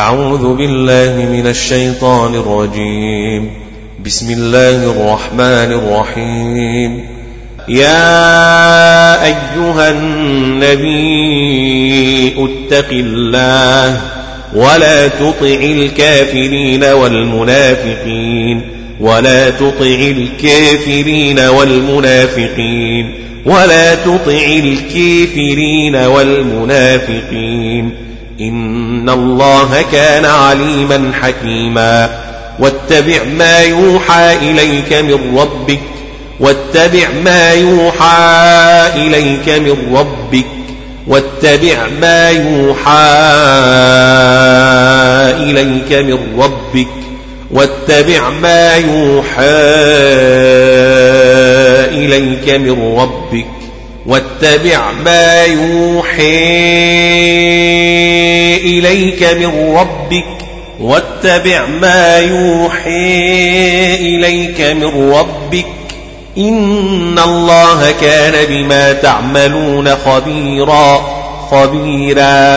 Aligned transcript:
أعوذ 0.00 0.54
بالله 0.54 1.28
من 1.32 1.46
الشيطان 1.46 2.34
الرجيم. 2.34 3.50
بسم 4.04 4.30
الله 4.30 4.92
الرحمن 4.92 5.72
الرحيم. 5.80 7.00
يا 7.68 9.24
أيها 9.24 9.90
النبي 9.90 11.08
اتق 12.28 12.88
الله 12.90 14.00
ولا 14.54 15.08
تطع 15.08 15.60
الكافرين 15.62 16.84
والمنافقين 16.84 18.62
ولا 19.00 19.50
تطع 19.50 20.00
الكافرين 20.16 21.38
والمنافقين 21.38 23.14
ولا 23.46 23.94
تطع 23.94 24.44
الكافرين 24.64 25.96
والمنافقين 25.96 28.09
إن 28.40 29.08
الله 29.08 29.84
كان 29.92 30.24
عليما 30.24 31.12
حكيما 31.22 32.10
واتبع 32.58 33.24
ما 33.24 33.60
يوحى 33.60 34.36
إليك 34.36 34.92
من 34.92 35.38
ربك 35.38 35.80
واتبع 36.40 37.08
ما 37.24 37.52
يوحى 37.52 38.16
إليك 38.96 39.48
من 39.48 39.96
ربك 39.96 40.46
واتبع 41.06 41.88
ما 42.00 42.30
يوحى 42.30 42.90
إليك 45.50 45.92
من 45.92 46.40
ربك 46.40 46.86
واتبع 47.50 48.30
ما 48.30 48.76
يوحى 48.76 49.44
إليك 51.90 52.48
من 52.48 52.96
ربك 52.98 53.59
واتبع 54.10 54.90
ما 55.04 55.44
يوحى 55.44 56.46
إليك 58.56 59.22
من 59.22 59.76
ربك 59.76 60.24
واتبع 60.80 61.66
ما 61.66 62.18
يوحى 62.18 63.14
إليك 63.94 64.60
من 64.60 65.12
ربك. 65.12 65.66
إن 66.38 67.18
الله 67.18 67.90
كان 68.00 68.46
بما 68.48 68.92
تعملون 68.92 69.96
خبيرا 69.96 71.00
خبيرا. 71.50 72.54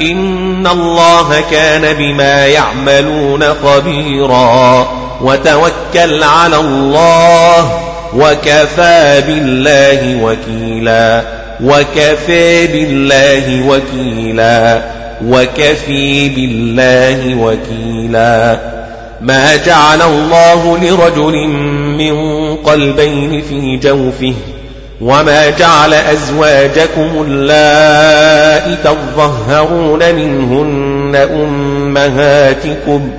إن 0.00 0.66
الله 0.66 1.44
كان 1.50 1.92
بما 1.92 2.46
يعملون 2.46 3.54
خبيرا. 3.54 4.88
وتوكل 5.20 6.22
على 6.22 6.56
الله. 6.56 7.91
وكفى 8.16 9.22
بالله 9.26 10.24
وكيلا. 10.24 11.22
وكفى 11.64 12.66
بالله 12.66 13.68
وكيلا. 13.68 14.82
وكفي 15.26 16.28
بالله 16.28 17.34
وكيلا. 17.34 18.58
ما 19.20 19.56
جعل 19.56 20.02
الله 20.02 20.78
لرجل 20.78 21.48
من 21.98 22.16
قلبين 22.56 23.42
في 23.42 23.76
جوفه. 23.76 24.34
وما 25.00 25.50
جعل 25.50 25.94
أزواجكم 25.94 27.24
اللائي 27.28 28.76
تظهرون 28.84 30.14
منهن 30.14 31.16
أمهاتكم. 31.16 33.10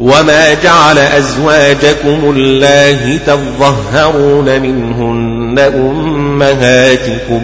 وما 0.00 0.54
جعل 0.54 0.98
أزواجكم 0.98 2.34
الله 2.36 3.18
تظهرون 3.26 4.60
منهن 4.60 5.58
أمهاتكم 5.58 7.42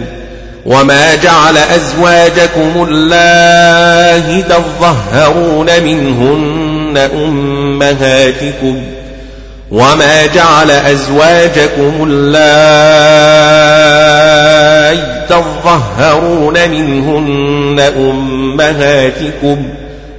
وما 0.65 1.15
جعل 1.15 1.57
أزواجكم 1.57 2.87
الله 2.89 4.41
تظهرون 4.41 5.67
منهن 5.83 6.97
أمهاتكم 6.97 8.81
وما 9.73 10.25
جعل 10.25 10.71
أزواجكم 10.71 11.93
الله 12.09 12.73
تظهرون 15.29 16.69
منهن 16.69 17.79
أمهاتكم 17.97 19.65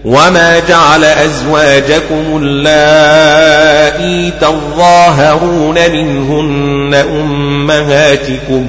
وما 0.05 0.61
جعل 0.69 1.05
أزواجكم 1.05 2.43
اللائي 2.43 4.33
تظاهرون 4.41 5.75
منهن 5.93 6.95
أمهاتكم 6.95 8.67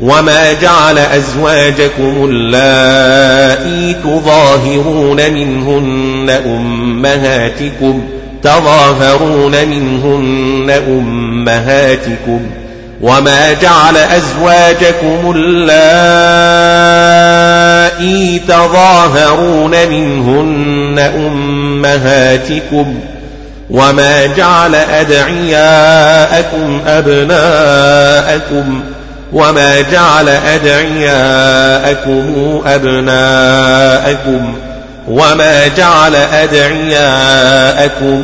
وما 0.00 0.52
جعل 0.52 0.98
أزواجكم 0.98 2.24
اللائي 2.30 3.94
تظاهرون 3.94 5.16
منهن 5.30 6.30
أمهاتكم 6.30 8.17
تظاهرون 8.42 9.68
منهن 9.68 10.70
أمهاتكم 10.88 12.40
وما 13.00 13.52
جعل 13.52 13.96
أزواجكم 13.96 15.34
اللائي 15.36 15.58
تظاهرون 18.38 19.70
منهن 19.70 20.98
أمهاتكم 20.98 23.00
وما 23.70 24.26
جعل 24.26 24.74
أدعياءكم 24.74 26.80
أبناءكم 26.86 28.82
وما 29.32 29.80
جعل 29.80 30.28
أدعياءكم 30.28 32.22
أبناءكم 32.66 34.54
وما 35.08 35.68
جعل 35.68 36.14
أدعياءكم 36.14 38.22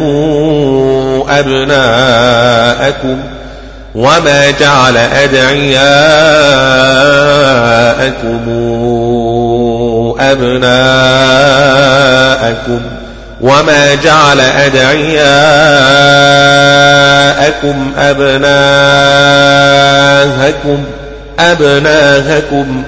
أبناءكم 1.28 3.18
وما 3.94 4.50
جعل 4.60 4.96
أدعياءكم 4.96 5.84
أبناءكم 10.20 10.74
وما 13.40 13.94
جعل 13.94 14.40
أدعياءكم 14.40 15.24
أبناءكم 17.98 18.44
أبناءكم 21.38 22.84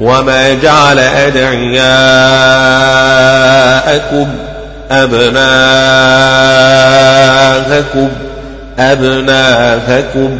وما 0.00 0.54
جعل 0.54 0.98
أدعياءكم 0.98 1.80
أبناءكم 4.90 5.40
أبناءكم 8.78 10.38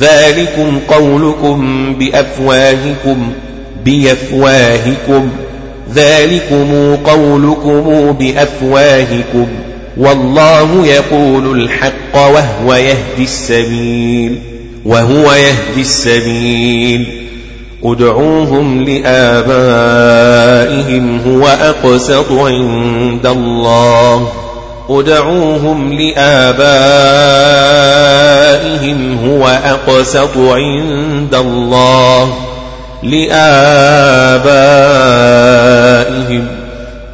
ذلكم 0.00 0.80
قولكم 0.88 1.94
بأفواهكم 1.98 3.32
بأفواهكم 3.84 5.30
ذلكم 5.94 6.96
قولكم 6.96 8.12
بأفواهكم 8.12 9.46
والله 9.96 10.86
يقول 10.86 11.60
الحق 11.62 12.16
وهو 12.16 12.74
يهدي 12.74 13.22
السبيل 13.22 14.38
وهو 14.84 15.32
يهدي 15.32 15.80
السبيل 15.80 17.21
ادعوهم 17.84 18.84
لآبائهم 18.84 19.20
هو 21.26 21.46
أقسط 21.46 22.32
عند 22.32 23.26
الله. 23.26 24.28
ادعوهم 24.90 25.92
لآبائهم 25.92 26.78
هو 29.28 29.48
أقسط 29.48 30.36
عند 30.36 31.34
الله. 31.34 32.34
لآبائهم 33.02 34.42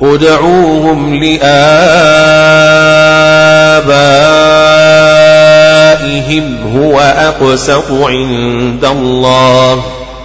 ادعوهم 0.02 1.14
لآبائهم 1.14 1.48
هو 6.76 7.00
أقسط 7.00 7.90
عند 7.90 8.84
الله. 8.84 9.97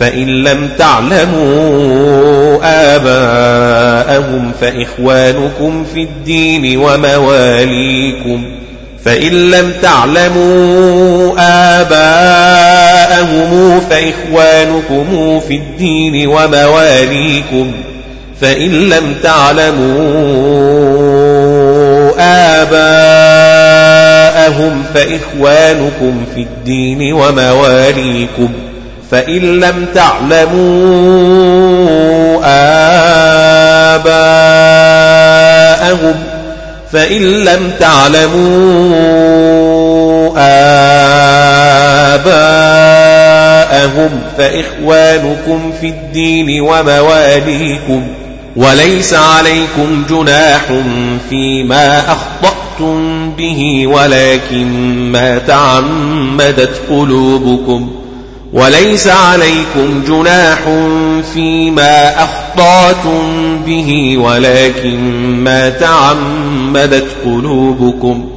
فإن 0.00 0.26
لم 0.44 0.68
تعلموا 0.78 2.58
آباءهم 2.96 4.52
فإخوانكم 4.60 5.84
في 5.94 6.02
الدين 6.02 6.78
ومواليكم. 6.78 8.44
فإن 9.04 9.50
لم 9.50 9.72
تعلموا 9.82 11.34
آباءهم 11.80 13.40
فإخوانكم 13.80 15.40
في 15.48 15.54
الدين 15.54 16.28
ومواليكم. 16.28 17.72
فإن 18.40 18.70
لم 18.70 19.14
تعلموا 19.22 20.48
آباءهم 22.62 23.22
فإخوانكم 24.94 26.24
في 26.34 26.40
الدين 26.40 27.12
ومواليكم. 27.12 28.48
فإن 29.10 29.60
لم 29.60 29.86
تعلموا 29.94 31.18
آباءهم 33.94 35.18
فإن 36.92 37.22
لم 37.22 37.70
تعلموا 37.80 39.08
آباءهم 42.18 42.90
فإخوانكم 44.38 45.72
في 45.80 45.86
الدين 45.86 46.60
ومواليكم 46.60 48.06
وليس 48.56 49.14
عليكم 49.14 50.04
جناح 50.10 50.62
فيما 51.30 52.12
أخطأتم 52.12 53.30
به 53.30 53.86
ولكن 53.86 54.68
ما 55.12 55.38
تعمدت 55.38 56.80
قلوبكم. 56.90 58.07
وليس 58.52 59.08
عليكم 59.08 60.02
جناح 60.08 60.58
فيما 61.34 62.24
أخطأتم 62.24 63.58
به 63.66 64.18
ولكن 64.18 64.98
ما 65.44 65.70
تعمدت 65.70 67.06
قلوبكم. 67.24 68.28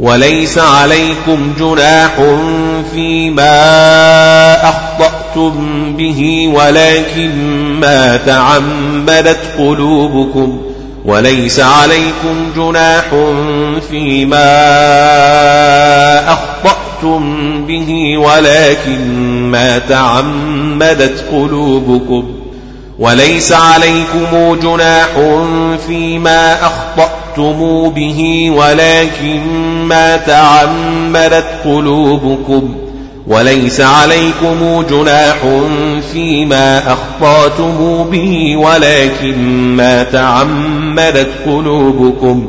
وليس 0.00 0.58
عليكم 0.58 1.52
جناح 1.58 2.12
فيما 2.92 3.48
أخطأتم 4.68 5.52
به 5.96 6.50
ولكن 6.54 7.30
ما 7.80 8.16
تعمدت 8.16 9.40
قلوبكم. 9.58 10.60
وليس 11.04 11.60
عليكم 11.60 12.52
جناح 12.56 13.04
فيما 13.90 14.48
أخطأتم 16.32 16.87
به 17.68 18.18
ولكن 18.18 19.00
ما 19.50 19.78
تعمدت 19.78 21.24
قلوبكم 21.32 22.24
وليس 22.98 23.52
عليكم 23.52 24.58
جناح 24.62 25.08
فيما 25.86 26.66
أخطأتم 26.66 27.88
به 27.90 28.50
ولكن 28.56 29.42
ما 29.88 30.16
تعمدت 30.16 31.46
قلوبكم 31.64 32.74
وليس 33.26 33.80
عليكم 33.80 34.84
جناح 34.90 35.36
فيما 36.12 36.92
أخطأتم 36.92 38.04
به 38.10 38.56
ولكن 38.56 39.38
ما 39.76 40.02
تعمدت 40.02 41.28
قلوبكم 41.46 42.48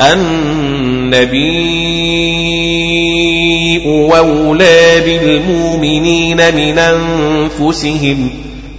النبي 0.00 1.56
أولى 4.18 5.00
بالمؤمنين 5.06 6.36
من 6.36 6.78
أنفسهم 6.78 8.30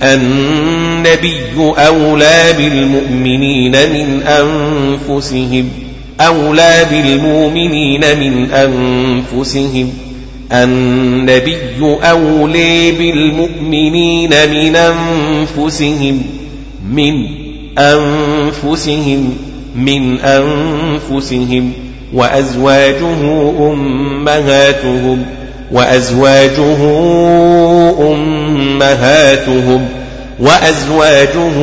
النبي 0.01 1.35
أولى 1.77 2.53
بالمؤمنين 2.57 3.71
من 3.71 4.21
أنفسهم 4.23 5.69
أولى 6.19 6.85
بالمؤمنين 6.91 8.01
من 8.19 8.51
أنفسهم 8.51 9.93
النبي 10.51 11.57
أولى 12.03 12.91
بالمؤمنين 12.91 14.29
من 14.29 14.75
أنفسهم 14.75 16.21
من 16.91 17.13
أنفسهم 17.77 19.37
من 19.77 20.19
أنفسهم 20.19 21.71
وأزواجه 22.13 23.51
أمهاتهم 23.71 25.25
وأزواجه 25.71 26.77
أمهاتهم 28.13 29.85
وأزواجه 30.39 31.57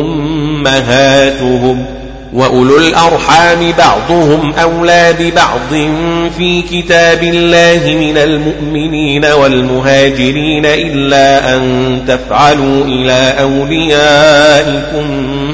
أمهاتهم 0.00 1.84
وأولو 2.32 2.76
الأرحام 2.76 3.72
بعضهم 3.78 4.52
أولى 4.62 5.14
ببعض 5.20 5.90
في 6.38 6.62
كتاب 6.62 7.22
الله 7.22 7.96
من 7.96 8.18
المؤمنين 8.18 9.24
والمهاجرين 9.24 10.66
إلا 10.66 11.56
أن 11.56 11.98
تفعلوا 12.08 12.84
إلى 12.84 13.34
أوليائكم 13.40 15.06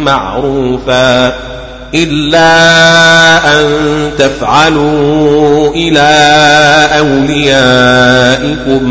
معروفا 0.04 1.34
إلا 1.94 2.50
أن 3.60 3.66
تفعلوا 4.18 5.70
إلى 5.74 6.08
أوليائكم 6.98 8.82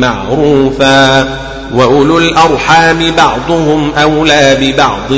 معروفا 0.00 1.45
وأولو 1.74 2.18
الأرحام 2.18 2.98
بعضهم 3.16 3.92
أولى 3.94 4.56
ببعض 4.60 5.08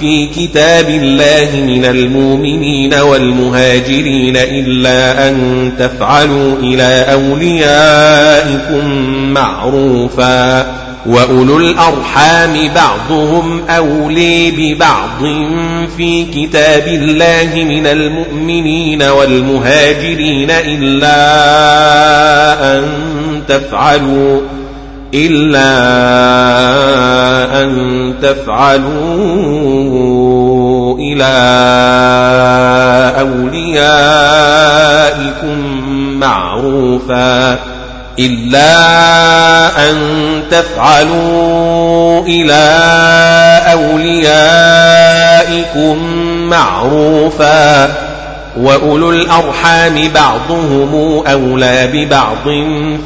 في 0.00 0.26
كتاب 0.36 0.88
الله 0.88 1.62
من 1.66 1.84
المؤمنين 1.84 2.94
والمهاجرين 2.94 4.36
إلا 4.36 5.28
أن 5.28 5.72
تفعلوا 5.78 6.56
إلى 6.56 7.06
أوليائكم 7.12 8.88
معروفا 9.32 10.66
وأولو 11.06 11.58
الأرحام 11.58 12.68
بعضهم 12.74 13.62
أولي 13.68 14.50
ببعض 14.50 15.22
في 15.96 16.24
كتاب 16.24 16.86
الله 16.86 17.64
من 17.64 17.86
المؤمنين 17.86 19.02
والمهاجرين 19.02 20.50
إلا 20.50 21.16
أن 22.78 22.84
تفعلوا 23.48 24.40
إلا 25.14 25.70
أن 27.62 28.14
تفعلوا 28.22 29.40
إلى 30.98 31.34
أوليائكم 33.20 33.90
معروفا 36.20 37.58
إلا 38.18 38.70
أن 39.90 39.96
تفعلوا 40.50 42.22
إلى 42.26 42.64
أوليائكم 43.72 44.70
معروفا. 46.48 48.09
وأولو 48.56 49.10
الأرحام 49.10 50.08
بعضهم 50.14 51.22
أولى 51.26 51.88
ببعض 51.92 52.44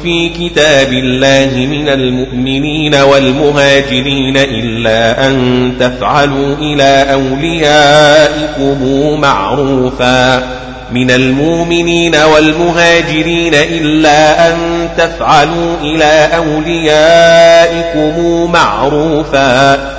في 0.03 0.29
كتاب 0.29 0.93
الله 0.93 1.67
من 1.67 1.89
المؤمنين 1.89 2.95
والمهاجرين 2.95 4.37
إلا 4.37 5.27
أن 5.27 5.73
تفعلوا 5.79 6.55
إلى 6.55 7.05
أوليائكم 7.13 8.81
معروفا 9.21 10.43
من 10.91 11.11
المؤمنين 11.11 12.15
والمهاجرين 12.15 13.53
إلا 13.53 14.47
أن 14.47 14.55
تفعلوا 14.97 15.75
إلى 15.81 16.29
أوليائكم 16.35 18.15
معروفا 18.51 19.94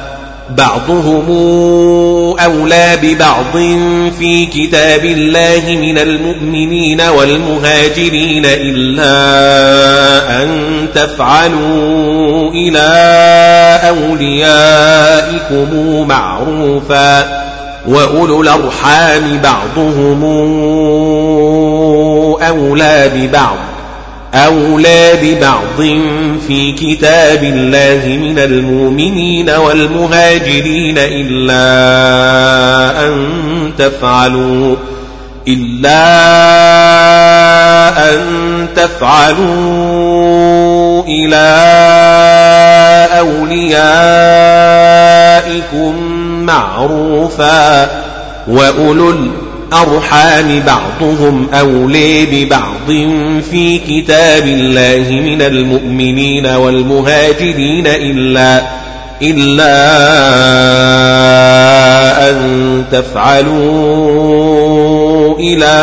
بعضهم 0.50 1.26
أولى 2.38 2.98
ببعض 3.02 3.52
في 4.18 4.46
كتاب 4.46 5.04
الله 5.04 5.78
من 5.80 5.98
المؤمنين 5.98 7.00
والمهاجرين 7.00 8.42
إلا 8.46 9.12
أن 10.42 10.48
تفعلوا 10.94 12.50
إلى 12.50 12.88
أوليائكم 13.88 15.68
معروفا 16.08 17.46
وأولو 17.88 18.42
الأرحام 18.42 19.40
بعضهم 19.42 20.24
أولى 22.42 23.10
ببعض 23.14 23.75
أولى 24.36 25.12
ببعض 25.22 25.80
في 26.48 26.72
كتاب 26.72 27.44
الله 27.44 28.18
من 28.18 28.38
المؤمنين 28.38 29.50
والمهاجرين 29.50 30.98
إلا 30.98 31.56
أن 33.06 33.16
تفعلوا 33.78 34.76
إلا 35.48 36.06
أن 38.10 38.18
تفعلوا 38.76 40.16
إلى 41.08 41.46
أوليائكم 43.18 44.06
معروفا 46.46 47.90
وأولو 48.48 49.14
الأرحام 49.72 50.62
بعضهم 50.66 51.46
أولي 51.54 52.26
ببعض 52.26 52.86
في 53.50 53.78
كتاب 53.78 54.46
الله 54.46 55.20
من 55.20 55.42
المؤمنين 55.42 56.46
والمهاجرين 56.46 57.86
إلا 57.86 58.62
إلا 59.22 59.86
أن 62.30 62.84
تفعلوا 62.92 63.56
إلى 65.38 65.76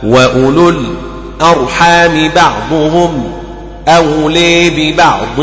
وأولو 0.03 0.69
الأرحام 0.69 2.29
بعضهم 2.35 3.40
أولي 3.87 4.69
ببعض 4.69 5.41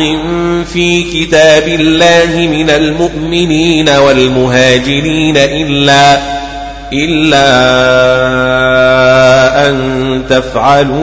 في 0.72 1.02
كتاب 1.02 1.68
الله 1.68 2.48
من 2.48 2.70
المؤمنين 2.70 3.88
والمهاجرين 3.88 5.36
إلا 5.36 6.18
إلا 6.92 7.48
أن 9.68 10.22
تفعلوا 10.28 10.98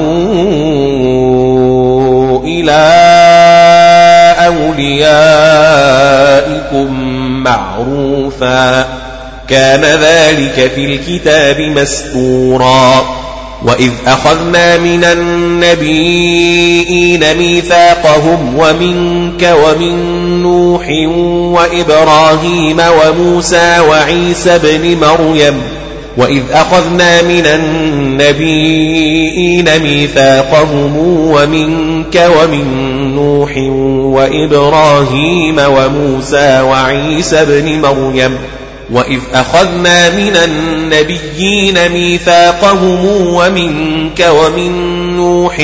إلى 2.43 2.85
أوليائكم 4.47 5.65
معروفا. 7.43 8.85
كان 9.47 9.81
ذلك 9.81 10.71
في 10.75 10.85
الكتاب 10.85 11.61
مسطورا 11.61 13.14
وإذ 13.63 13.91
أخذنا 14.07 14.77
من 14.77 15.03
النبيين 15.03 16.43
ميثاقهم 17.37 18.55
ومنك 18.57 19.55
ومن 19.63 19.95
نوح 20.43 20.87
وإبراهيم 21.59 22.77
وموسى 22.79 23.79
وعيسى 23.79 24.59
بن 24.63 24.97
مريم 24.97 25.61
وإذ 26.17 26.41
أخذنا 26.51 27.21
من 27.21 27.45
النبيين 28.25 28.99
ميثاقهم 29.79 30.97
ومنك 31.07 32.29
ومن 32.39 32.65
نوح 33.15 33.57
وإبراهيم 34.15 35.59
وموسى 35.59 36.61
وعيسى 36.61 37.45
بن 37.45 37.81
مريم 37.81 38.37
وإذ 38.91 39.19
أخذنا 39.33 40.09
من 40.09 40.37
النبيين 40.37 41.89
ميثاقهم 41.89 43.05
ومنك 43.27 44.27
ومن 44.29 44.71
نوح 45.15 45.59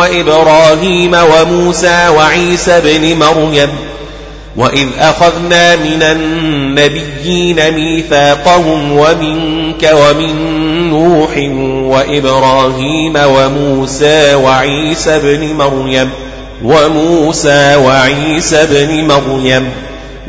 وإبراهيم 0.00 1.14
وموسى 1.14 2.08
وعيسى 2.08 2.80
بن 2.80 3.18
مريم 3.18 3.68
وإذ 4.56 4.86
أخذنا 4.98 5.76
من 5.76 6.02
النبيين 6.02 7.70
ميثاقهم 7.70 8.92
ومنك 8.92 9.90
ومن 9.94 10.34
نوح 10.90 11.36
وإبراهيم 11.94 13.16
وموسى 13.16 14.34
وعيسى 14.34 15.18
بن 15.18 15.54
مريم 15.54 16.10
وموسى 16.64 17.76
وعيسى 17.76 18.66
بن 18.70 19.04
مريم 19.04 19.70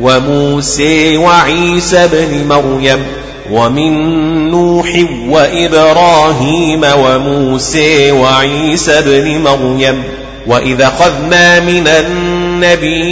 وموسى 0.01 1.17
وعيسى 1.17 2.07
بن 2.11 2.47
مريم 2.47 3.03
ومن 3.51 3.93
نوح 4.51 5.05
وإبراهيم 5.29 6.81
وموسى 6.97 8.11
وعيسى 8.11 9.01
بن 9.01 9.41
مريم 9.41 10.03
وإذا 10.47 10.87
أخذنا 10.87 11.59
من 11.59 11.87
النبيين 11.87 13.03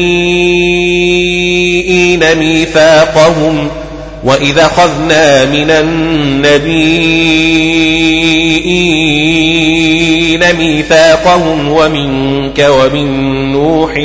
ميثاقهم 2.36 3.70
وإذا 4.24 4.66
أخذنا 4.66 5.46
من 5.46 5.70
النبيين 5.72 7.32
ميثاقهم 10.58 11.70
ومنك 11.70 12.68
ومن 12.70 13.08
نوح 13.52 13.98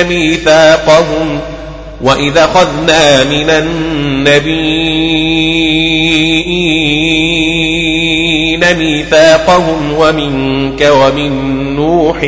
ميثاقهم 0.08 1.40
وإذا 2.02 2.44
أخذنا 2.44 3.24
من 3.24 3.50
النبيين 3.50 5.10
ميثاقهم 8.80 9.94
ومنك 9.98 10.90
ومن 10.92 11.32
نوح 11.76 12.24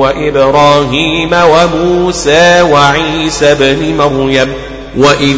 وإبراهيم 0.00 1.30
وموسى 1.32 2.62
وعيسى 2.62 3.54
بن 3.54 3.96
مريم 3.98 4.48
وإذ 4.96 5.36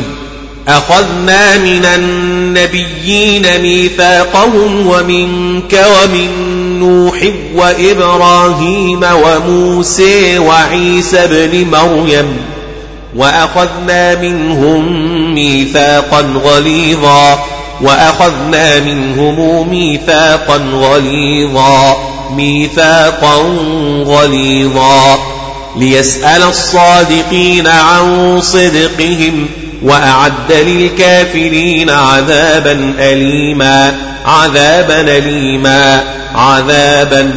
أخذنا 0.68 1.58
من 1.58 1.84
النبيين 1.84 3.62
ميثاقهم 3.62 4.86
ومنك 4.86 5.86
ومن 6.02 6.28
نوح 6.80 7.16
وإبراهيم 7.54 9.00
وموسى 9.24 10.38
وعيسى 10.38 11.26
بن 11.26 11.70
مريم 11.70 12.36
وأخذنا 13.16 14.14
منهم 14.14 14.84
ميثاقا 15.34 16.20
غليظا 16.20 17.38
وأخذنا 17.82 18.80
منهم 18.80 19.68
ميثاقا 19.70 20.56
غليظا 20.56 21.96
ميثاقا 22.36 23.36
غليظا. 24.04 25.18
ليسأل 25.76 26.42
الصادقين 26.42 27.66
عن 27.66 28.40
صدقهم 28.40 29.46
وأعد 29.82 30.52
للكافرين 30.52 31.90
عذابا 31.90 32.94
أليما 32.98 33.96
عذابا 34.26 35.00
أليما 35.00 36.04
عذابا 36.34 37.34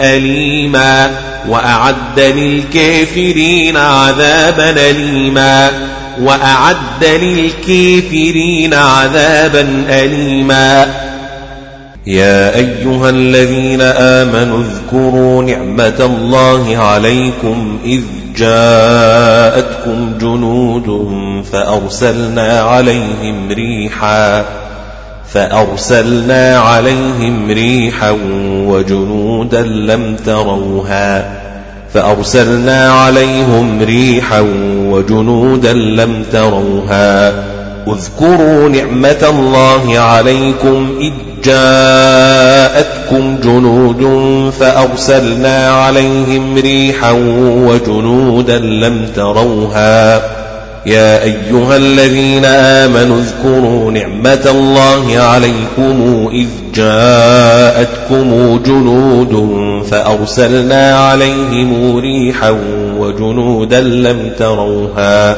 أليما. 0.00 1.10
وأعد 1.48 2.20
للكافرين 2.20 3.76
عذابا 3.76 4.70
أليما. 4.70 5.70
وأعد 6.22 7.04
للكافرين 7.04 8.74
عذابا 8.74 9.84
أليما. 9.88 10.86
يا 12.06 12.56
أيها 12.56 13.10
الذين 13.10 13.80
آمنوا 13.80 14.62
اذكروا 14.62 15.42
نعمة 15.42 16.00
الله 16.00 16.76
عليكم 16.76 17.78
إذ 17.84 18.02
جاءتكم 18.36 20.18
جنود 20.20 21.08
فأرسلنا 21.52 22.60
عليهم 22.60 23.48
ريحا 23.50 24.44
فأرسلنا 25.32 26.58
عليهم 26.58 27.50
ريحا 27.50 28.16
وجنودا 28.66 29.62
لم 29.62 30.16
تروها. 30.26 31.45
فأرسلنا 31.96 32.92
عليهم 32.92 33.82
ريحا 33.82 34.40
وجنودا 34.90 35.72
لم 35.72 36.24
تروها. 36.32 37.34
اذكروا 37.86 38.68
نعمة 38.68 39.26
الله 39.30 39.98
عليكم 39.98 40.88
إذ 41.00 41.12
جاءتكم 41.44 43.36
جنود 43.44 44.02
فأرسلنا 44.60 45.70
عليهم 45.70 46.58
ريحا 46.58 47.12
وجنودا 47.66 48.58
لم 48.58 49.06
تروها. 49.16 50.16
يا 50.86 51.22
أيها 51.22 51.76
الذين 51.76 52.44
آمنوا 52.44 53.20
اذكروا 53.20 53.92
نعمة 53.92 54.46
الله 54.50 55.18
عليكم 55.18 56.28
إذ 56.32 56.48
جاءتكم 56.76 58.60
جنود 58.66 59.34
فأرسلنا 59.90 60.98
عليهم 60.98 61.96
ريحا 61.96 62.58
وجنودا 62.98 63.80
لم 63.80 64.30
تروها. 64.38 65.36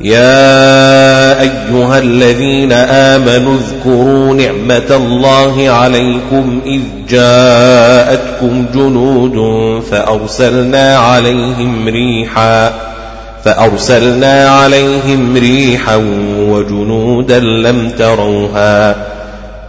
يا 0.00 1.40
أيها 1.40 1.98
الذين 1.98 2.72
آمنوا 2.72 3.56
اذكروا 3.56 4.34
نعمة 4.34 4.96
الله 4.96 5.70
عليكم 5.70 6.60
إذ 6.66 6.80
جاءتكم 7.08 8.66
جنود 8.74 9.36
فأرسلنا 9.90 10.98
عليهم 10.98 11.88
ريحا 11.88 12.72
فأرسلنا 13.44 14.48
عليهم 14.48 15.36
ريحا 15.36 15.96
وجنودا 16.38 17.38
لم 17.38 17.90
تروها. 17.98 19.13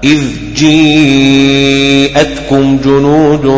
إذ 0.05 0.21
جيءتكم 0.55 1.97
جنود 2.85 3.51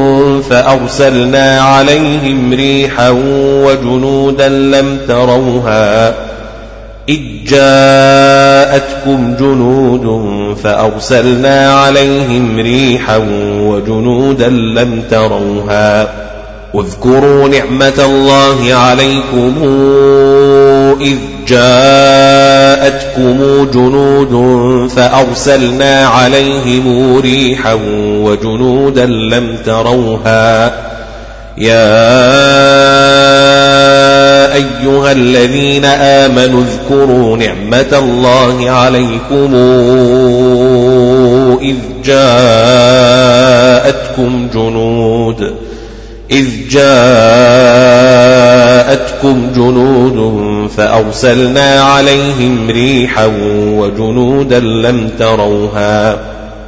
فأرسلنا 0.50 1.62
عليهم 1.62 2.54
ريحا 2.54 3.10
وجنودا 3.66 4.50
لم 4.50 4.98
تروها 5.08 6.16
إذ 7.10 7.20
جاءتكم 7.48 9.36
جنود 9.40 10.28
فأرسلنا 10.64 11.74
عليهم 11.74 12.60
ريحا 12.60 13.18
وجنودا 13.62 14.50
لم 14.50 15.04
تروها 15.12 16.10
واذكروا 16.74 17.48
نعمة 17.48 18.06
الله 18.06 18.74
عليكم 18.74 19.54
إذ 21.02 21.18
جاءتكم 21.48 23.38
جنود 23.74 24.34
فأرسلنا 24.90 26.08
عليهم 26.08 27.18
ريحا 27.20 27.74
وجنودا 28.24 29.06
لم 29.06 29.58
تروها. 29.66 30.74
يا 31.58 31.98
أيها 34.54 35.12
الذين 35.12 35.86
آمنوا 35.86 36.64
اذكروا 36.64 37.38
نعمة 37.38 37.98
الله 38.00 38.70
عليكم 38.72 39.56
إذ 41.62 41.76
جاءتكم 42.06 42.88
جنود 44.54 45.54
إذ 46.32 46.46
جاءتكم 46.70 47.08
جنود 49.56 50.18
فأرسلنا 50.78 51.82
عليهم 51.82 52.70
ريحا 52.70 53.26
وجنودا 53.56 54.60
لم 54.60 55.10
تروها. 55.20 56.20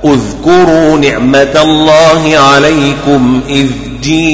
اذكروا 0.06 0.98
نعمة 0.98 1.62
الله 1.63 2.38
عليكم 2.38 3.41
إذ 3.50 3.68
جيءتكم 4.03 4.27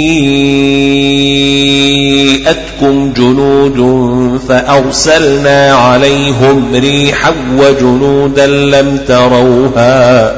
جنود 3.14 4.40
فأرسلنا 4.50 5.74
عليهم 5.74 6.66
ريحا 6.74 7.34
وجنودا 7.58 8.48
لم 8.48 9.00
تروها. 9.08 10.34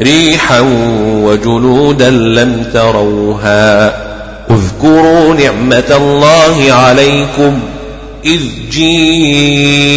ريحا 0.00 0.60
وجنودا 1.22 2.10
لم 2.10 2.64
تروها. 2.74 3.92
اذكروا 4.50 5.34
نعمة 5.34 5.96
الله 5.96 6.72
عليكم 6.72 7.60
إذ 8.24 8.40
جيءتكم 8.70 9.96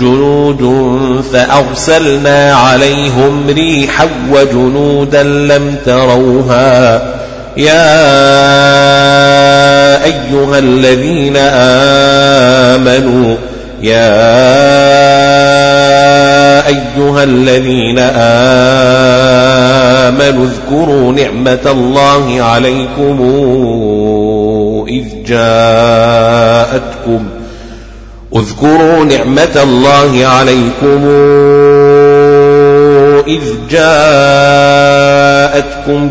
جنود 0.00 0.84
فأرسلنا 1.32 2.54
عليهم 2.54 3.46
ريحا 3.48 4.08
وجنودا 4.32 5.22
لم 5.22 5.76
تروها 5.86 7.14
يا 7.56 7.94
أيها 10.04 10.58
الذين 10.58 11.36
آمنوا 12.76 13.36
يا 13.82 14.14
أيها 16.66 17.24
الذين 17.24 17.98
آمنوا 19.98 20.46
اذكروا 20.46 21.12
نعمة 21.12 21.60
الله 21.66 22.42
عليكم 22.42 23.20
إذ 24.88 25.04
جاءتكم 25.26 27.24
اذكروا 28.36 29.04
نعمة 29.04 29.62
الله 29.62 30.26
عليكم 30.26 31.04
إذ 33.26 33.42
جاءتكم 33.70 34.74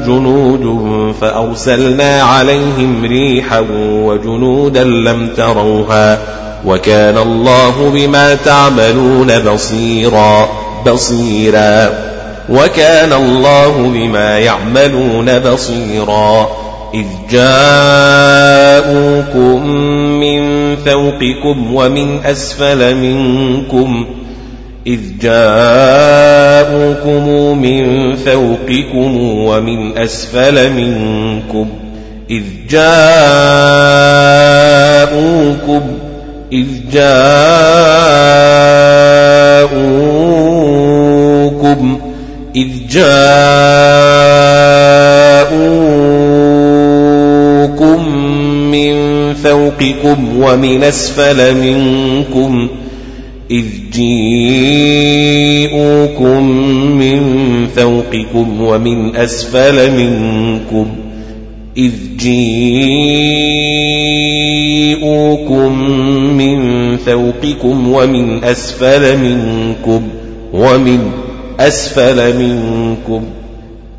جنود 0.06 0.94
فأرسلنا 1.22 2.24
عليهم 2.24 3.06
ريحا 3.06 3.66
وجنودا 3.80 4.84
لم 4.84 5.30
تروها 5.38 6.20
وكان 6.66 7.18
الله 7.18 7.92
بما 7.94 8.36
تعملون 8.36 9.40
بصيرا 9.40 10.50
بصيرا. 10.88 11.90
وكان 12.50 13.14
الله 13.14 13.92
بما 13.94 14.40
يعملون 14.40 15.40
بصيرا. 15.40 16.62
إذ 16.93 17.06
جاءوكم 17.32 18.88
من 20.19 20.75
فوقكم 20.75 21.75
ومن 21.75 22.19
أسفل 22.25 22.95
منكم 22.95 24.06
إذ 24.88 24.99
جاءوكم 25.21 26.47
من 27.62 28.15
فوقكم 28.15 29.17
ومن 29.17 29.97
أسفل 29.97 30.73
منكم 30.73 31.69
إذ 32.32 32.43
جاءوكم 32.69 33.01
إذ 36.53 36.67
جاءوكم 36.93 38.03
إذ 42.56 42.69
جاءوكم 42.89 44.34
من 48.74 48.94
فوقكم 49.34 50.42
ومن 50.42 50.84
أسفل 50.84 51.56
منكم 51.56 52.68
إذ 53.52 53.66
جيءوكم 53.94 55.24
من 56.98 57.22
فوقكم 57.68 58.62
ومن 58.62 59.16
أسفل 59.16 59.92
منكم 59.92 60.88
إذ 61.78 61.92
جيءوكم 62.18 63.44
من 66.38 66.98
فوقكم 66.98 67.94
ومن 67.94 68.44
أسفل 68.44 69.18
منكم 69.18 70.02
ومن 70.54 71.12
أسفل 71.60 72.38
منكم 72.38 73.24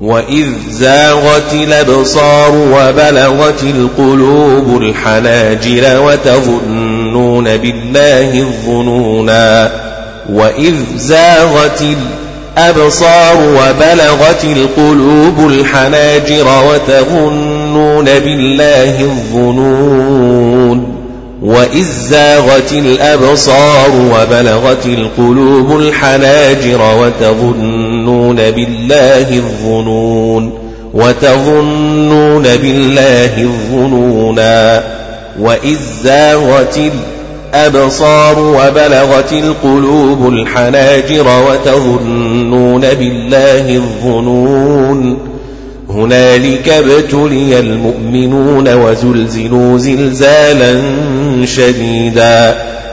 وإذ 0.00 0.46
زاغت 0.70 1.52
الأبصار 1.52 2.52
وبلغت 2.54 3.62
القلوب 3.62 4.82
الحناجر 4.82 6.00
وتظنون 6.00 7.56
بالله 7.56 8.40
الظنونا 8.40 9.70
وإذ 10.32 10.74
زاغت 10.96 11.82
الأبصار 12.58 13.36
وبلغت 13.36 14.44
القلوب 14.44 15.50
الحناجر 15.50 16.46
وتظنون 16.72 18.04
بالله 18.04 19.00
الظنون 19.00 20.98
وإذ 21.42 21.86
زاغت 22.08 22.72
الأبصار 22.72 23.90
وبلغت 23.90 24.86
القلوب 24.86 25.80
الحناجر 25.80 26.80
وتظنون 27.00 27.87
بالله 28.36 29.28
الظنون 29.30 30.68
وتظنون 30.94 32.42
بالله 32.42 33.42
الظنونا 33.42 34.82
وإذ 35.40 35.78
زاغت 36.02 36.78
الأبصار 37.54 38.38
وبلغت 38.38 39.32
القلوب 39.32 40.28
الحناجر 40.28 41.26
وتظنون 41.50 42.80
بالله 42.80 43.76
الظنون 43.76 45.18
هنالك 45.90 46.68
ابتلي 46.68 47.58
المؤمنون 47.60 48.74
وزلزلوا 48.74 49.78
زلزالا 49.78 50.80
شديدا 51.44 52.54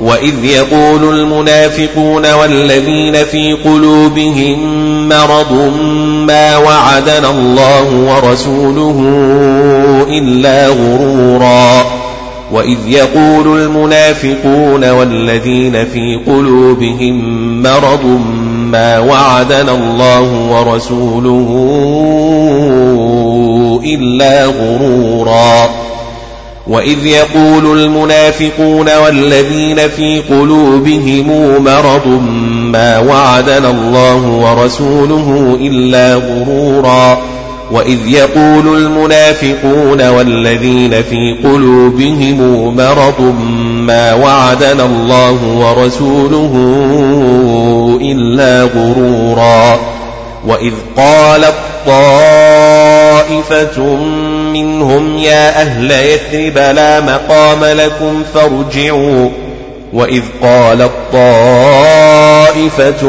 وإذ 0.00 0.44
يقول 0.44 1.18
المنافقون 1.18 2.32
والذين 2.32 3.14
في 3.24 3.52
قلوبهم 3.52 4.58
مرض 5.08 5.52
ما 6.26 6.56
وعدنا 6.56 7.30
الله 7.30 7.86
ورسوله 7.94 9.00
إلا 10.08 10.68
غرورا. 10.68 11.86
وإذ 12.52 12.78
يقول 12.88 13.62
المنافقون 13.62 14.90
والذين 14.90 15.84
في 15.84 16.20
قلوبهم 16.26 17.22
مرض 17.62 18.04
ما 18.70 18.98
وعدنا 18.98 19.74
الله 19.74 20.50
ورسوله 20.50 21.50
إلا 23.84 24.46
غرورا. 24.46 25.85
وإذ 26.68 27.06
يقول 27.06 27.80
المنافقون 27.80 28.96
والذين 29.04 29.88
في 29.88 30.20
قلوبهم 30.30 31.28
مرض 31.64 32.06
ما 32.72 32.98
وعدنا 32.98 33.70
الله 33.70 34.26
ورسوله 34.26 35.58
إلا 35.60 36.14
غرورا 36.14 37.18
وإذ 37.70 37.98
يقول 38.06 38.76
المنافقون 38.76 40.08
والذين 40.08 41.02
في 41.02 41.36
قلوبهم 41.44 42.38
مرض 42.76 43.34
ما 43.86 44.14
وعدنا 44.14 44.84
الله 44.86 45.38
ورسوله 45.58 46.52
إلا 48.02 48.62
غرورا 48.62 49.80
وإذ 50.46 50.72
قالت 50.96 51.54
طائفة 51.86 53.26
منهم 54.52 55.18
يا 55.18 55.62
أهل 55.62 55.90
يثرب 55.90 56.58
لا 56.58 57.00
مقام 57.00 57.64
لكم 57.64 58.22
فارجعوا. 58.34 59.28
وإذ 59.92 60.22
قالت 60.42 60.92
طائفة 61.12 63.06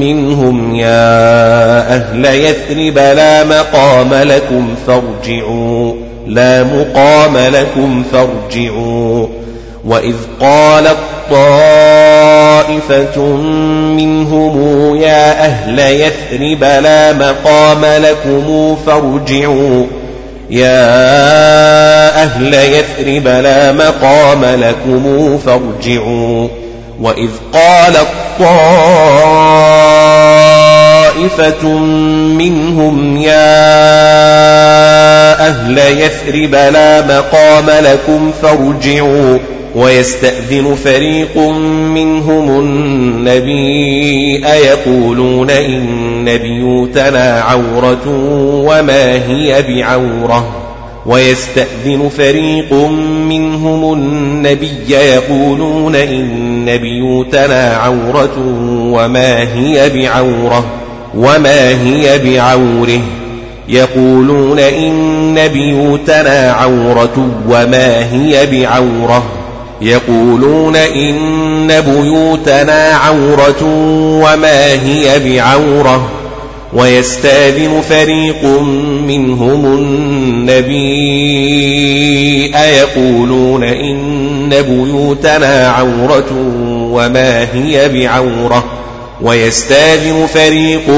منهم 0.00 0.74
يا 0.74 1.94
أهل 1.94 2.24
يثرب 2.24 2.98
لا 2.98 3.44
مقام 3.44 4.14
لكم 4.14 4.74
فارجعوا. 4.86 5.92
لا 6.26 6.62
مقام 6.62 7.36
لكم 7.36 8.04
فارجعوا. 8.12 9.26
وإذ 9.84 10.16
قالت 10.40 10.98
طائفة 11.30 13.18
منهم 13.96 14.96
يا 14.96 15.44
أهل 15.44 15.78
يثرب 15.78 16.64
لا 16.64 17.12
مقام 17.12 17.84
لكم 17.84 18.76
فارجعوا. 18.86 19.86
يا 20.50 22.22
أهل 22.22 22.54
يثرب 22.54 23.28
لا 23.28 23.72
مقام 23.72 24.44
لكم 24.44 25.38
فارجعوا 25.38 26.48
وإذ 27.00 27.30
قالت 27.52 28.08
طائفة 31.18 31.68
منهم 32.38 33.16
يا 33.16 33.62
أهل 35.48 35.78
يثرب 35.78 36.54
لا 36.54 37.00
مقام 37.00 37.70
لكم 37.70 38.32
فارجعوا 38.42 39.38
ويستأذن 39.76 40.74
فريق 40.84 41.38
منهم 41.94 42.60
النبي 42.60 44.42
أيقولون 44.52 45.50
إن 45.50 46.24
بيوتنا 46.24 47.40
عورة 47.40 48.02
وما 48.66 49.28
هي 49.28 49.62
بعورة. 49.62 50.62
ويستأذن 51.06 52.10
فريق 52.16 52.74
منهم 53.28 53.92
النبي 53.92 54.90
يقولون 54.90 55.96
إن 55.96 56.76
بيوتنا 56.76 57.76
عورة 57.76 58.38
وما 58.92 59.38
هي 59.54 59.88
بعورة 59.88 60.64
وما 61.16 61.68
هي 61.68 62.18
بعوره. 62.18 63.00
يقولون 63.68 64.58
إن 64.58 65.48
بيوتنا 65.48 66.52
عورة 66.52 67.28
وما 67.48 68.12
هي 68.12 68.46
بعورة. 68.46 69.41
يقولون 69.82 70.76
إن 70.76 71.80
بيوتنا 71.80 72.94
عورة 72.94 73.62
وما 74.22 74.72
هي 74.72 75.18
بعورة 75.18 76.10
ويستأذن 76.72 77.80
فريق 77.88 78.44
منهم 79.06 79.64
النبي 79.66 80.82
أيقولون 82.56 83.64
إن 83.64 84.48
بيوتنا 84.48 85.68
عورة 85.68 86.32
وما 86.92 87.48
هي 87.54 87.88
بعورة 87.88 88.64
ويستأذن 89.22 90.26
فريق 90.26 90.88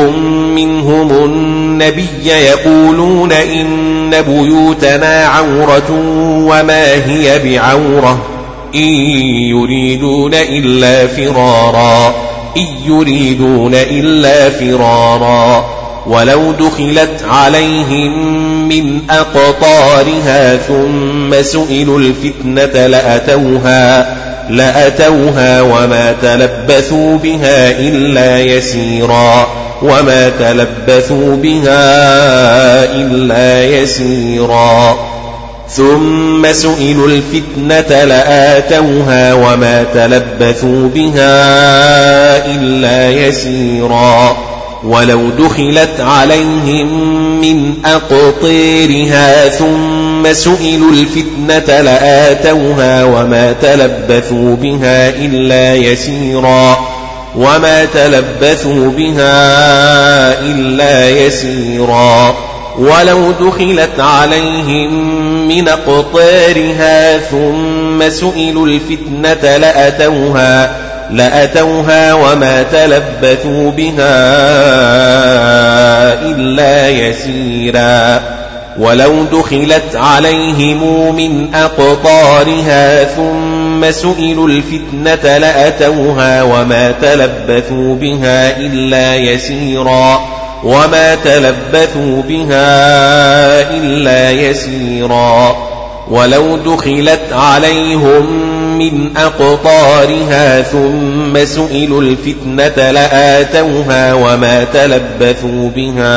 منهم 0.56 1.10
النبي 1.24 2.26
يقولون 2.26 3.32
إن 3.32 4.22
بيوتنا 4.22 5.26
عورة 5.26 5.90
وما 6.48 6.94
هي 7.06 7.38
بعورة 7.38 8.34
إن 8.74 8.94
يريدون 9.48 10.34
إلا 10.34 11.06
فرارا. 11.06 12.14
إن 12.56 12.66
يريدون 12.86 13.74
إلا 13.74 14.50
فرارا. 14.50 15.64
ولو 16.06 16.52
دخلت 16.52 17.24
عليهم 17.28 18.34
من 18.68 19.00
أقطارها 19.10 20.56
ثم 20.56 21.42
سئلوا 21.42 21.98
الفتنة 21.98 22.86
لأتوها 22.86 24.16
لأتوها 24.50 25.62
وما 25.62 26.14
تلبثوا 26.22 27.18
بها 27.18 27.70
إلا 27.70 28.40
يسيرا. 28.40 29.48
وما 29.82 30.28
تلبثوا 30.28 31.36
بها 31.36 31.84
إلا 32.84 33.64
يسيرا. 33.64 35.13
ثم 35.76 36.52
سئلوا 36.52 37.08
الفتنة 37.08 38.04
لآتوها 38.04 39.34
وما 39.34 39.84
تلبثوا 39.94 40.88
بها 40.88 41.36
إلا 42.54 43.10
يسيرا. 43.10 44.36
ولو 44.84 45.30
دخلت 45.38 46.00
عليهم 46.00 46.86
من 47.40 47.72
أقطيرها 47.84 49.48
ثم 49.48 50.32
سئلوا 50.32 50.92
الفتنة 50.92 51.80
لآتوها 51.80 53.04
وما 53.04 53.54
تلبثوا 53.62 54.56
بها 54.56 55.08
إلا 55.08 55.74
يسيرا. 55.74 56.78
وما 57.36 57.84
تلبثوا 57.84 58.90
بها 58.90 60.40
إلا 60.40 61.08
يسيرا. 61.10 62.53
ولو 62.78 63.32
دخلت 63.32 64.00
عليهم 64.00 65.14
من 65.48 65.68
أقطارها 65.68 67.18
ثم 67.18 68.08
سئلوا 68.08 68.66
الفتنة 68.66 69.56
لأتوها 69.56 70.76
لأتوها 71.10 72.14
وما 72.14 72.62
تلبثوا 72.62 73.70
بها 73.70 74.14
إلا 76.22 76.88
يسيرا. 76.88 78.20
ولو 78.78 79.24
دخلت 79.24 79.96
عليهم 79.96 81.14
من 81.16 81.54
أقطارها 81.54 83.04
ثم 83.04 83.90
سئلوا 83.90 84.48
الفتنة 84.48 85.38
لأتوها 85.38 86.42
وما 86.42 86.94
تلبثوا 87.02 87.94
بها 87.94 88.56
إلا 88.58 89.14
يسيرا. 89.14 90.33
وما 90.64 91.14
تلبثوا 91.14 92.22
بها 92.22 93.70
إلا 93.70 94.30
يسيرا 94.30 95.56
ولو 96.10 96.56
دخلت 96.56 97.32
عليهم 97.32 98.26
من 98.78 99.16
أقطارها 99.16 100.62
ثم 100.62 101.44
سئلوا 101.44 102.02
الفتنة 102.02 102.90
لآتوها 102.90 104.14
وما 104.14 104.64
تلبثوا 104.64 105.70
بها 105.76 106.14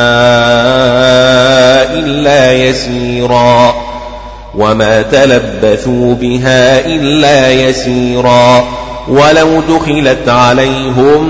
إلا 1.94 2.54
يسيرا 2.54 3.76
وما 4.56 5.02
تلبثوا 5.02 6.16
بها 6.16 6.86
إلا 6.86 7.52
يسيرا 7.52 8.68
ولو 9.08 9.62
دخلت 9.70 10.30
عليهم 10.30 11.28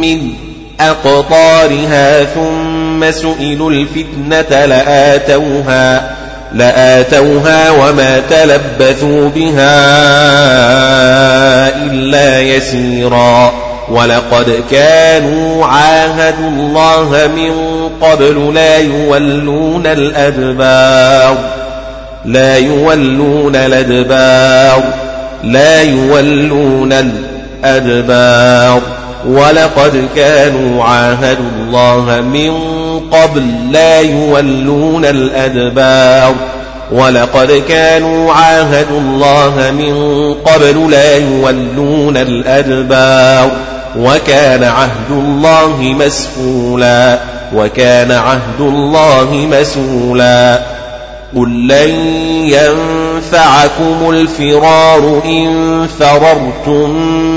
من 0.00 0.45
أقطارها 0.80 2.24
ثم 2.24 3.10
سئلوا 3.10 3.70
الفتنة 3.70 4.64
لآتوها 4.64 6.10
لآتوها 6.52 7.70
وما 7.70 8.22
تلبثوا 8.30 9.28
بها 9.28 9.86
إلا 11.86 12.40
يسيرا. 12.40 13.52
ولقد 13.90 14.62
كانوا 14.70 15.66
عاهدوا 15.66 16.48
الله 16.48 17.30
من 17.36 17.52
قبل 18.00 18.54
لا 18.54 18.76
يولون 18.78 19.86
الأدبار 19.86 21.36
لا 22.24 22.56
يولون 22.56 23.56
الأدبار 23.56 24.82
لا 25.44 25.82
يولون 25.82 26.92
الأدبار. 27.64 28.82
ولقد 29.28 30.08
كانوا 30.16 30.84
عاهدوا 30.84 31.50
الله 31.58 32.20
من 32.20 32.52
قبل 33.10 33.72
لا 33.72 34.00
يولون 34.00 35.04
الأدبار. 35.04 36.34
ولقد 36.92 37.62
كانوا 37.68 38.32
عاهدوا 38.32 39.00
الله 39.00 39.74
من 39.78 39.94
قبل 40.34 40.90
لا 40.90 41.16
يولون 41.16 42.16
الأدبار. 42.16 43.50
وكان 43.98 44.64
عهد 44.64 45.10
الله 45.10 45.76
مسؤولا. 45.80 47.18
وكان 47.54 48.12
عهد 48.12 48.60
الله 48.60 49.48
مسؤولا. 49.60 50.62
قل 51.36 51.68
لن 51.68 51.90
ينفعكم 52.44 54.10
الفرار 54.10 55.22
إن 55.24 55.86
فررتم 56.00 56.96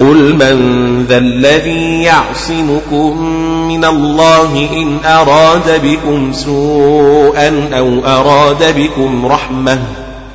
قل 0.00 0.34
من 0.34 1.06
ذا 1.08 1.18
الذي 1.18 2.02
يعصمكم 2.02 3.22
من 3.68 3.84
الله 3.84 4.68
إن 4.72 4.98
أراد 5.04 5.82
بكم 5.82 6.32
سوءا 6.32 7.68
أو 7.72 8.06
أراد 8.06 8.74
بكم 8.76 9.26
رحمة 9.26 9.78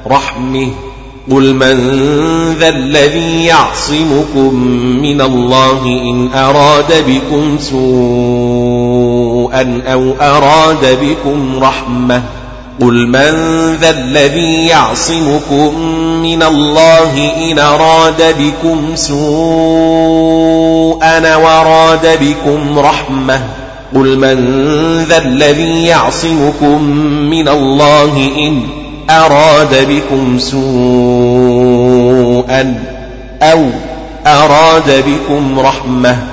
رحمه. 0.07 0.67
قل 1.31 1.53
من 1.53 1.77
ذا 2.59 2.69
الذي 2.69 3.45
يعصمكم 3.45 4.55
من 5.01 5.21
الله 5.21 5.85
إن 5.85 6.29
أراد 6.33 7.05
بكم 7.07 7.57
سوءا 7.59 9.01
أو 9.87 10.13
أراد 10.21 10.97
بكم 11.01 11.59
رحمة 11.59 12.23
قل 12.81 13.07
من 13.07 13.31
ذا 13.81 13.89
الذي 13.89 14.65
يعصمكم 14.65 15.79
من 16.21 16.43
الله 16.43 17.31
إن 17.51 17.59
أراد 17.59 18.35
بكم 18.39 18.95
سوءا 18.95 19.15
وراد 21.35 22.19
بكم 22.21 22.79
رحمة 22.79 23.41
قل 23.95 24.17
من 24.17 24.37
ذا 25.03 25.17
الذي 25.17 25.85
يعصمكم 25.85 26.83
من 27.29 27.47
الله 27.47 28.31
إن 28.37 28.61
أراد 29.09 29.87
بكم 29.89 30.39
سوءا 30.39 31.73
أو 33.41 33.65
أراد 34.27 35.03
بكم 35.07 35.59
رحمة 35.59 36.32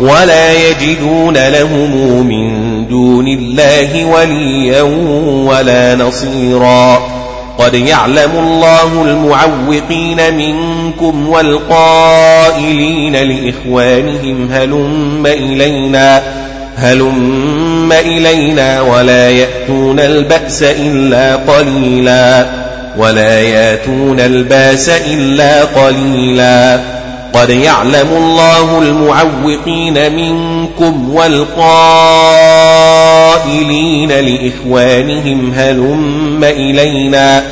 ولا 0.00 0.52
يجدون 0.68 1.48
لهم 1.48 2.26
من 2.26 2.86
دون 2.88 3.28
الله 3.28 4.04
وليا 4.04 4.82
ولا 5.46 5.94
نصيرا. 5.94 7.20
قد 7.58 7.74
يعلم 7.74 8.30
الله 8.38 9.02
المعوقين 9.04 10.34
منكم 10.34 11.28
والقائلين 11.28 13.16
لإخوانهم 13.16 14.48
هلم 14.52 15.26
إلينا 15.26 16.22
هلم 16.76 17.92
إلينا 17.92 18.80
ولا 18.80 19.30
يأتون 19.30 20.00
البأس 20.00 20.62
إلا 20.62 21.36
قليلا 21.36 22.46
ولا 22.96 23.40
يأتون 23.40 24.20
البأس 24.20 24.88
إلا 24.88 25.64
قليلا. 25.64 26.80
قد 27.32 27.50
يعلم 27.50 28.08
الله 28.16 28.78
المعوقين 28.78 30.12
منكم 30.16 31.14
والقائلين 31.14 31.72
لإخوانهم 34.12 35.52
هلم 35.56 36.44
إلينا 36.44 37.44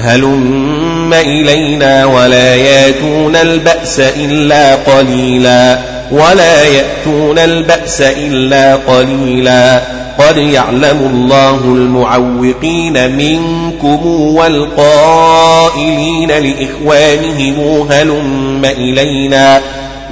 هلم 0.00 1.14
إلينا 1.14 2.04
ولا 2.04 2.54
ياتون 2.54 3.36
البأس 3.36 4.00
إلا 4.00 4.74
قليلا 4.74 5.78
ولا 6.10 6.64
يأتون 6.64 7.38
البأس 7.38 8.00
إلا 8.00 8.74
قليلا. 8.74 9.82
قد 10.18 10.36
يعلم 10.36 11.10
الله 11.14 11.60
المعوقين 11.64 13.16
منكم 13.16 14.06
والقائلين 14.36 16.28
لإخوانهم 16.30 17.88
هلم 17.90 18.64
إلينا 18.64 19.60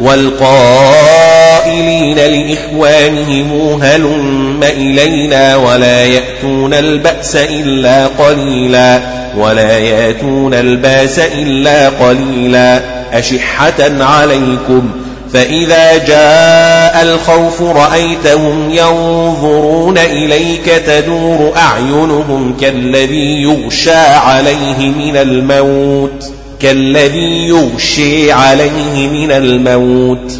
والقائلين 0.01 1.35
لإخوانهم 2.17 3.83
هلم 3.83 4.61
إلينا 4.63 5.57
ولا 5.57 6.05
يأتون 6.05 6.75
البأس 6.75 7.37
إلا 7.37 8.07
قليلا 8.07 9.01
ولا 9.37 9.79
يأتون 9.79 10.55
الباس 10.55 11.19
إلا 11.19 11.89
قليلا 11.89 12.81
أشحة 13.13 14.05
عليكم 14.05 14.91
فإذا 15.35 15.97
جاء 15.97 17.03
الخوف 17.03 17.63
رأيتهم 17.63 18.71
ينظرون 18.71 19.99
إليك 19.99 20.65
تدور 20.87 21.53
أعينهم 21.57 22.57
كالذي 22.61 23.43
يغشى 23.43 23.95
عليه 23.97 24.79
من 24.79 25.17
الموت 25.17 26.31
كالذي 26.61 27.49
يغشي 27.49 28.33
عليه 28.33 29.09
من 29.09 29.33
الموت 29.33 30.39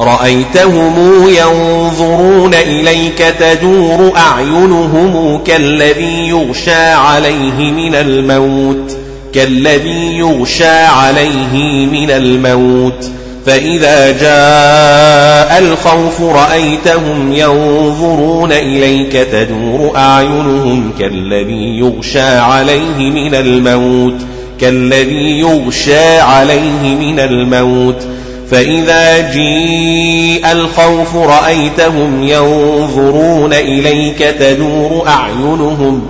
رأيتهم 0.00 1.28
ينظرون 1.28 2.54
إليك 2.54 3.24
تدور 3.40 4.12
أعينهم 4.16 5.40
كالذي 5.46 6.28
يغشى 6.28 6.84
عليه 6.92 7.70
من 7.70 7.94
الموت 7.94 8.96
كالذي 9.34 10.18
يغشى 10.18 10.76
عليه 10.84 11.86
من 11.86 12.10
الموت 12.10 13.10
فإذا 13.46 14.10
جاء 14.10 15.58
الخوف 15.58 16.20
رأيتهم 16.20 17.32
ينظرون 17.32 18.52
إليك 18.52 19.12
تدور 19.12 19.92
أعينهم 19.96 20.92
كالذي 20.98 21.78
يغشى 21.78 22.38
عليه 22.38 23.10
من 23.10 23.34
الموت 23.34 24.34
كالذي 24.60 25.38
يغشى 25.38 26.18
عليه 26.18 26.94
من 26.94 27.20
الموت. 27.20 28.02
فإذا 28.50 29.32
جيء 29.32 30.52
الخوف 30.52 31.16
رأيتهم 31.16 32.22
ينظرون 32.22 33.52
إليك 33.52 34.18
تدور 34.18 35.04
أعينهم 35.06 36.02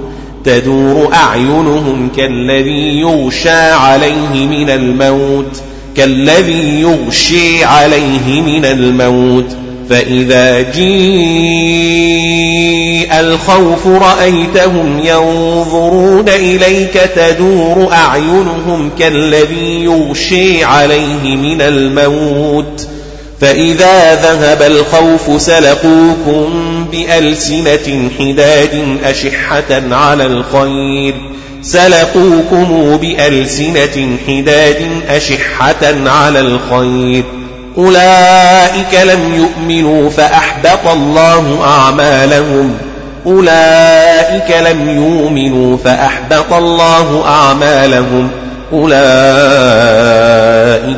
تدور 0.45 1.11
أعينهم 1.15 2.09
كالذي 2.17 3.01
يغشى 3.01 3.71
عليه 3.73 4.47
من 4.47 4.71
الموت. 4.71 5.63
كالذي 5.97 6.81
يغشي 6.81 7.65
عليه 7.65 8.41
من 8.41 8.65
الموت 8.65 9.57
فإذا 9.91 10.61
جيء 10.61 12.25
الخوف 13.21 13.87
رأيتهم 13.87 15.01
ينظرون 15.05 16.29
إليك 16.29 17.11
تدور 17.17 17.93
أعينهم 17.93 18.91
كالذي 18.99 19.85
يغشي 19.85 20.65
عليه 20.65 21.37
من 21.37 21.63
الموت. 21.63 22.87
فإذا 23.41 24.15
ذهب 24.15 24.63
الخوف 24.63 25.43
سلقوكم 25.43 26.51
بألسنة 26.93 28.11
حداد 28.19 28.99
أشحة 29.05 29.95
على 29.95 30.27
الخير. 30.27 31.15
سلقوكم 31.65 32.97
بألسنة 32.97 34.17
حداد 34.29 34.83
أشحة 35.09 36.11
على 36.11 36.41
الخير 36.41 37.25
أولئك 37.79 38.95
لم 39.05 39.35
يؤمنوا 39.35 40.11
فأحبط 40.11 40.89
الله 40.93 41.65
أعمالهم 41.65 42.75
أولئك 43.27 44.57
لم 44.71 44.89
يؤمنوا 44.89 45.77
فأحبط 45.77 46.53
الله 46.53 47.25
أعمالهم 47.27 48.31
أولئك 48.73 48.97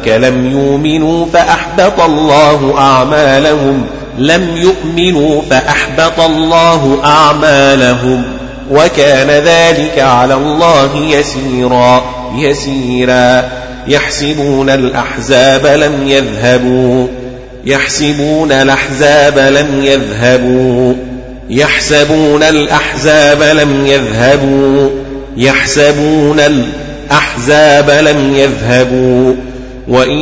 لم 0.09 0.47
يؤمنوا 0.53 1.27
فأحبط 1.33 2.01
الله 2.01 2.75
أعمالهم 2.79 3.87
لم 4.19 4.57
يؤمنوا 4.57 5.43
فأحبط 5.51 6.21
الله 6.21 6.99
أعمالهم 7.05 8.36
وكان 8.71 9.31
ذلك 9.31 9.99
على 9.99 10.35
الله 10.35 10.97
يسيرا 10.97 12.05
يسيرا. 12.37 13.45
يحسبون 13.89 14.71
الأحزاب 14.71 15.67
لم 15.67 16.09
يذهبوا. 16.09 17.07
يحسبون 17.65 18.53
الأحزاب 18.53 19.39
لم 19.39 19.85
يذهبوا. 19.85 20.95
يحسبون 21.51 22.43
الأحزاب 22.43 23.43
لم 23.43 23.87
يذهبوا. 23.87 24.91
يحسبون 25.37 26.41
الأحزاب 26.41 27.91
لم 27.91 28.37
يذهبوا. 28.37 29.35
وإن 29.89 30.19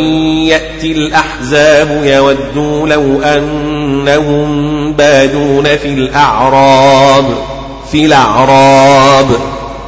يأتي 0.46 0.92
الأحزاب 0.92 2.04
يودوا 2.04 2.88
لو 2.88 3.22
أنهم 3.22 4.92
بادون 4.92 5.64
في 5.64 5.88
الأعراب. 5.88 7.53
في 7.94 8.06
الأعراب 8.06 9.26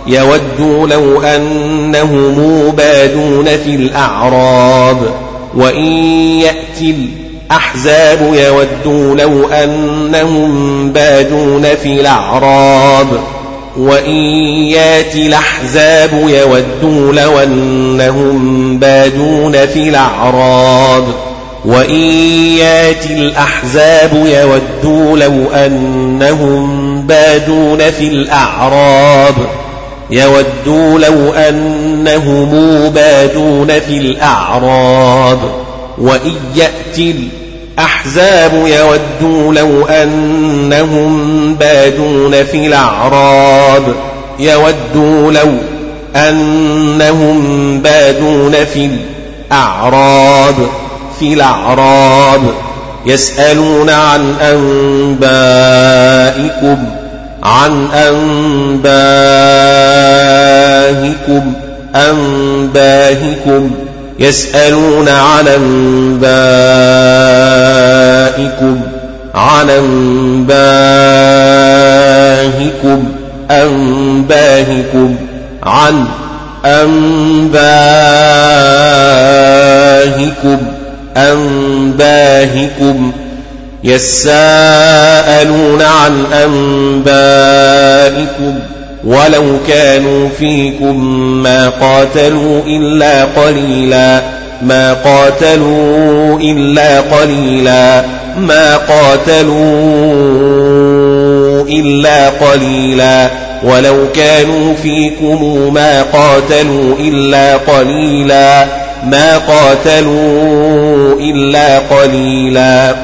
يودوا 0.06 0.86
لو 0.86 1.22
أنهم 1.22 2.34
بادون 2.70 3.44
في 3.44 3.74
الأعراب 3.74 4.98
وإن 5.54 5.92
يأتي 6.40 6.94
الأحزاب 7.50 8.34
يودوا 8.34 9.14
لو 9.16 9.48
أنهم 9.48 10.92
بادون 10.92 11.62
في 11.82 12.00
الأعراب 12.00 13.06
وإن 13.76 14.14
يأتي 14.62 15.26
الأحزاب 15.26 16.10
يودوا 16.12 17.12
لو 17.12 17.38
أنهم 17.38 18.78
بادون 18.78 19.66
في 19.66 19.88
الأعراب 19.88 21.04
وإن 21.64 22.00
يأتي 22.58 23.12
الأحزاب 23.12 24.26
يودوا 24.26 25.16
لو 25.16 25.50
أنهم 25.54 26.95
بادون 27.06 27.90
في 27.90 28.08
الأعراب 28.08 29.34
يودوا 30.10 30.98
لو 30.98 31.32
أنهم 31.32 32.50
بادون 32.94 33.66
في 33.66 33.98
الأعراب 33.98 35.38
وإن 35.98 36.34
يأتي 36.54 37.14
الأحزاب 37.78 38.52
يودوا 38.54 39.54
لو 39.54 39.86
أنهم 39.86 41.54
بادون 41.54 42.44
في 42.44 42.66
الأعراب 42.66 43.94
يودوا 44.38 45.32
لو 45.32 45.52
أنهم 46.16 47.80
بادون 47.80 48.52
في 48.64 48.90
الأعراب 49.50 50.54
في 51.20 51.32
الأعراب 51.32 52.40
يسألون 53.06 53.90
عن 53.90 54.34
أنبائكم 54.40 55.16
عن 57.42 57.86
أنباهكم 57.86 58.86
أنباهكم. 61.94 63.70
يسألون 64.18 65.08
عن 65.08 65.48
أنبائكم 65.48 66.36
عن 69.34 69.70
أنباهكم 69.70 70.64
أنباهكم 73.50 75.16
عن 75.62 76.04
أنباهكم. 76.64 77.66
أنباهكم 81.16 83.12
يساءلون 83.84 85.82
عن 85.82 86.24
أنبائكم 87.24 88.58
ولو 89.04 89.44
كانوا 89.68 90.28
فيكم 90.38 91.04
ما 91.42 91.68
قاتلوا 91.68 92.62
إلا 92.66 93.24
قليلا 93.24 94.22
ما 94.62 94.94
قاتلوا 94.94 96.40
إلا 96.40 97.00
قليلا 97.00 98.04
ما 98.38 98.76
قاتلوا 98.76 99.56
إلا 101.68 102.28
قليلا 102.28 103.30
ولو 103.64 103.96
كانوا 104.14 104.74
فيكم 104.82 105.70
ما 105.74 106.02
قاتلوا 106.02 106.96
إلا 106.98 107.56
قليلا. 107.56 108.66
ما 109.04 109.38
قاتلوا 109.38 111.20
إلا 111.20 111.78
قليلا. 111.78 112.96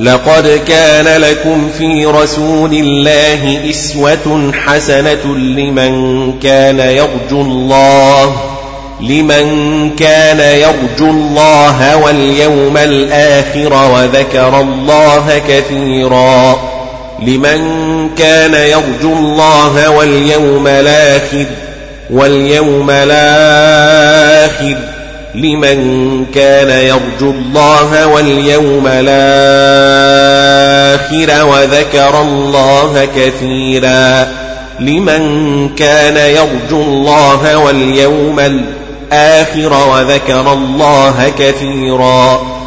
لقد 0.00 0.60
كان 0.68 1.20
لكم 1.20 1.70
في 1.78 2.06
رسول 2.06 2.72
الله 2.72 3.70
إسوة 3.70 4.52
حسنة 4.66 5.36
لمن 5.36 6.32
كان 6.42 6.78
يرجو 6.78 7.40
الله 7.40 8.36
لمن 9.00 9.90
كان 9.96 10.40
يرجو 10.40 11.10
الله 11.10 11.96
واليوم 11.96 12.76
الآخر 12.76 13.90
وذكر 13.92 14.60
الله 14.60 15.42
كثيرا 15.48 16.58
لمن 17.22 17.60
كان 18.18 18.54
يرجو 18.54 19.12
الله 19.12 19.90
واليوم 19.90 20.66
الآخر 20.66 21.46
واليوم 22.10 22.90
الآخر 22.90 24.76
لمن 25.34 26.26
كان 26.34 26.70
يرجو 26.70 27.30
الله 27.30 28.06
واليوم 28.06 28.86
الآخر 28.86 29.08
وذكر 31.46 32.22
الله 32.22 33.08
كثيرا 33.16 34.28
لمن 34.80 35.68
كان 35.76 36.16
يرجو 36.16 36.82
الله 36.82 37.58
واليوم 37.58 38.40
الآخر 38.40 39.88
وذكر 39.90 40.52
الله 40.52 41.32
كثيرا 41.38 42.57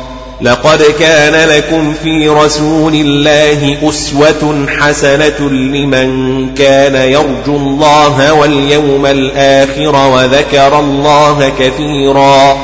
لقد 0.42 0.84
كان 1.00 1.50
لكم 1.50 1.94
في 2.04 2.30
رسول 2.30 2.94
الله 2.94 3.78
أسوة 3.90 4.66
حسنة 4.80 5.50
لمن 5.50 6.50
كان 6.56 6.96
يرجو 6.96 7.56
الله 7.58 8.34
واليوم 8.34 9.06
الآخر 9.06 9.96
وذكر 10.10 10.80
الله 10.80 11.52
كثيرا. 11.60 12.58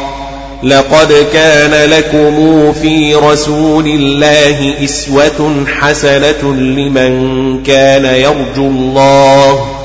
لقد 0.63 1.25
كان 1.33 1.89
لكم 1.89 2.73
في 2.73 3.15
رسول 3.15 3.87
الله 3.87 4.73
إسوة 4.83 5.65
حسنة 5.79 6.53
لمن 6.53 7.63
كان 7.63 8.05
يرجو 8.05 8.67
الله 8.67 9.76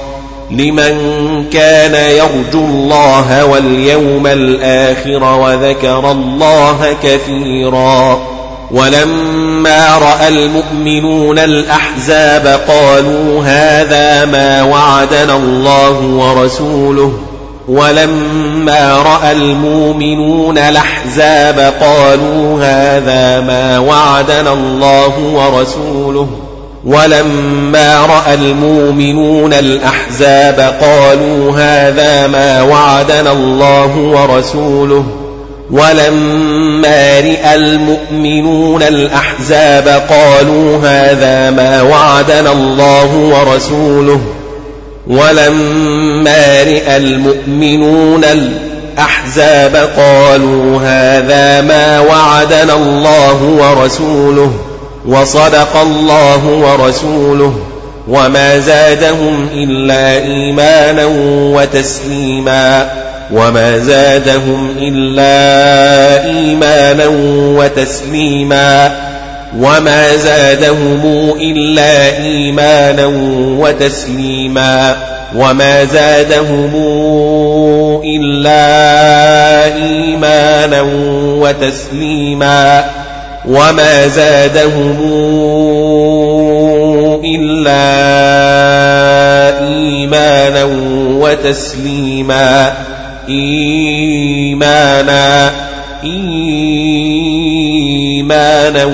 لمن 0.53 0.95
كان 1.53 1.95
يرجو 1.95 2.65
الله 2.65 3.45
واليوم 3.45 4.27
الآخر 4.27 5.25
وذكر 5.25 6.11
الله 6.11 6.97
كثيرا 7.03 8.21
ولما 8.71 9.99
رأى 9.99 10.29
المؤمنون 10.29 11.39
الأحزاب 11.39 12.61
قالوا 12.69 13.45
هذا 13.45 14.25
ما 14.25 14.63
وعدنا 14.63 15.37
الله 15.37 16.01
ورسوله 16.03 17.13
ولما 17.69 19.03
رأى 19.03 19.33
المؤمنون 19.33 20.59
الأحزاب 20.59 21.75
قالوا 21.81 22.65
هذا 22.65 23.41
ما 23.41 23.79
وعدنا 23.79 24.53
الله 24.53 25.19
ورسوله 25.19 26.29
ولما 26.85 28.07
رأى 28.07 28.35
المؤمنون 28.35 29.53
الأحزاب 29.53 30.75
قالوا 30.81 31.53
هذا 31.59 32.27
ما 32.27 32.63
وعدنا 32.63 33.33
الله 33.33 33.97
ورسوله. 33.97 35.05
ولما 35.71 37.21
رأى 37.21 37.55
المؤمنون 37.55 38.83
الأحزاب 38.83 40.03
قالوا 40.11 40.79
هذا 40.79 41.51
ما 41.51 41.83
وعدنا 41.83 42.53
الله 42.53 43.17
ورسوله. 43.17 44.21
ولما 45.07 46.63
رأى 46.63 46.97
المؤمنون 46.97 48.25
الأحزاب 48.25 49.77
قالوا 49.97 50.81
هذا 50.83 51.61
ما 51.61 52.01
وعدنا 52.01 52.75
الله 52.75 53.43
ورسوله. 53.43 54.72
وصدق 55.07 55.77
الله 55.77 56.47
ورسوله 56.47 57.55
وما 58.09 58.59
زادهم 58.59 59.49
إلا 59.55 60.23
إيمانا 60.23 61.07
وتسليما 61.55 62.91
وما 63.33 63.79
زادهم 63.79 64.75
إلا 64.79 66.25
إيمانا 66.25 67.07
وتسليما 67.59 68.97
وما 69.59 70.17
زادهم 70.17 71.33
إلا 71.41 72.17
إيمانا 72.19 73.07
وتسليما 73.59 74.97
وما 75.37 75.85
زادهم 75.85 76.73
إلا 78.05 78.65
إيمانا 79.75 80.83
وتسليما 81.41 82.85
وما 83.47 84.09
زادهم 84.09 84.97
إلا 87.25 87.83
إيمانا 89.69 90.65
وتسليما 91.19 92.73
إيمانا 93.29 95.23
إيمانا 98.23 98.85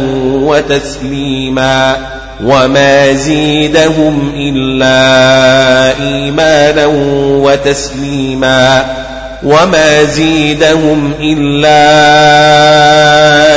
وتسليما 0.45 1.97
وما 2.45 3.13
زيدهم 3.13 4.33
إلا 4.37 4.99
إيمانا 6.01 6.87
وتسليما 7.43 8.85
وما 9.43 10.05
زيدهم 10.05 11.13
إلا 11.21 11.79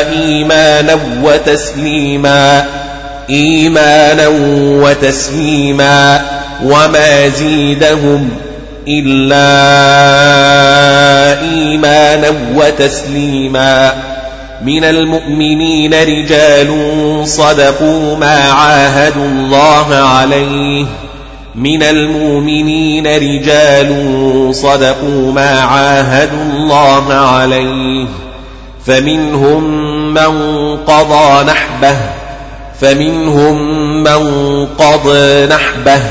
إيمانا 0.09 0.97
وتسليما 1.23 2.65
إيمانا 3.29 4.27
وتسليما 4.83 6.21
وما 6.63 7.27
زيدهم 7.27 8.29
إلا 8.87 9.47
إيمانا 11.41 12.33
وتسليما. 12.55 13.93
من 14.65 14.83
المؤمنين 14.83 15.93
رجال 15.93 16.71
صدقوا 17.25 18.17
ما 18.17 18.51
عاهدوا 18.51 19.25
الله 19.25 19.95
عليه 19.95 20.85
من 21.55 21.83
المؤمنين 21.83 23.07
رجال 23.07 23.89
صدقوا 24.55 25.31
ما 25.31 25.59
عاهدوا 25.59 26.43
الله 26.53 27.13
عليه 27.13 28.05
فمنهم 28.85 29.63
من 30.13 30.33
قضى 30.77 31.43
نحبه 31.47 31.95
فمنهم 32.81 33.57
من 34.03 34.65
قضى 34.65 35.45
نحبه 35.45 36.01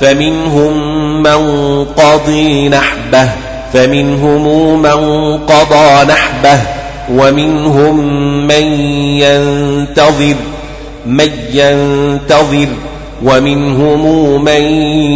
فمنهم 0.00 0.72
من 1.22 1.84
قضي 1.84 2.68
نحبه 2.68 3.28
فمنهم 3.72 4.82
من 4.82 5.38
قضى 5.38 6.04
نحبه 6.12 6.60
ومنهم 7.12 7.96
من 8.46 8.80
ينتظر 9.20 10.36
من 11.06 11.30
ينتظر 11.52 12.68
ومنهم 13.22 14.44
من 14.44 14.62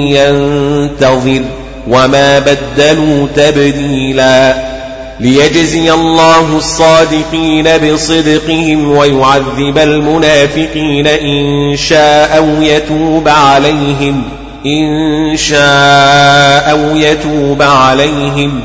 ينتظر 0.06 1.42
وما 1.88 2.38
بدلوا 2.38 3.26
تبديلا 3.36 4.74
ليجزي 5.20 5.92
الله 5.92 6.56
الصادقين 6.56 7.68
بصدقهم 7.78 8.90
ويعذب 8.90 9.78
المنافقين 9.78 11.06
إن 11.06 11.76
شاء 11.76 12.36
أو 12.36 12.62
يتوب 12.62 13.28
عليهم 13.28 14.22
إن 14.66 15.36
شاء 15.36 16.70
أو 16.70 16.96
يتوب 16.96 17.62
عليهم 17.62 18.60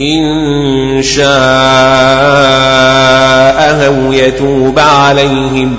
إن 0.00 1.02
شاء 1.02 1.26
أو 3.86 4.12
يتوب 4.12 4.78
عليهم 4.78 5.76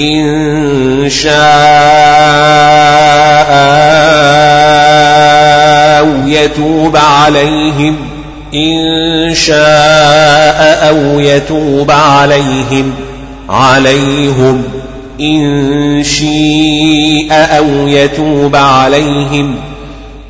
إن 0.00 1.10
شاء 1.10 1.36
أو 5.98 6.06
يتوب 6.26 6.96
عليهم. 6.96 7.96
إن 8.54 9.34
شاء 9.34 10.88
أو 10.88 11.20
يتوب 11.20 11.90
عليهم. 11.90 12.94
عليهم. 13.48 14.62
إن 15.20 16.04
شيء 16.04 17.28
أو 17.32 17.88
يتوب 17.88 18.56
عليهم. 18.56 19.54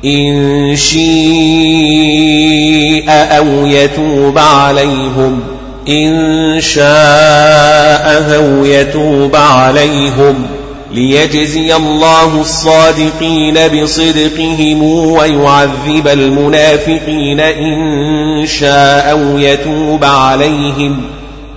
إن 0.05 0.75
شيء 0.75 3.03
أو 3.09 3.65
يتوب 3.65 4.37
عليهم. 4.37 5.56
إن 5.89 6.61
شاء 6.61 8.35
أو 8.35 8.65
يتوب 8.65 9.35
عليهم 9.35 10.45
ليجزي 10.93 11.75
الله 11.75 12.41
الصادقين 12.41 13.67
بصدقهم 13.67 14.83
ويعذب 14.83 16.07
المنافقين 16.07 17.39
إن 17.39 18.45
شاء 18.45 19.11
أو 19.11 19.37
يتوب 19.37 20.03
عليهم 20.03 21.01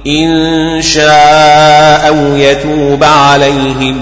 إن 0.07 0.83
شاء 0.83 2.09
أو 2.09 2.37
يتوب 2.37 3.05
عليهم 3.05 4.01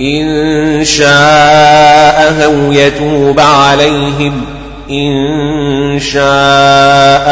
إن 0.00 0.84
شاء 0.84 2.44
أو 2.44 2.72
يتوب 2.72 3.40
عليهم 3.40 4.53
إن 4.90 6.00
شاء 6.00 7.28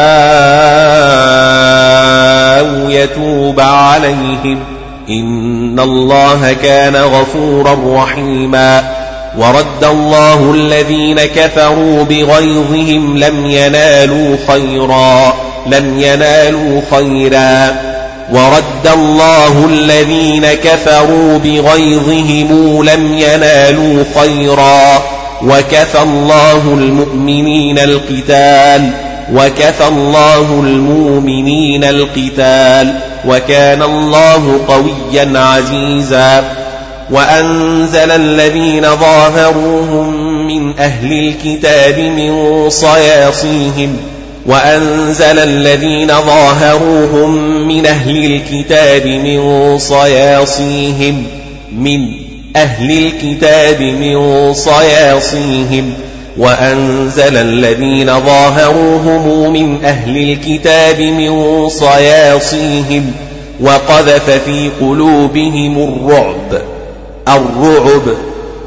أو 2.59 2.89
يتوب 2.89 3.59
عليهم 3.59 4.59
إن 5.09 5.79
الله 5.79 6.53
كان 6.53 6.95
غفورا 6.95 8.03
رحيما 8.03 8.83
ورد 9.37 9.83
الله 9.83 10.53
الذين 10.53 11.19
كفروا 11.19 12.03
بغيظهم 12.03 13.17
لم 13.17 13.45
ينالوا 13.45 14.37
خيرا 14.47 15.33
لم 15.67 15.99
ينالوا 15.99 16.81
خيرا. 16.91 17.75
ورد 18.31 18.87
الله 18.93 19.65
الذين 19.65 20.45
كفروا 20.45 21.37
بغيظهم 21.37 22.83
لم 22.83 23.17
ينالوا 23.17 24.03
خيرا. 24.19 25.12
وكفى 25.43 26.01
الله 26.01 26.73
المؤمنين 26.73 27.79
القتال 27.79 28.89
وكفى 29.33 29.87
الله 29.87 30.61
المؤمنين 30.63 31.83
القتال 31.83 32.99
وكان 33.27 33.81
الله 33.81 34.59
قويا 34.67 35.39
عزيزا. 35.39 36.43
وأنزل 37.11 38.11
الذين 38.11 38.95
ظاهروهم 38.95 40.13
من 40.47 40.79
أهل 40.79 41.13
الكتاب 41.13 41.99
من 41.99 42.69
صياصيهم 42.69 43.97
وأنزل 44.45 45.39
الذين 45.39 46.07
ظاهروهم 46.07 47.35
من 47.67 47.85
أهل 47.85 48.25
الكتاب 48.25 49.07
من 49.07 49.77
صياصيهم 49.77 51.23
من 51.77 51.99
أهل 52.55 52.91
الكتاب 52.91 53.81
من 53.81 54.53
صياصيهم 54.53 55.93
وأنزل 56.37 57.37
الذين 57.37 58.19
ظاهروهم 58.19 59.53
من 59.53 59.85
أهل 59.85 60.17
الكتاب 60.17 60.99
من 60.99 61.69
صياصيهم 61.69 63.11
وقذف 63.61 64.29
في 64.29 64.69
قلوبهم 64.81 65.77
الرعب 65.77 66.61
الرعب 67.27 68.15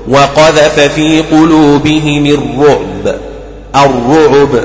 وقذف 0.08 0.80
في 0.80 1.22
قلوبهم 1.22 2.26
الرعب 2.26 3.16
الرعب 3.76 4.64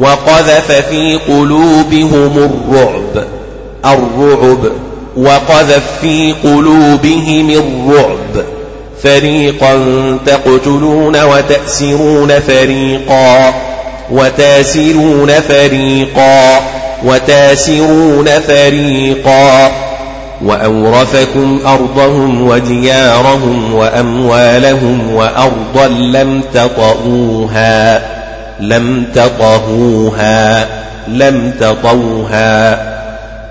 وقذف 0.00 0.72
في 0.72 1.18
قلوبهم 1.28 2.38
الرعب 2.38 3.26
الرعب 3.84 4.72
وقذف 5.16 6.00
في 6.00 6.34
قلوبهم 6.44 7.50
الرعب. 7.50 8.55
فريقا 9.06 9.74
تقتلون 10.26 11.22
وتأسرون 11.22 12.40
فريقا 12.40 13.54
وتأسرون 14.10 15.30
فريقا 15.30 16.60
وتأسرون 17.04 18.26
فريقا. 18.26 19.70
وأورثكم 20.44 21.60
أرضهم 21.66 22.48
وديارهم 22.48 23.74
وأموالهم 23.74 25.14
وأرضا 25.14 25.88
لم 25.88 26.42
تطئوها 26.54 28.02
لم 28.60 29.06
تطهوها 29.14 30.66
لم 31.08 31.52
تطوها 31.60 32.95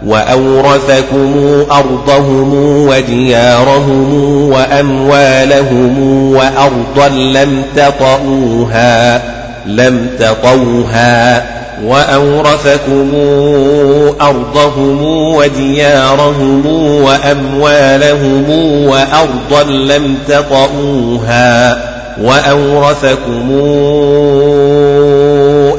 وأورثكم 0.06 1.64
أرضهم 1.72 2.54
وديارهم 2.88 4.14
وأموالهم 4.52 6.00
وأرضا 6.34 7.08
لم 7.10 7.64
تطئوها 7.76 9.22
لم 9.66 10.08
تطوها 10.20 11.46
وأورثكم 11.86 13.12
أرضهم 14.22 15.04
وديارهم 15.36 16.66
وأموالهم 17.04 18.50
وأرضا 18.88 19.64
لم 19.64 20.18
تطئوها. 20.28 21.96
وأورثكم 22.22 23.52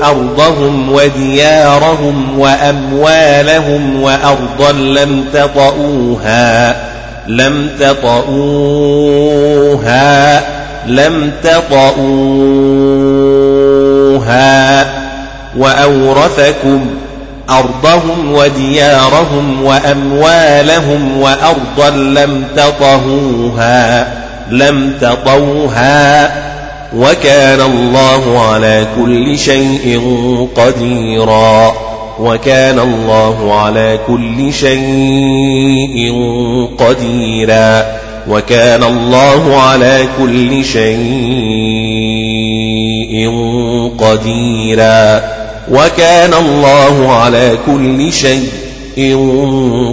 أرضهم 0.06 0.92
وديارهم 0.92 2.38
وأموالهم 2.38 4.02
وأرضا 4.02 4.72
لم 4.72 5.24
تطئوها 5.32 6.76
لم 7.28 7.68
تطئوها 7.80 8.36
لم 10.86 11.32
تطئوها. 11.42 12.66
وأورثكم 15.58 16.86
أرضهم 17.50 18.32
وديارهم 18.32 19.64
وأموالهم 19.64 21.20
وأرضا 21.20 21.90
لم 21.90 22.44
تطهوها 22.56 24.08
لم 24.50 24.92
تطوها 25.00 26.30
وكان 26.94 27.60
الله 27.60 28.38
على 28.38 28.86
كل 29.00 29.38
شيء 29.38 30.00
قديرا. 30.56 31.72
وكان 32.20 32.78
الله 32.78 33.54
على 33.54 33.98
كل 34.06 34.52
شيء 34.52 36.12
قديرا. 36.78 37.86
وكان 38.28 38.84
الله 38.84 39.56
على 39.56 40.08
كل 40.18 40.64
شيء 40.64 40.96
قديرا. 43.98 45.22
وكان 45.70 46.34
الله 46.34 47.12
على 47.12 47.58
كل 47.66 48.12
شيء 48.12 49.16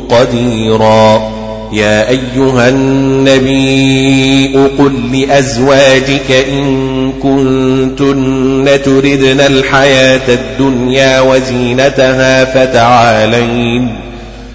قديرا. 0.10 1.33
يا 1.74 2.10
أيها 2.10 2.70
النبي 2.70 4.54
قل 4.78 4.94
لأزواجك 5.22 6.32
إن 6.32 7.12
كنتن 7.24 8.80
تردن 8.86 9.40
الحياة 9.40 10.22
الدنيا 10.30 11.22
وزينتها 11.22 12.46
فتعالين 12.46 13.96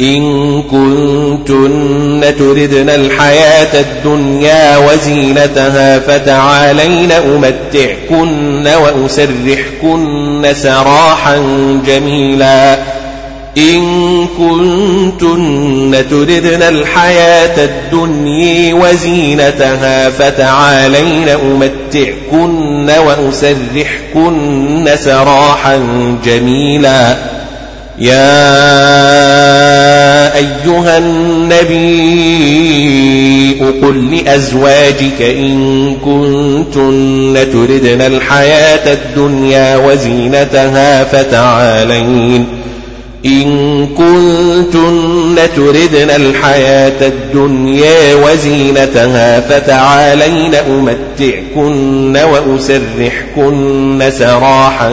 إن 0.00 0.62
كنتن 0.62 2.34
تردن 2.38 2.90
الحياة 2.90 3.80
الدنيا 3.80 4.76
وزينتها 4.76 5.98
فتعالين 5.98 7.12
أمتعكن 7.12 8.66
وأسرحكن 8.66 10.54
سراحا 10.54 11.36
جميلا. 11.86 12.78
إن 13.58 14.26
كنتن 14.38 16.04
تردن 16.10 16.62
الحياة 16.62 17.64
الدنيا 17.64 18.74
وزينتها 18.74 20.10
فتعالين 20.10 21.28
أمتعكن 21.28 22.90
وأسرحكن 23.06 24.88
سراحا 24.96 25.78
جميلا. 26.24 27.39
يا 28.00 28.40
أيها 30.36 30.98
النبي 30.98 32.30
قل 33.82 34.16
لأزواجك 34.16 35.22
إن 35.22 35.96
كنتن 36.04 37.46
تردن 37.52 38.00
الحياة 38.00 38.92
الدنيا 38.92 39.76
وزينتها 39.76 41.04
فتعالين. 41.04 42.46
إن 43.26 43.86
كنتن 43.86 45.36
تردن 45.56 46.10
الحياة 46.10 47.06
الدنيا 47.08 48.14
وزينتها 48.14 49.40
فتعالين 49.40 50.54
أمتعكن 50.54 52.16
وأسرحكن 52.16 54.10
سراحا 54.10 54.90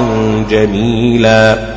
جميلا. 0.49 1.76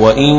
وإن 0.00 0.34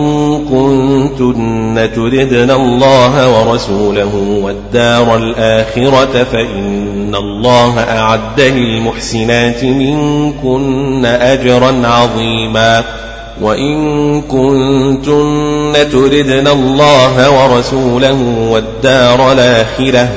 كنتن 0.45 1.89
تردن 1.95 2.51
الله 2.51 3.29
ورسوله 3.29 4.39
والدار 4.43 5.15
الآخرة 5.15 6.23
فإن 6.23 7.15
الله 7.15 7.79
أعد 7.79 8.41
للمحسنات 8.41 9.63
منكن 9.63 11.05
أجرا 11.05 11.87
عظيما 11.87 12.83
وإن 13.41 14.21
كنتن 14.21 15.73
تردن 15.91 16.47
الله 16.47 17.29
ورسوله 17.31 18.47
والدار 18.51 19.31
الآخرة 19.31 20.09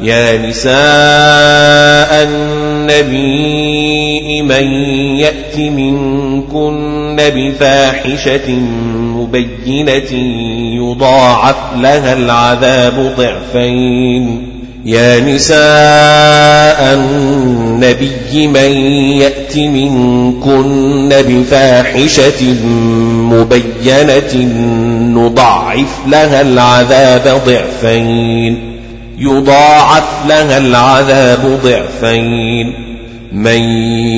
يا 0.00 0.48
نساء 0.48 2.22
النبي 2.22 4.42
من 4.42 4.72
يأت 5.18 5.58
منكن 5.58 7.16
بفاحشة 7.18 8.50
مبينة 9.16 10.12
يضاعف 10.74 11.56
لها 11.76 12.12
العذاب 12.12 13.14
ضعفين. 13.18 14.48
يا 14.84 15.20
نساء 15.20 16.94
النبي 16.94 18.46
من 18.46 18.72
يأت 19.20 19.56
منكن 19.56 21.12
بفاحشة 21.28 22.54
مبينة 23.32 24.34
نضاعف 25.14 25.98
لها 26.06 26.40
العذاب 26.40 27.40
ضعفين. 27.46 28.67
يضاعف 29.18 30.04
لها 30.28 30.58
العذاب 30.58 31.60
ضعفين. 31.64 32.74
من 33.32 33.62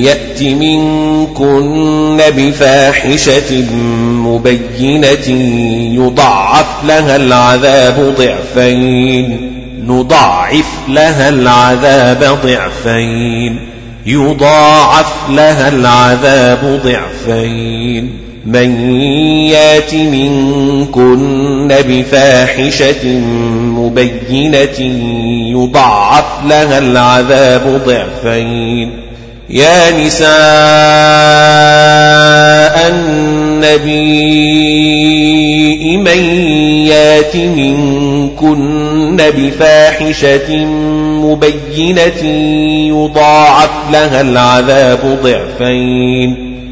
يأت 0.04 0.42
منكن 0.42 2.20
بفاحشة 2.36 3.64
مبينة 4.12 5.28
يضاعف 6.04 6.66
لها 6.84 7.16
العذاب 7.16 8.14
ضعفين. 8.18 9.50
نضاعف 9.86 10.68
لها 10.88 11.28
العذاب 11.28 12.38
ضعفين. 12.44 13.68
يضاعف 14.06 15.12
لها 15.30 15.68
العذاب 15.68 16.80
ضعفين. 16.84 18.29
من 18.46 18.90
يات 19.50 19.94
منكن 19.94 21.68
بفاحشة 21.88 23.08
مبينة 23.78 24.80
يضاعف 25.50 26.24
لها 26.46 26.78
العذاب 26.78 27.80
ضعفين. 27.86 28.90
يا 29.50 29.90
نساء 29.90 30.30
النبي 32.90 33.96
من 35.96 36.24
يات 36.86 37.36
منكن 37.36 39.16
بفاحشة 39.16 40.64
مبينة 41.24 42.24
يضاعف 42.88 43.70
لها 43.92 44.20
العذاب 44.20 45.18
ضعفين. 45.22 46.49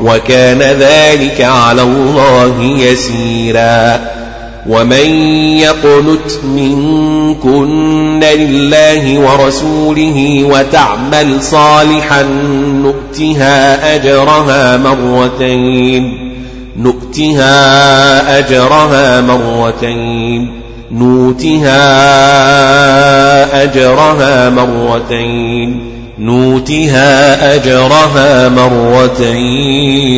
وكان 0.00 0.58
ذلك 0.58 1.40
على 1.40 1.82
الله 1.82 2.62
يسيرا. 2.78 4.00
ومن 4.68 5.06
يقنت 5.58 6.44
منكن 6.44 8.20
لله 8.20 9.18
ورسوله 9.18 10.44
وتعمل 10.44 11.42
صالحا 11.42 12.22
نؤتها 12.82 13.94
أجرها 13.94 14.76
مرتين. 14.76 16.32
نؤتها 16.76 18.38
أجرها 18.38 19.20
مرتين. 19.20 20.60
نوتها 20.92 21.82
أجرها 23.62 24.50
مرتين. 24.50 25.95
نوتها 26.18 27.54
أجرها 27.54 28.48
مرتين 28.48 30.16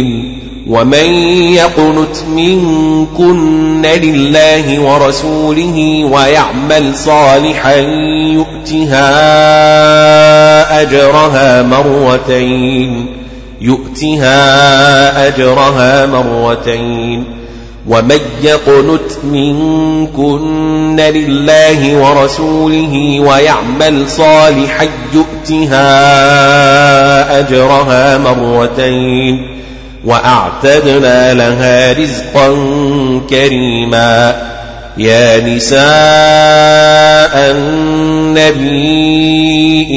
ومن 0.69 1.13
يقنت 1.55 2.17
منكن 2.37 3.83
لله 3.83 4.81
ورسوله 4.81 6.05
ويعمل 6.13 6.97
صالحا 6.97 7.77
يؤتها 8.33 9.09
أجرها 10.83 11.63
مرتين 11.63 13.07
يؤتها 13.61 15.29
أجرها 15.29 16.07
مرتين 16.07 17.38
ومن 17.89 18.21
يقنت 18.43 19.25
منكن 19.25 20.97
لله 21.01 21.97
ورسوله 21.97 23.21
ويعمل 23.21 24.11
صالحا 24.11 24.89
يؤتها 25.13 25.81
أجرها 27.41 28.19
مرتين 28.19 29.59
وأعتدنا 30.05 31.35
لها 31.35 31.93
رزقا 31.93 32.49
كريما 33.31 34.37
يا 34.99 35.41
نساء 35.41 35.79
النبي 38.39 39.09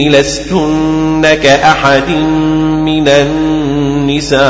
لستن 0.10 1.38
كأحد 1.44 2.10
من 2.86 3.08
النساء 3.08 4.42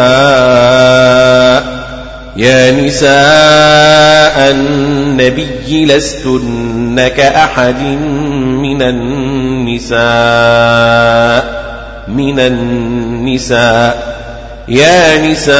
يا 2.35 2.71
نساء 2.71 4.51
النبي 4.51 5.85
لستن 5.85 7.07
كأحد 7.07 7.81
من 8.61 8.81
النساء 8.81 10.01
من 12.07 12.39
النساء. 12.39 14.11
يا 14.67 15.17
نساء 15.27 15.55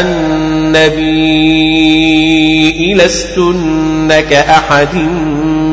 النبي 0.00 1.34
لستن 2.94 4.20
كأحد 4.30 4.94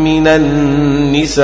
من 0.01 0.27
النساء. 0.27 1.43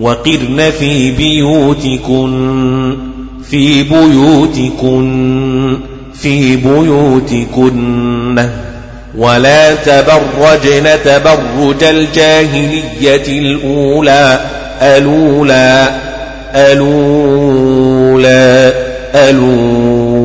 وقرن 0.00 0.70
في 0.78 1.10
بيوتكن 1.10 2.96
في 3.50 3.82
بيوتكن 3.82 5.76
في 6.14 6.56
بيوتكن. 6.56 8.48
ولا 9.18 9.74
تبرجن 9.74 10.88
تبرج 11.04 11.84
الجاهلية 11.84 13.26
الأولى 13.28 14.40
ألولا 14.82 15.88
ألولا 16.54 17.52
ألولا 19.14 20.22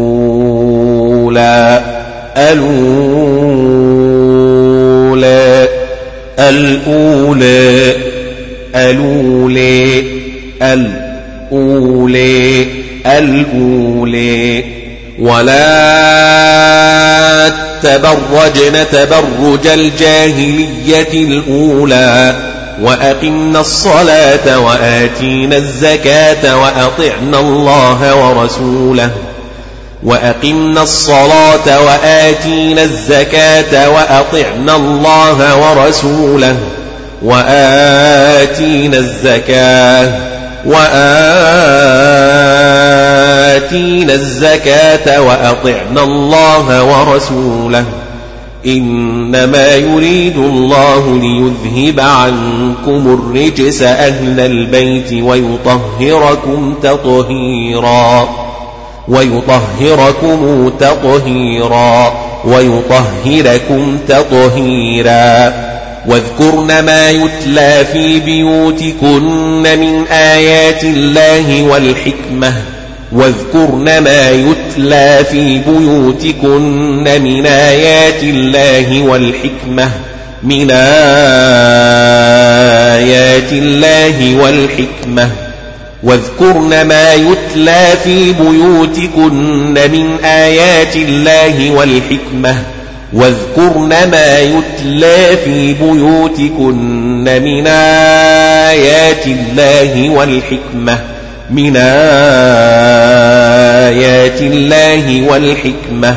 ألولا 2.38 2.98
الأولى. 6.38 6.88
الأولى 7.80 8.17
الأولى 8.78 10.04
الأولى 13.06 14.64
ولا 15.20 15.68
تبرجن 17.84 18.86
تبرج 18.92 19.68
الجاهلية 19.68 21.14
الأولى 21.14 22.36
وأقمنا 22.82 23.60
الصلاة 23.62 24.60
وآتينا 24.60 25.58
الزكاة 25.58 26.58
وأطعنا 26.58 27.40
الله 27.40 28.16
ورسوله. 28.16 29.12
وأقمنا 30.04 30.84
الصلاة 30.84 31.82
وآتينا 31.86 32.84
الزكاة 32.84 33.90
وأطعنا 33.90 34.76
الله 34.76 35.56
ورسوله. 35.58 36.58
وآتينا 37.22 38.98
الزكاة 38.98 40.12
وآتينا 40.66 40.94
الزكاة 44.14 45.22
وأطعنا 45.22 46.04
الله 46.04 46.84
ورسوله. 46.84 47.86
إنما 48.66 49.76
يريد 49.76 50.38
الله 50.38 51.20
ليذهب 51.20 52.00
عنكم 52.00 53.20
الرجس 53.20 53.82
أهل 53.82 54.40
البيت 54.40 55.14
ويطهركم 55.24 56.76
تطهيرا 56.84 58.30
ويطهركم 59.08 60.72
تطهيرا 60.80 62.14
ويطهركم 62.46 63.98
تطهيرا. 64.08 65.54
واذكرن 66.08 66.80
ما 66.80 67.10
يتلى 67.10 67.86
في 67.94 68.20
بيوتكن 68.20 69.24
من 69.64 70.08
آيات 70.08 70.84
الله 70.84 71.64
والحكمة. 71.64 72.54
واذكرن 73.12 73.98
ما 73.98 74.30
يتلى 74.30 75.26
في 75.32 75.58
بيوتكن 75.58 77.04
من 77.04 77.46
آيات 77.46 78.24
الله 78.24 79.02
والحكمة. 79.02 79.92
من 80.44 80.72
آيات 80.72 80.82
الله 83.52 84.36
والحكمة. 84.36 85.30
واذكرن 86.04 86.82
ما 86.82 87.14
يتلى 87.14 87.94
في 88.04 88.34
بيوتكن 88.34 89.74
من 89.74 90.18
آيات 90.26 90.96
الله 90.96 91.72
والحكمة. 91.72 92.77
واذكرن 93.14 93.90
ما 93.90 94.40
يتلى 94.40 95.38
في 95.46 95.74
بيوتكن 95.74 97.24
من 97.24 97.68
آيات 97.68 99.28
الله 99.28 100.10
والحكمة 100.10 101.00
من 101.52 101.78
آيات 101.78 102.02
الله 104.42 105.28
والحكمة. 105.30 106.16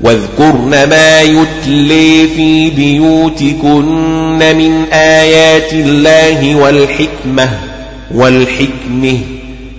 واذكرن 0.00 0.84
ما 0.88 1.20
يتلي 1.20 2.26
في 2.36 2.70
بيوتكن 2.70 4.38
من 4.38 4.84
آيات 4.92 5.72
الله 5.72 6.54
والحكمة 6.54 7.48
والحكمة 8.14 9.18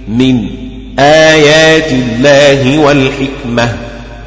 من 0.07 0.45
آيات 0.99 1.91
الله 1.91 2.78
والحكمة. 2.78 3.75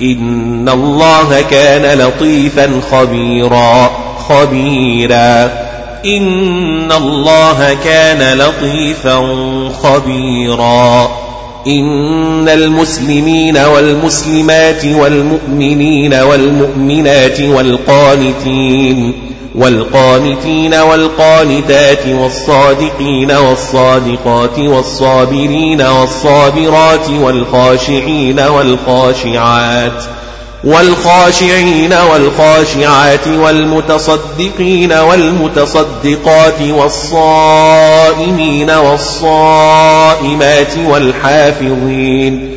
إن 0.02 0.68
الله 0.68 1.40
كان 1.50 1.98
لطيفا 1.98 2.80
خبيرا 2.90 3.90
خبيرا. 4.28 5.44
إن 6.06 6.92
الله 6.92 7.76
كان 7.84 8.38
لطيفا 8.38 9.18
خبيرا. 9.82 11.10
إن 11.66 12.48
المسلمين 12.48 13.56
والمسلمات 13.58 14.84
والمؤمنين 14.84 16.14
والمؤمنات 16.14 17.40
والقانتين 17.40 19.12
والقانتين 19.54 20.74
والقانتات 20.74 22.06
والصادقين 22.06 23.30
والصادقات 23.30 24.58
والصابرين 24.58 25.82
والصابرات 25.82 27.10
والخاشعين 27.10 28.40
والخاشعات 28.40 30.02
والخاشعين 30.64 31.94
والخاشعات 32.12 33.28
والمتصدقين 33.28 34.92
والمتصدقات 34.92 36.60
والصائمين 36.70 38.70
والصائمات 38.70 40.72
والحافظين 40.88 42.50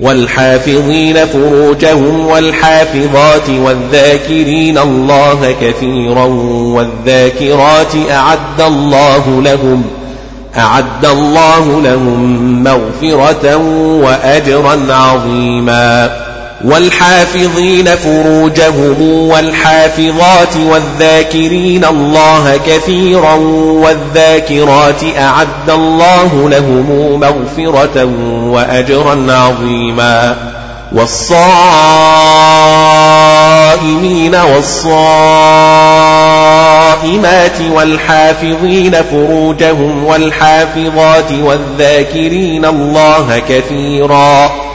والحافظين 0.00 1.26
فروجهم 1.26 2.26
والحافظات 2.26 3.50
والذاكرين 3.50 4.78
الله 4.78 5.54
كثيرا 5.60 6.24
والذاكرات 6.74 7.92
أعد 8.10 8.60
الله 8.60 9.42
لهم 9.42 9.84
أعد 10.56 11.04
الله 11.04 11.80
لهم 11.80 12.64
مغفرة 12.64 13.56
وأجرا 14.02 14.94
عظيما 14.94 16.27
والحافظين 16.64 17.86
فروجهم 17.86 19.02
والحافظات 19.02 20.56
والذاكرين 20.56 21.84
الله 21.84 22.60
كثيرا 22.66 23.34
والذاكرات 23.84 25.02
أعد 25.18 25.70
الله 25.70 26.48
لهم 26.48 27.20
مغفرة 27.20 28.04
وأجرا 28.50 29.26
عظيما 29.32 30.36
والصائمين 30.92 31.54
والصائمات 34.34 35.20
والحافظين 37.72 39.02
فروجهم 39.02 40.04
والحافظات 40.04 41.32
والذاكرين 41.32 42.64
الله 42.64 43.42
كثيرا 43.48 44.67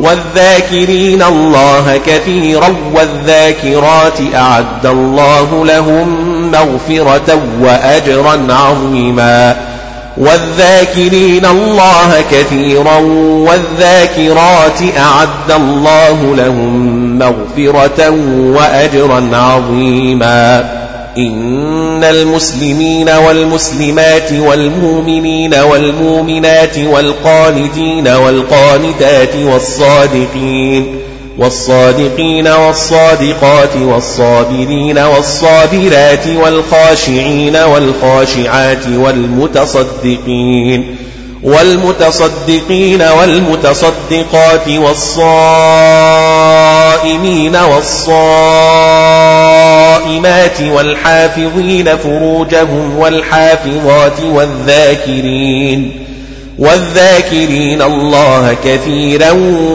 والذاكرين 0.00 1.22
الله 1.22 2.00
كثيرا 2.06 2.74
والذاكرات 2.94 4.18
أعد 4.34 4.86
الله 4.86 5.64
لهم 5.66 6.08
مغفرة 6.50 7.38
وأجرا 7.60 8.46
عظيما. 8.50 9.56
والذاكرين 10.16 11.46
الله 11.46 12.24
كثيرا 12.30 12.96
والذاكرات 13.48 14.80
أعد 14.98 15.50
الله 15.50 16.36
لهم 16.36 17.18
مغفرة 17.18 18.10
وأجرا 18.56 19.36
عظيما. 19.36 20.79
إن 21.18 22.04
المسلمين 22.04 23.08
والمسلمات 23.08 24.32
والمؤمنين 24.32 25.54
والمؤمنات 25.54 26.78
والقانتين 26.78 28.08
والقانتات 28.08 29.36
والصادقين 29.36 31.00
والصادقين 31.38 32.48
والصادقات 32.48 33.76
والصابرين 33.76 34.98
والصابرات 34.98 36.26
والخاشعين 36.26 37.56
والخاشعات 37.56 38.86
والمتصدقين 38.96 40.96
والمتصدقين 41.42 43.02
والمتصدقات 43.02 44.68
والصائمين 44.68 45.16
والصائمات 47.56 48.20
والحافظين 50.60 51.96
فروجهم 51.96 52.98
والحافظات 52.98 54.20
والذاكرين 54.20 56.06
والذاكرين 56.58 57.82
الله 57.82 58.56
كثيرا 58.64 59.30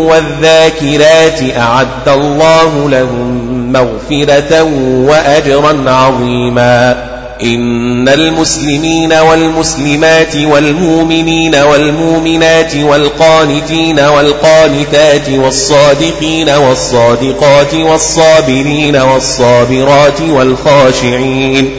والذاكرات 0.08 1.58
أعد 1.58 2.10
الله 2.10 2.90
لهم 2.90 3.46
مغفرة 3.74 4.64
وأجرا 5.08 5.92
عظيما 5.92 7.15
إن 7.44 8.10
المسلمين 8.10 9.14
والمسلمات 9.14 10.36
والمؤمنين 10.36 11.56
والمؤمنات 11.56 12.76
والقانتين 12.76 14.00
والقانتات 14.00 15.30
والصادقين 15.30 16.50
والصادقات 16.50 17.74
والصابرين 17.74 18.96
والصابرات 18.96 20.22
والخاشعين 20.22 21.70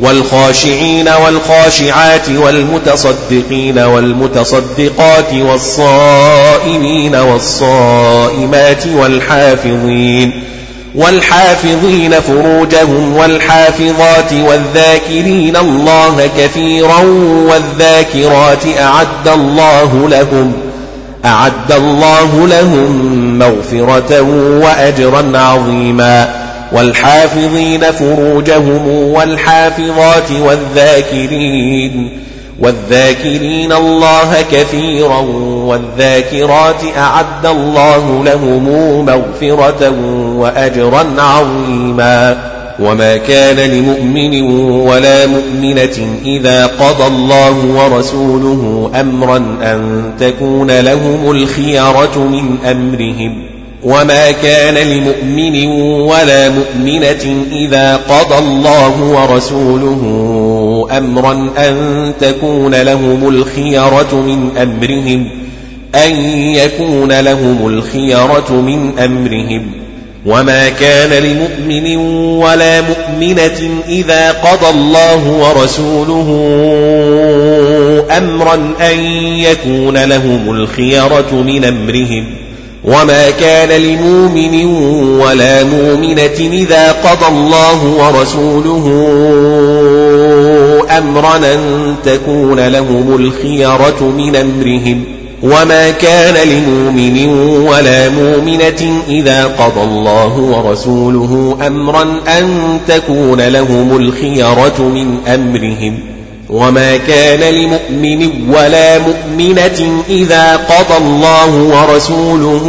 والخاشعين 0.00 1.08
والخاشعات 1.08 2.28
والمتصدقين 2.28 3.78
والمتصدقات 3.78 5.34
والصائمين 5.34 7.14
والصائمات 7.16 8.86
والحافظين 8.86 10.42
والحافظين 10.98 12.20
فروجهم 12.20 13.16
والحافظات 13.16 14.32
والذاكرين 14.32 15.56
الله 15.56 16.30
كثيرا 16.38 17.00
والذاكرات 17.48 18.62
أعد 18.80 19.28
الله 19.34 20.08
لهم 20.08 20.52
أعد 21.24 21.72
الله 21.72 22.46
لهم 22.46 23.38
مغفرة 23.38 24.20
وأجرا 24.62 25.38
عظيما 25.38 26.48
والحافظين 26.72 27.90
فروجهم 27.92 28.88
والحافظات 28.88 30.30
والذاكرين 30.40 32.20
والذاكرين 32.58 33.72
الله 33.72 34.42
كثيرا 34.52 35.20
والذاكرات 35.66 36.82
أعد 36.96 37.46
الله 37.46 38.24
لهم 38.24 38.64
مغفرة 39.04 39.90
وأجرا 40.38 41.06
عظيما 41.18 42.48
وما 42.80 43.16
كان 43.16 43.56
لمؤمن 43.56 44.42
ولا 44.80 45.26
مؤمنة 45.26 46.18
إذا 46.24 46.66
قضى 46.66 47.06
الله 47.06 47.64
ورسوله 47.66 48.90
أمرا 49.00 49.36
أن 49.62 50.12
تكون 50.20 50.80
لهم 50.80 51.30
الخيرة 51.30 52.18
من 52.18 52.58
أمرهم 52.70 53.47
وما 53.82 54.30
كان 54.30 54.74
لمؤمن 54.74 55.66
ولا 56.00 56.48
مؤمنة 56.48 57.44
إذا 57.52 57.96
قضى 57.96 58.38
الله 58.38 59.02
ورسوله 59.02 60.02
أمرا 60.96 61.50
أن 61.58 62.12
تكون 62.20 62.74
لهم 62.74 63.28
الخيرة 63.28 64.14
من 64.14 64.56
أمرهم 64.62 65.28
أن 65.94 66.16
يكون 66.54 67.20
لهم 67.20 67.66
الخيرة 67.66 68.52
من 68.52 68.98
أمرهم. 68.98 69.70
وما 70.26 70.68
كان 70.68 71.24
لمؤمن 71.24 71.96
ولا 72.36 72.80
مؤمنة 72.80 73.82
إذا 73.88 74.32
قضى 74.32 74.70
الله 74.70 75.28
ورسوله 75.28 76.28
أمرا 78.18 78.54
أن 78.80 78.98
يكون 79.38 80.04
لهم 80.04 80.50
الخيرة 80.50 81.32
من 81.32 81.64
أمرهم. 81.64 82.47
وما 82.84 83.30
كان 83.30 83.82
لمؤمن 83.82 84.66
ولا 85.20 85.64
مؤمنة 85.64 86.38
إذا 86.52 86.92
قضى 86.92 87.26
الله 87.28 87.84
ورسوله 87.84 88.86
أمرا 90.98 91.36
أن 91.36 91.94
تكون 92.04 92.68
لهم 92.68 93.16
الخيرة 93.16 94.12
من 94.18 94.36
أمرهم 94.36 95.04
وما 95.42 95.90
كان 95.90 96.48
لمؤمن 96.48 97.28
ولا 97.68 98.08
مؤمنة 98.08 99.02
إذا 99.08 99.46
قضى 99.46 99.82
الله 99.82 100.38
ورسوله 100.38 101.58
أمرا 101.66 102.02
أن 102.38 102.78
تكون 102.88 103.40
لهم 103.40 103.96
الخيرة 103.96 104.82
من 104.82 105.18
أمرهم 105.26 105.98
وما 106.48 106.96
كان 106.96 107.54
لمؤمن 107.54 108.50
ولا 108.54 108.98
مؤمنة 108.98 110.02
إذا 110.08 110.56
قضى 110.56 110.96
الله 110.96 111.54
ورسوله 111.54 112.64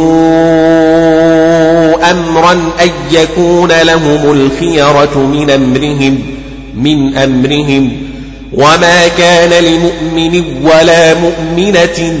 أمرا 2.10 2.52
أن 2.52 2.90
يكون 3.12 3.72
لهم 3.82 4.32
الخيرة 4.32 5.18
من 5.18 5.50
أمرهم 5.50 6.18
من 6.74 7.16
أمرهم. 7.16 7.92
وما 8.52 9.08
كان 9.08 9.64
لمؤمن 9.64 10.44
ولا 10.64 11.14
مؤمنة 11.14 12.18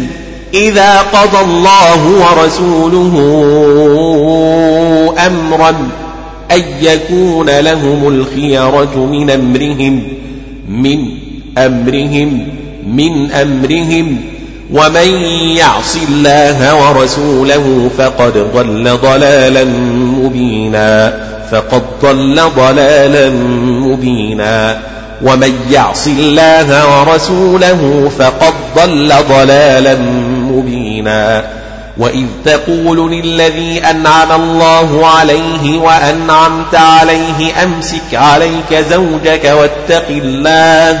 إذا 0.54 0.98
قضى 0.98 1.44
الله 1.44 2.06
ورسوله 2.06 3.14
أمرا 5.26 5.70
أن 6.50 6.62
يكون 6.82 7.50
لهم 7.50 8.08
الخيرة 8.08 9.08
من 9.12 9.30
أمرهم 9.30 10.02
من 10.68 11.19
أمرهم 11.58 12.48
من 12.86 13.30
أمرهم 13.32 14.20
ومن 14.72 15.08
يعص 15.56 15.96
الله 16.08 16.74
ورسوله 16.74 17.90
فقد 17.98 18.32
ضل 18.54 18.98
ضلالا 19.02 19.64
مبينا 20.24 21.14
فقد 21.50 21.82
ضل 22.02 22.40
ضلالا 22.56 23.30
مبينا 23.60 24.78
ومن 25.22 25.54
يعص 25.70 26.06
الله 26.06 27.00
ورسوله 27.00 28.10
فقد 28.18 28.54
ضل 28.76 29.12
ضلالا 29.28 29.96
مبينا 30.50 31.44
وإذ 31.98 32.26
تقول 32.44 33.12
للذي 33.12 33.82
أنعم 33.90 34.32
الله 34.32 35.06
عليه 35.06 35.78
وأنعمت 35.78 36.74
عليه 36.74 37.62
أمسك 37.62 38.14
عليك 38.14 38.84
زوجك 38.90 39.44
واتق 39.44 40.08
الله 40.08 41.00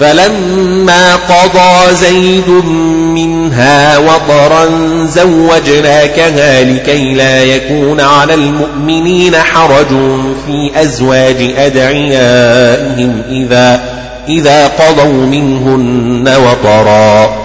فلما 0.00 1.16
قضى 1.16 1.94
زيد 1.94 2.48
منها 3.14 3.98
وطرا 3.98 4.66
زوجناكها 5.06 6.64
لكي 6.64 7.14
لا 7.14 7.44
يكون 7.44 8.00
على 8.00 8.34
المؤمنين 8.34 9.36
حرج 9.36 9.88
في 10.46 10.70
أزواج 10.76 11.54
أدعيائهم 11.56 13.22
إذا 13.30 13.80
إذا 14.28 14.66
قضوا 14.66 15.26
منهن 15.26 16.34
وطرا 16.36 17.36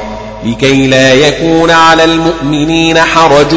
لكي 0.46 0.88
لا 0.88 1.14
يكون 1.14 1.72
على 1.72 2.04
المؤمنين 2.04 3.00
حرج 3.00 3.50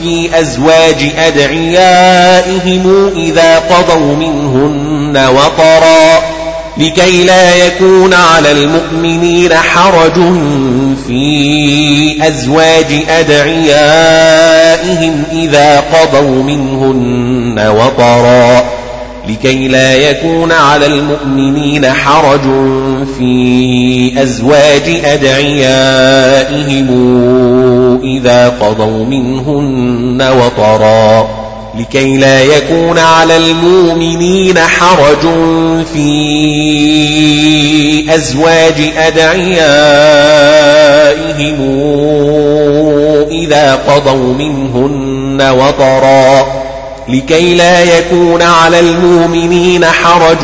في 0.00 0.30
أزواج 0.40 1.12
أدعيائهم 1.18 3.10
إذا 3.16 3.58
قضوا 3.58 4.16
منهن 4.16 5.28
وطرا 5.28 6.39
لكي 6.76 7.24
لا 7.24 7.66
يكون 7.66 8.14
على 8.14 8.52
المؤمنين 8.52 9.54
حرج 9.54 10.14
في 11.06 12.28
أزواج 12.28 13.04
أدعيائهم 13.08 13.62
إذا 15.32 15.80
قضوا 15.80 16.42
منهن 16.42 17.68
وطرا. 17.68 18.64
لكي 19.28 19.68
لا 19.68 19.94
يكون 19.94 20.52
على 20.52 20.86
المؤمنين 20.86 21.92
حرج 21.92 22.40
في 23.18 24.22
أزواج 24.22 25.00
أدعيائهم 25.04 26.88
إذا 28.04 28.48
قضوا 28.48 29.04
منهن 29.04 30.22
وطرا. 30.22 31.39
لكي 31.80 32.16
لا 32.16 32.42
يكون 32.42 32.98
على 32.98 33.36
المؤمنين 33.36 34.58
حرج 34.58 35.28
في 35.94 36.14
أزواج 38.14 38.74
أدعيائهم 38.96 39.60
إذا 43.30 43.74
قضوا 43.74 44.34
منهن 44.34 45.50
وطرا. 45.50 46.46
لكي 47.08 47.54
لا 47.54 47.98
يكون 47.98 48.42
على 48.42 48.80
المؤمنين 48.80 49.84
حرج 49.84 50.40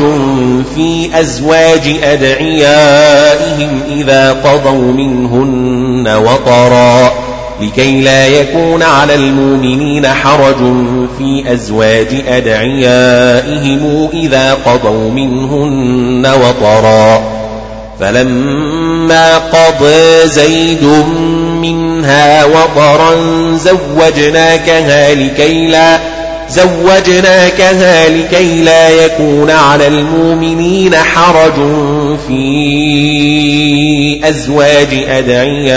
في 0.75 1.09
أزواج 1.13 1.95
أدعيائهم 2.03 3.81
إذا 3.89 4.31
قضوا 4.31 4.91
منهن 4.93 6.07
وطرا. 6.07 7.26
لكي 7.61 8.01
لا 8.01 8.27
يكون 8.27 8.83
على 8.83 9.15
المؤمنين 9.15 10.07
حرج 10.07 10.57
في 11.17 11.53
أزواج 11.53 12.07
أدعيائهم 12.27 14.09
إذا 14.13 14.53
قضوا 14.53 15.11
منهن 15.11 16.25
وطرا. 16.25 17.23
فلما 17.99 19.37
قضى 19.37 20.27
زيد 20.27 20.83
منها 21.61 22.45
وطرا 22.45 23.15
زوجناكها 23.57 25.13
لكي 25.13 25.67
لا 25.67 25.99
زوجناكها 26.49 28.09
لكي 28.09 28.63
لا 28.63 28.89
يكون 28.89 29.51
على 29.51 29.87
المؤمنين 29.87 30.95
حرج 30.95 31.53
في 32.27 34.19
أزواج 34.23 35.05
أدعيائهم 35.07 35.67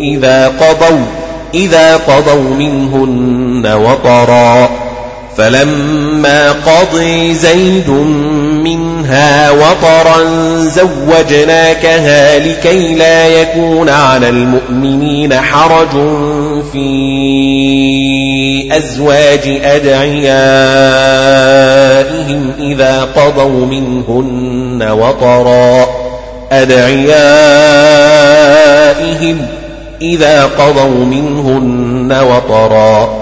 إذا 0.00 0.48
قضوا 0.48 1.04
إذا 1.54 1.96
قضوا 1.96 2.54
منهن 2.54 3.66
وطرا. 3.66 4.70
فلما 5.36 6.52
قضي 6.52 7.34
زيد 7.34 7.88
منها 8.62 9.50
وطرا 9.50 10.24
زوجناكها 10.58 12.38
لكي 12.38 12.94
لا 12.94 13.26
يكون 13.26 13.88
على 13.88 14.28
المؤمنين 14.28 15.34
حرج 15.34 15.90
في 16.72 16.82
أزواج 18.72 19.60
أدعيائهم 19.64 20.32
إذا 22.60 23.08
قضوا 23.16 23.66
منهن 23.66 24.82
وطرا. 24.90 25.88
أدعيائهم 26.52 27.06
إذا 30.02 30.44
قضوا 30.44 31.04
منهن 31.04 32.12
وطرا. 32.22 33.21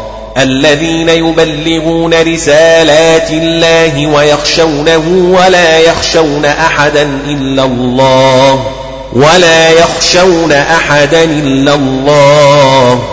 الذين 0.37 1.09
يبلغون 1.09 2.13
رسالات 2.13 3.31
الله 3.31 4.07
ويخشونه 4.07 5.31
ولا 5.37 5.79
يخشون 5.79 6.45
أحدا 6.45 7.09
إلا 7.27 7.65
الله 7.65 8.65
ولا 9.13 9.71
يخشون 9.71 10.51
أحدا 10.51 11.23
إلا 11.23 11.73
الله 11.73 13.03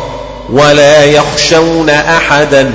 ولا 0.53 1.05
يخشون 1.05 1.91
أحدا 1.91 2.71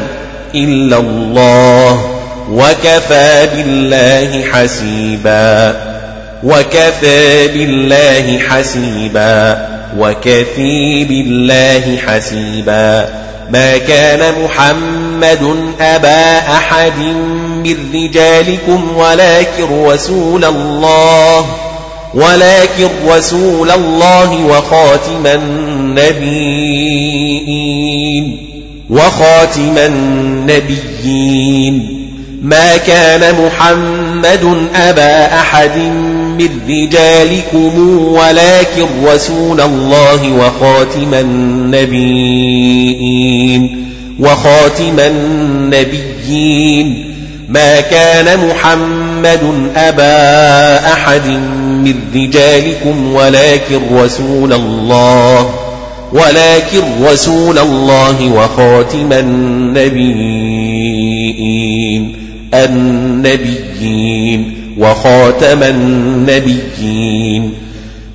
إلا 0.55 0.97
الله 0.97 2.13
وكفى 2.51 3.47
بالله 3.55 4.43
حسيبا 4.51 5.75
وكفى 6.43 7.47
بالله 7.47 8.39
حسيبا 8.49 9.67
وكفي 9.97 11.03
بالله 11.03 11.97
حسيبا 12.07 13.09
ما 13.49 13.77
كان 13.77 14.43
محمد 14.43 15.55
أبا 15.79 16.37
أحد 16.39 16.97
من 17.63 17.77
رجالكم 17.93 18.97
ولكن 18.97 19.83
رسول 19.85 20.45
الله 20.45 21.45
ولكن 22.13 22.89
رسول 23.07 23.71
الله 23.71 24.45
وخاتم 24.45 25.27
النبيين 25.27 26.73
وخاتم 28.89 29.77
النبيين 29.77 31.23
ما 32.43 32.77
كان 32.77 33.35
محمد 33.45 34.67
أبا 34.75 35.25
أحد 35.25 35.77
من 36.37 36.49
رجالكم 36.69 37.97
ولكن 38.07 38.85
رسول 39.05 39.61
الله 39.61 40.31
وخاتم 40.31 41.13
النبيين 41.13 42.33
وخاتم 44.19 44.99
النبيين. 44.99 46.85
ما 47.49 47.81
كان 47.81 48.47
محمد 48.47 49.71
أبا 49.75 50.93
أحد 50.93 51.27
من 51.27 51.95
رجالكم 52.15 53.13
ولكن 53.13 53.81
رسول 53.91 54.53
الله 54.53 55.53
ولكن 56.13 56.83
رسول 57.03 57.59
الله 57.59 58.33
وخاتم 58.33 59.13
النبيين. 59.13 60.63
النبيين 62.53 64.59
وخاتم 64.77 65.63
النبيين. 65.63 67.53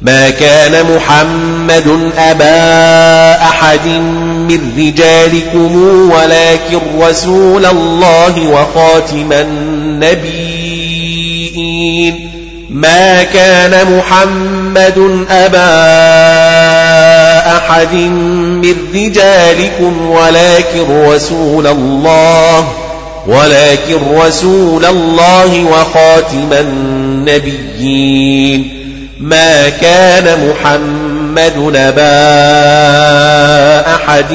ما 0.03 0.31
كان 0.31 0.87
محمد 0.97 2.11
أبا 2.19 3.43
أحد 3.43 3.87
من 4.49 4.73
رجالكم 4.79 5.77
ولكن 6.11 6.79
رسول 7.01 7.67
الله 7.67 8.49
وخاتم 8.49 9.33
النبيين. 9.33 10.69
ما 12.71 13.23
كان 13.23 13.99
محمد 13.99 15.27
أبا 15.31 15.69
أحد 17.57 17.95
من 17.95 18.75
رجالكم 18.95 20.11
ولكن 20.11 21.07
رسول 21.07 21.67
الله 21.67 22.69
ولكن 23.29 23.99
رسول 24.17 24.85
الله 24.85 25.65
وخاتم 25.65 26.53
النبيين. 26.53 28.69
ما 29.21 29.69
كان 29.69 30.51
محمد 30.51 31.53
نبا 31.57 32.11
أحد 33.95 34.33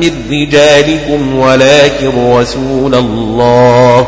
من 0.00 0.10
رجالكم 0.30 1.38
ولكن 1.38 2.32
رسول 2.32 2.94
الله 2.94 4.06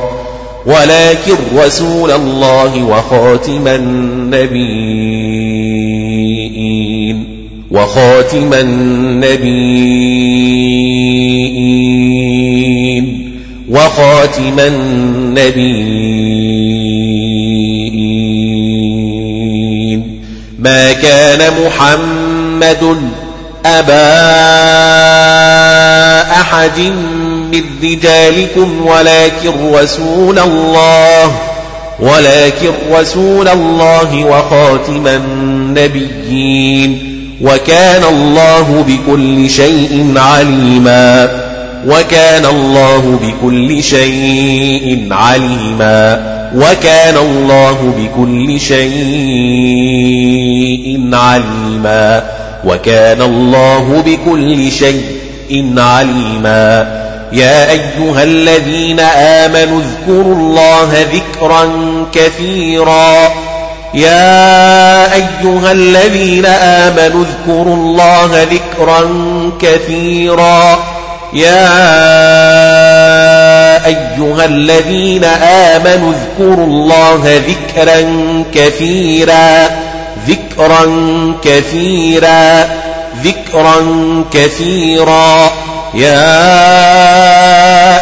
ولكن 0.67 1.37
رسول 1.57 2.11
الله 2.11 2.85
وخاتم 2.85 3.69
النبيين. 3.69 5.25
وخاتم 7.71 8.55
النبيين. 8.55 10.15
وخاتم 13.75 14.59
النبيين. 14.59 16.25
ما 20.59 20.93
كان 20.93 21.53
محمد 21.67 22.97
أبا 23.67 24.21
أحد 26.41 26.79
من 27.53 27.63
رجالكم 27.83 28.87
ولكن 28.87 29.73
رسول 29.75 30.39
الله 30.39 31.37
ولكن 32.01 32.73
رسول 32.93 33.49
الله 33.49 34.25
وخاتم 34.25 35.07
النبيين. 35.07 36.99
وكان 37.43 38.05
الله 38.05 38.85
بكل 38.89 39.51
شيء 39.51 40.15
عليما. 40.17 41.44
وكان 41.87 42.47
الله 42.47 43.19
بكل 43.23 43.83
شيء 43.83 45.09
عليما. 45.11 46.35
وكان 46.55 47.17
الله 47.17 47.95
بكل 47.99 48.61
شيء 48.61 48.95
عليما. 51.13 52.23
وكان 52.65 53.23
الله 53.23 54.03
بكل 54.07 54.73
شيء 54.73 55.75
عليما. 55.79 57.05
يا 57.33 57.71
أيها 57.71 58.23
الذين 58.23 59.01
آمنوا 59.01 59.81
اذكروا 59.81 60.35
الله 60.35 61.07
ذكرا 61.13 61.71
كثيرا. 62.13 63.33
يا 63.95 65.15
أيها 65.15 65.73
الذين 65.73 66.47
آمنوا 66.47 67.25
اذكروا 67.25 67.77
الله 67.77 68.43
ذكرا 68.43 69.11
كثيرا. 69.61 70.94
يا 71.35 71.67
أيها 73.87 74.45
الذين 74.45 75.25
آمنوا 75.25 76.13
اذكروا 76.13 76.67
الله 76.67 77.43
ذكرا 77.49 78.01
كثيرا 78.55 79.69
ذكرا 80.29 80.85
كثيرا 81.43 82.69
ذكرا 83.25 83.77
كثيرا. 84.33 85.53
يا 85.95 86.35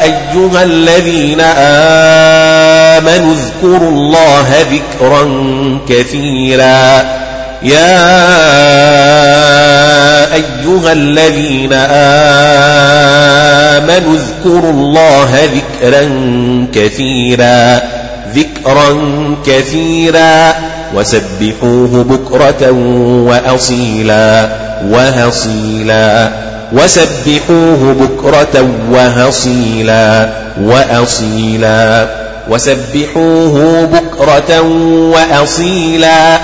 أيها 0.02 0.62
الذين 0.62 1.40
آمنوا 3.00 3.34
اذكروا 3.34 3.90
الله 3.90 4.46
ذكرا 4.72 5.24
كثيرا. 5.88 7.21
يا 7.64 8.02
أيها 10.34 10.92
الذين 10.92 11.72
آمنوا 13.72 14.14
اذكروا 14.14 14.70
الله 14.70 15.38
ذكرا 15.44 16.02
كثيرا 16.74 17.80
ذكرا 18.34 18.88
كثيرا 19.46 20.54
وسبحوه 20.94 22.04
بكرة 22.04 22.70
وأصيلا 23.28 24.48
وهصيلا 24.88 26.30
وسبحوه 26.72 27.94
بكرة 28.00 28.70
وهصيلا 28.92 30.30
وأصيلا 30.62 32.08
وسبحوه 32.48 33.84
بكرة 33.84 34.60
وأصيلا. 35.14 36.38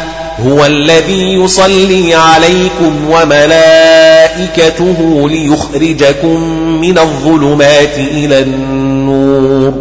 هو 0.46 0.66
الذي 0.66 1.32
يصلي 1.32 2.14
عليكم 2.14 3.10
وملائكته 3.10 4.96
ليخرجكم 5.28 6.40
من 6.80 6.98
الظلمات 6.98 7.98
إلى 7.98 8.38
النور. 8.38 9.74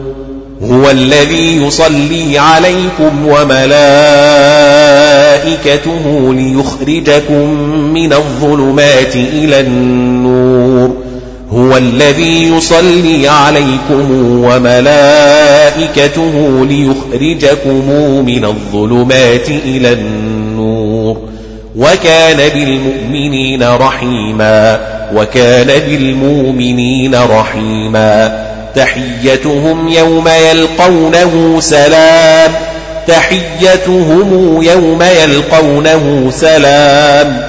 هو 0.63 0.89
الذي 0.91 1.65
يصلي 1.65 2.37
عليكم 2.37 3.27
وملائكته 3.27 3.63
ليخرجكم 6.33 7.49
من 7.93 8.13
الظلمات 8.13 9.15
إلى 9.15 9.59
النور. 9.59 10.93
هو 11.51 11.77
الذي 11.77 12.43
يصلي 12.43 13.27
عليكم 13.27 14.11
وملائكته 14.43 15.95
ليخرجكم 16.65 17.89
من 18.25 18.45
الظلمات 18.45 19.49
إلى 19.49 19.93
النور. 19.93 20.36
وكان 21.77 22.37
بالمؤمنين 22.37 23.63
رحيما 23.63 24.79
وكان 25.13 25.67
بالمؤمنين 25.67 27.15
رحيما. 27.15 28.47
تحيتهم 28.75 29.87
يوم 29.87 30.27
يلقونه 30.27 31.57
سلام 31.59 32.51
تحيتهم 33.07 34.59
يوم 34.61 35.03
يلقونه 35.23 36.31
سلام. 36.31 37.41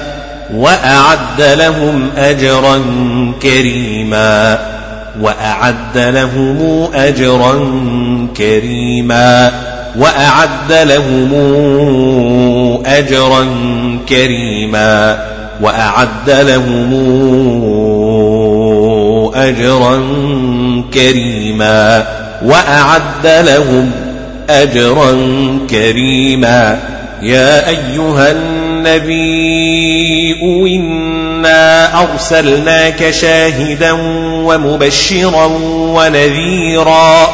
وأعد 0.55 1.41
لهم 1.41 2.09
أجرا 2.17 2.81
كريما 3.41 4.59
وأعد 5.21 5.97
لهم 5.97 6.89
أجرا 6.95 7.53
كريما. 8.37 9.51
وأعد 9.95 10.71
لهم 10.71 11.33
أجرا 12.85 13.47
كريما 14.09 15.25
وأعد 15.61 16.29
لهم 16.29 16.91
أجرا 19.35 20.03
كريما 20.93 22.05
وأعد 22.45 23.27
لهم 23.27 23.91
أجرا 24.49 25.17
كريما 25.69 26.79
يا 27.21 27.69
أيها 27.69 28.31
النبي 28.31 29.39
إنا 30.75 31.89
أرسلناك 32.01 33.09
شاهدا 33.11 33.91
ومبشرا 34.45 35.45
ونذيرا 35.71 37.29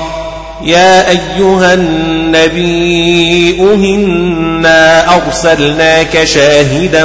يا 0.63 1.09
أيها 1.09 1.73
النبي 1.73 3.57
إنا 3.59 5.15
أرسلناك 5.15 6.23
شاهدا 6.23 7.03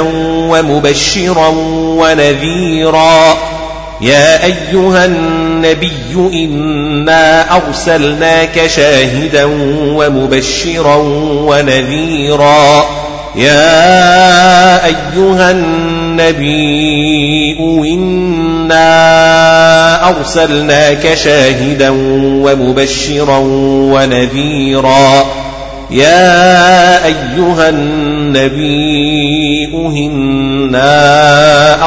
ومبشرا 0.49 1.47
ونذيرا. 1.77 3.37
يا 4.01 4.45
أيها 4.45 5.05
النبي 5.05 6.15
إنا 6.33 7.45
أرسلناك 7.55 8.67
شاهدا 8.67 9.45
ومبشرا 9.95 10.95
ونذيرا. 11.47 12.85
يا 13.35 14.85
أيها 14.85 15.51
النبي 15.51 16.77
إنا 17.93 19.10
أرسلناك 20.19 21.13
شاهدا 21.13 21.89
ومبشرا 22.43 23.37
ونذيرا. 23.93 25.25
يا 25.91 27.05
أيها 27.05 27.69
النبي 27.69 29.65
إنا 29.73 30.89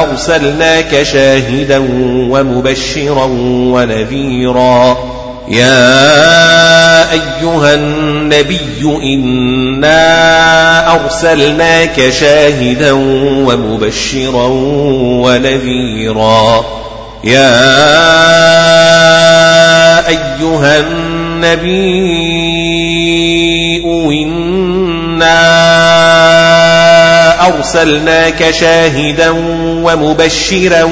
أرسلناك 0.03 1.03
شاهدا 1.03 1.87
ومبشرا 2.29 3.25
ونذيرا. 3.73 4.97
يا 5.47 7.11
أيها 7.11 7.73
النبي 7.73 8.81
إنا 9.03 10.01
أرسلناك 10.95 12.09
شاهدا 12.09 12.91
ومبشرا 13.45 14.47
ونذيرا. 15.25 16.65
يا 17.25 17.57
أيها 20.07 20.79
النبي 20.79 21.95
إنا 24.23 25.41
أرسلناك 27.47 28.51
شاهدا 28.51 29.29
ومبشرا 29.83 30.83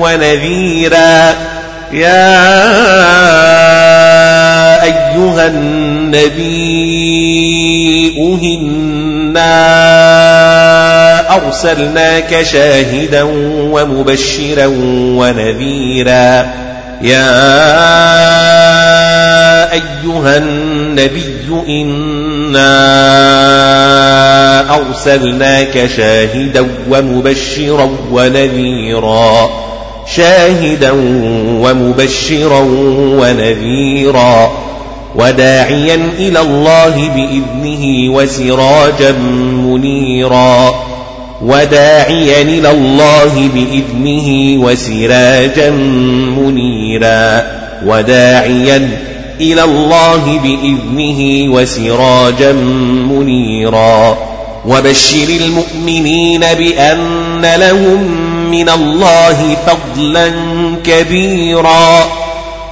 ونذيرا. 0.00 1.34
يا 1.92 2.32
أيها 4.82 5.46
النبي 5.46 7.02
إنا 8.42 9.61
أرسلناك 11.36 12.42
شاهدا 12.42 13.22
ومبشرا 13.72 14.66
ونذيرا. 15.16 16.46
يا 17.02 17.32
أيها 19.72 20.36
النبي 20.36 21.48
إنا 21.68 22.72
أرسلناك 24.74 25.90
شاهدا 25.96 26.68
ومبشرا 26.90 27.90
ونذيرا. 28.12 29.50
شاهدا 30.16 30.90
ومبشرا 31.62 32.60
ونذيرا. 33.20 34.52
وداعيا 35.14 36.08
إلى 36.18 36.40
الله 36.40 37.10
بإذنه 37.14 38.14
وسراجا 38.14 39.12
منيرا. 39.66 40.91
وداعيا 41.42 42.42
إلى 42.42 42.70
الله 42.70 43.50
بإذنه 43.54 44.58
وسراجا 44.64 45.70
منيرا 46.38 47.46
وداعيا 47.86 48.98
إلى 49.40 49.64
الله 49.64 50.40
بإذنه 50.42 51.52
وسراجا 51.54 52.52
منيرا 53.12 54.18
وبشر 54.66 55.28
المؤمنين 55.28 56.40
بأن 56.40 57.42
لهم 57.56 58.02
من 58.50 58.68
الله 58.68 59.56
فضلا 59.66 60.32
كبيرا 60.84 62.08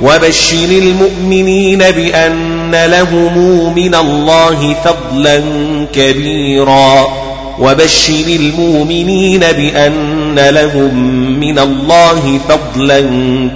وبشر 0.00 0.68
المؤمنين 0.70 1.78
بأن 1.78 2.74
لهم 2.86 3.34
من 3.74 3.94
الله 3.94 4.76
فضلا 4.84 5.42
كبيرا 5.94 7.08
وبشر 7.60 8.26
المؤمنين 8.26 9.40
بأن 9.40 10.38
لهم 10.38 10.94
من 11.40 11.58
الله 11.58 12.40
فضلا 12.48 13.00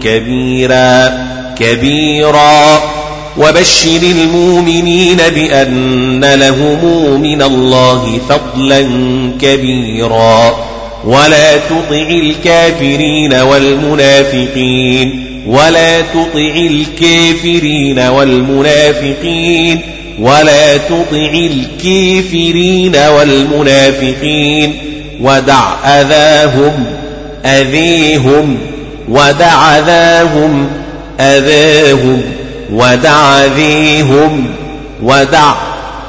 كبيرا 0.02 1.26
كبيرا. 1.58 2.82
وبشر 3.38 4.02
المؤمنين 4.02 5.16
بأن 5.16 6.24
لهم 6.34 7.20
من 7.20 7.42
الله 7.42 8.20
فضلا 8.28 8.82
كبيرا. 9.40 10.64
ولا 11.04 11.56
تطع 11.56 12.08
الكافرين 12.10 13.34
والمنافقين 13.34 15.24
ولا 15.46 16.00
تطع 16.00 16.54
الكافرين 16.56 17.98
والمنافقين. 17.98 19.80
ولا 20.18 20.76
تطع 20.76 21.32
الكافرين 21.34 22.96
والمنافقين 22.96 24.78
ودع 25.20 25.74
أذاهم 25.84 26.86
أذيهم 27.44 28.58
ودع 29.08 29.78
أذاهم 29.78 30.68
أذاهم 31.20 32.22
ودع 32.72 33.44
أذيهم 33.44 34.46
ودع 35.02 35.54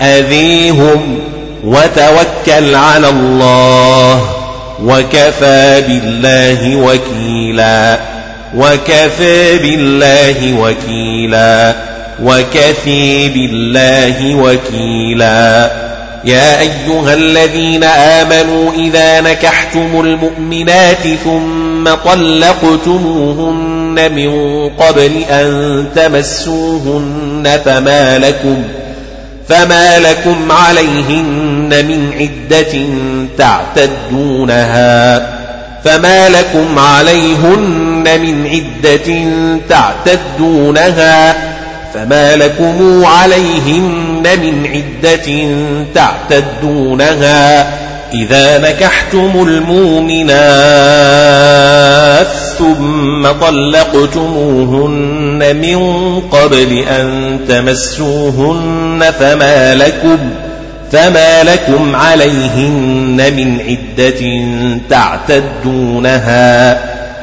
أذيهم 0.01 1.19
وتوكل 1.63 2.75
على 2.75 3.09
الله 3.09 4.29
وكفى 4.83 5.83
بالله 5.87 6.75
وكيلا 6.75 7.99
وكفى 8.55 9.57
بالله 9.57 10.53
وكيلا. 10.59 11.75
وكفي 12.23 13.29
بالله 13.29 14.35
وكيلا. 14.35 15.71
يا 16.25 16.59
أيها 16.59 17.13
الذين 17.13 17.83
آمنوا 17.83 18.71
إذا 18.73 19.21
نكحتم 19.21 19.99
المؤمنات 19.99 21.07
ثم 21.23 21.89
طلقتموهن 22.05 23.55
من 24.11 24.69
قبل 24.69 25.11
أن 25.29 25.85
تمسوهن 25.95 27.59
فما 27.65 28.19
لكم 28.19 28.63
فما 29.49 29.99
لكم 29.99 30.51
عليهن 30.51 31.85
من 31.85 32.11
عدة 32.19 32.87
تعتدونها 33.37 35.27
فما 35.83 36.29
لكم 36.29 36.79
عليهن 36.79 38.03
من 38.21 38.47
عدة 38.47 39.13
تعتدونها 39.69 41.35
فما 41.95 42.35
لكم 42.35 43.05
عليهن 43.05 44.23
من 44.23 44.67
عدة 44.67 45.47
تعتدونها 45.95 47.67
إذا 48.13 48.57
نكحتم 48.57 49.47
المؤمنات 49.47 50.35
ثم 52.57 53.27
طلقتموهن 53.41 54.95
من 55.55 55.79
قبل 56.19 56.77
أن 56.77 57.39
تمسوهن 57.47 59.03
فما 59.19 59.75
لكم 59.75 60.17
فما 60.91 61.43
لكم 61.43 61.95
عليهن 61.95 63.33
من 63.35 63.57
عدة 63.67 64.21
تعتدونها 64.89 66.94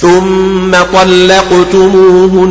ثم 0.00 0.72
طلقتموهن 0.92 2.48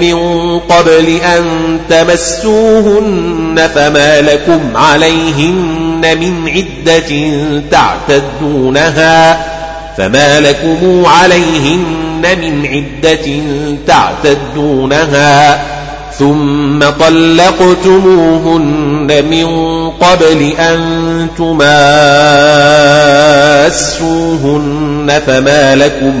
من 0.00 0.18
قبل 0.58 1.08
أن 1.08 1.44
تمسوهن 1.88 3.68
فما 3.74 4.20
لكم 4.20 4.60
عليهن 4.76 6.18
من 6.20 6.48
عدة 6.48 7.32
تعتدونها 7.70 9.46
فما 9.96 10.40
لكم 10.40 11.06
عليهن 11.06 12.22
من 12.22 12.66
عدة 12.66 13.42
تعتدونها 13.86 15.62
ثم 16.18 16.78
طلقتموهن 17.00 18.44
من 19.30 19.46
قبل 19.90 20.52
أن 20.58 20.78
تماسوهن 23.74 25.20
فما 25.26 25.74
لكم 25.76 26.20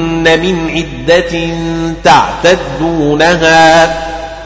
من 0.23 0.69
عدة 0.69 1.49
تعتدونها. 2.03 3.93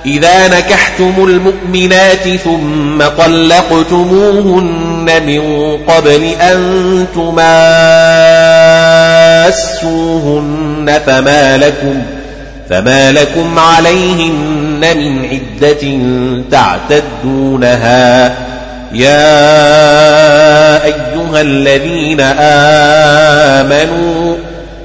إذا 0.06 0.48
نكحتم 0.48 1.14
المؤمنات 1.18 2.30
ثم 2.44 3.04
طلقتموهن 3.18 5.06
من 5.26 5.78
قبل 5.88 6.24
أن 6.24 7.06
تماسوهن 9.56 11.02
فما 11.06 11.58
لكم 11.58 12.02
فما 12.70 13.12
لكم 13.12 13.60
عليهن 13.60 14.80
من 14.98 15.26
عدة 15.26 16.00
تعتدونها. 16.52 18.36
يا 18.94 19.36
أيها 20.84 21.42
الذين 21.42 22.22
آمنوا 23.62 24.36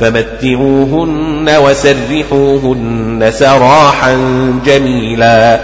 فمتعوهن 0.00 1.50
وسرحوهن 1.64 3.32
سراحا 3.38 4.16
جميلا. 4.66 5.60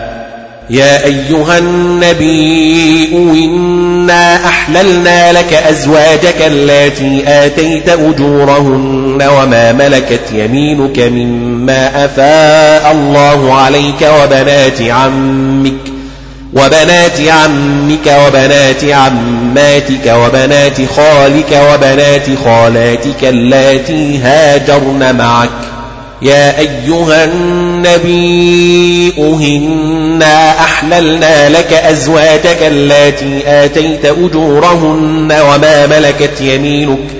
يا 0.71 1.05
أيها 1.05 1.59
النبي 1.59 3.09
إنا 3.13 4.47
أحللنا 4.47 5.33
لك 5.33 5.53
أزواجك 5.53 6.37
التي 6.41 7.23
آتيت 7.27 7.89
أجورهن 7.89 9.23
وما 9.23 9.73
ملكت 9.73 10.33
يمينك 10.33 10.99
مما 10.99 12.05
أفاء 12.05 12.93
الله 12.93 13.55
عليك 13.55 14.09
وبنات 14.23 14.83
عمك. 14.83 15.98
وبنات 16.53 17.21
عمك 17.29 18.17
وبنات 18.27 18.85
عماتك 18.85 20.07
وبنات 20.07 20.77
خالك 20.97 21.61
وبنات 21.73 22.27
خالاتك 22.45 23.25
اللاتي 23.25 24.19
هاجرن 24.19 25.17
معك. 25.19 25.49
يا 26.23 26.59
أيها 26.59 27.25
النبي 27.25 29.13
أهنا 29.19 30.51
أحللنا 30.51 31.49
لك 31.49 31.73
أزواجك 31.73 32.59
التي 32.61 33.43
آتيت 33.47 34.05
أجورهن 34.05 35.33
وما 35.33 35.87
ملكت 35.87 36.41
يمينك. 36.41 37.18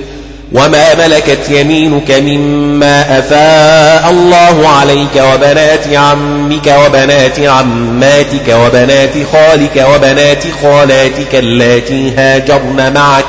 وما 0.53 0.95
ملكت 0.95 1.51
يمينك 1.51 2.11
مما 2.11 3.19
أفاء 3.19 4.11
الله 4.11 4.69
عليك 4.69 5.23
وبنات 5.35 5.95
عمك 5.95 6.75
وبنات 6.87 7.41
عماتك 7.41 8.57
وبنات 8.65 9.15
خالك 9.33 9.87
وبنات 9.95 10.45
خالاتك 10.63 11.35
اللاتي 11.35 12.15
هاجرن 12.17 12.93
معك 12.95 13.25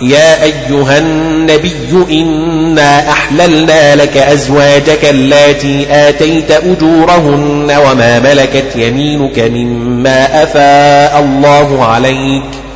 يا 0.00 0.42
أيها 0.42 0.98
النبي 0.98 1.72
إنا 2.10 3.10
أحللنا 3.10 3.96
لك 3.96 4.16
أزواجك 4.16 5.04
اللاتي 5.04 5.86
آتيت 5.90 6.50
أجورهن 6.50 7.72
وما 7.86 8.18
ملكت 8.18 8.76
يمينك 8.76 9.38
مما 9.38 10.42
أفاء 10.42 11.20
الله 11.20 11.84
عليك 11.84 12.67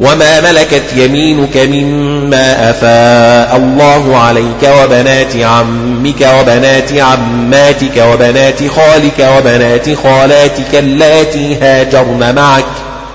وما 0.00 0.40
ملكت 0.40 0.82
يمينك 0.96 1.56
مما 1.56 2.70
أفاء 2.70 3.56
الله 3.56 4.16
عليك 4.18 4.70
وبنات 4.82 5.36
عمك 5.36 6.28
وبنات 6.40 6.92
عماتك 6.92 8.04
وبنات 8.12 8.58
خالك 8.68 9.28
وبنات 9.36 9.94
خالاتك 9.94 10.74
اللاتي 10.74 11.56
هاجرن 11.62 12.34
معك 12.34 12.64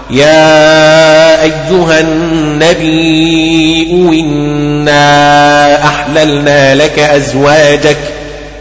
يا 0.09 1.43
أيها 1.43 1.99
النبي 1.99 3.87
إنا 4.19 5.83
أحللنا 5.85 6.75
لك 6.75 6.99
أزواجك 6.99 7.97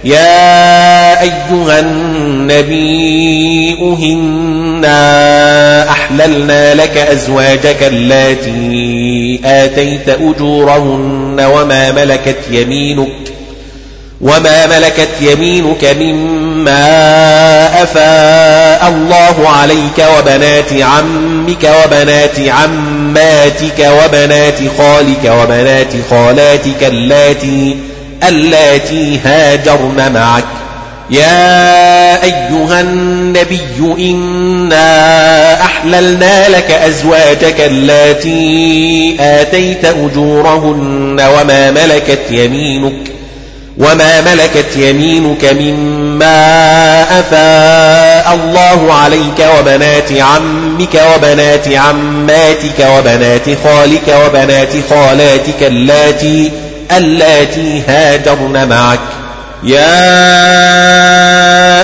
يا 0.04 1.03
أيها 1.22 1.80
النبي 1.80 3.78
إنا 4.12 5.90
أحللنا 5.90 6.74
لك 6.74 6.96
أزواجك 6.96 7.76
التي 7.80 9.40
آتيت 9.44 10.08
أجورهن 10.08 11.40
وما 11.54 11.92
ملكت 11.92 12.38
يمينك 12.50 13.08
وما 14.20 14.66
ملكت 14.66 15.08
يمينك 15.20 15.96
مما 16.00 16.82
أفاء 17.82 18.88
الله 18.88 19.48
عليك 19.48 20.06
وبنات 20.18 20.72
عمك 20.72 21.70
وبنات 21.84 22.38
عماتك 22.48 23.90
وبنات 24.04 24.58
خالك 24.78 25.32
وبنات 25.42 25.92
خالاتك 26.10 26.82
اللاتي 26.82 27.76
اللاتي 28.28 29.18
هاجرن 29.24 30.12
معك. 30.14 30.44
يا 31.10 32.24
أيها 32.24 32.80
النبي 32.80 33.60
إنا 33.98 35.64
أحللنا 35.64 36.48
لك 36.48 36.70
أزواجك 36.70 37.56
التي 37.58 39.16
آتيت 39.20 39.84
أجورهن 39.84 41.20
وما 41.20 41.70
ملكت 41.70 42.30
يمينك 42.30 42.94
وما 43.78 44.20
ملكت 44.20 44.76
يمينك 44.76 45.44
مما 45.44 47.02
أفاء 47.20 48.34
الله 48.34 48.94
عليك 48.94 49.46
وبنات 49.58 50.12
عمك 50.12 51.02
وبنات 51.14 51.68
عماتك 51.68 52.86
وبنات 52.98 53.44
خالك 53.64 54.16
وبنات 54.26 54.72
خالاتك 54.90 55.62
اللاتي 55.62 56.52
اللاتي 56.96 57.82
هاجرن 57.88 58.68
معك. 58.68 59.23
يا 59.64 59.94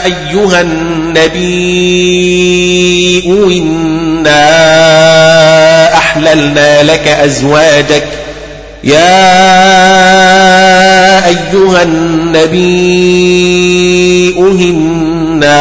أيها 0.04 0.60
النبي 0.60 1.40
إنا 3.26 4.44
أحللنا 5.94 6.82
لك 6.82 7.08
أزواجك. 7.08 8.04
يا 8.84 9.26
أيها 11.26 11.82
النبي 11.82 12.60
إنا 14.38 15.60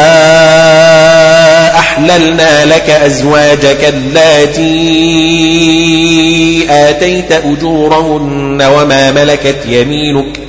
أحللنا 1.79 2.65
لك 2.65 2.89
أزواجك 2.89 3.93
التي 3.93 4.59
آتيت 6.69 7.31
أجورهن 7.31 8.61
وما 8.61 9.11
ملكت 9.11 9.65
يمينك. 9.65 10.48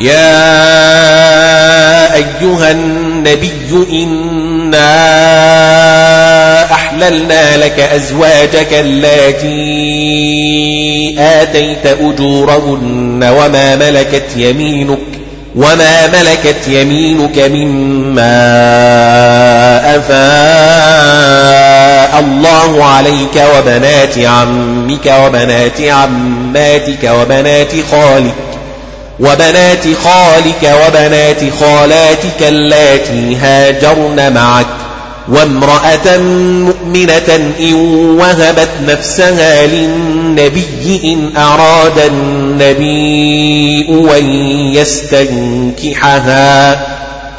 يا 0.00 0.38
أيها 2.14 2.70
النبي 2.70 3.86
إنا 3.92 4.94
أحللنا 6.72 7.56
لك 7.56 7.80
أزواجك 7.80 8.68
التي 8.72 9.48
آتيت 11.18 11.86
أجورهن 11.86 13.24
وما 13.38 13.76
ملكت 13.76 14.36
يمينك 14.36 14.98
وما 15.56 16.06
ملكت 16.06 16.68
يمينك 16.68 17.38
مما 17.38 18.36
أفاء 19.96 21.38
الله 22.20 22.84
عليك 22.84 23.42
وبنات 23.56 24.18
عمك 24.18 25.12
وبنات 25.24 25.80
عماتك 25.80 27.10
وبنات 27.20 27.72
خالك 27.90 28.34
وبنات 29.20 29.84
خالك 30.04 30.74
وبنات 30.86 31.40
خالاتك 31.60 32.42
اللاتي 32.42 33.36
هاجرن 33.36 34.32
معك 34.32 34.66
وامرأة 35.28 36.18
مؤمنة 36.18 37.52
إن 37.60 37.74
وهبت 38.20 38.68
نفسها 38.88 39.66
للنبي 39.66 41.00
إن 41.04 41.36
أراد 41.36 41.98
النبي 41.98 43.86
أن 44.18 44.24
يستنكحها 44.74 46.72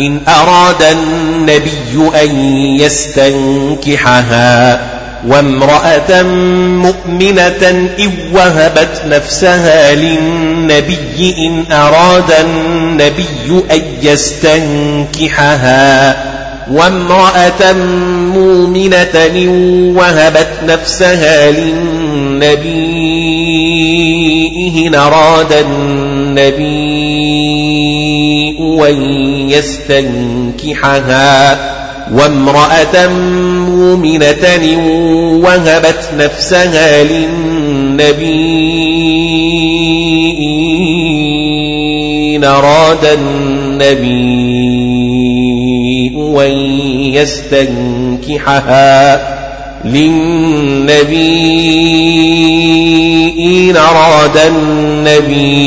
إن 0.02 0.22
أراد 0.28 0.84
النبي 0.84 2.10
أن 2.24 2.38
يستنكحها. 2.80 4.89
وامرأة 5.28 6.22
مؤمنة 6.22 7.90
إن 8.00 8.12
وهبت 8.34 9.02
نفسها 9.08 9.96
للنبي 9.96 11.36
إن 11.38 11.72
أراد 11.72 12.32
النبي 12.46 13.64
أن 13.72 13.82
يستنكحها. 14.04 15.70
وامرأة 16.72 17.74
مؤمنة 18.34 19.30
وهبت 19.98 20.50
نفسها 20.68 21.52
للنبي 21.52 22.70
إن 24.88 24.96
أراد 24.96 25.54
النبي 25.54 27.00
أن 28.90 28.96
يستنكحها. 29.50 31.00
وامرأة 32.14 33.08
مؤمنة 33.08 34.46
وهبت 35.44 36.10
نفسها 36.18 37.04
للنبي 37.04 38.50
إن 42.36 42.44
أراد 42.44 43.06
النبي 43.06 44.30
أن 46.18 46.52
يستنكحها 47.14 48.90
للنبي 49.86 51.30
إن 53.70 53.78
أراد 53.78 54.38
النبي 54.38 55.60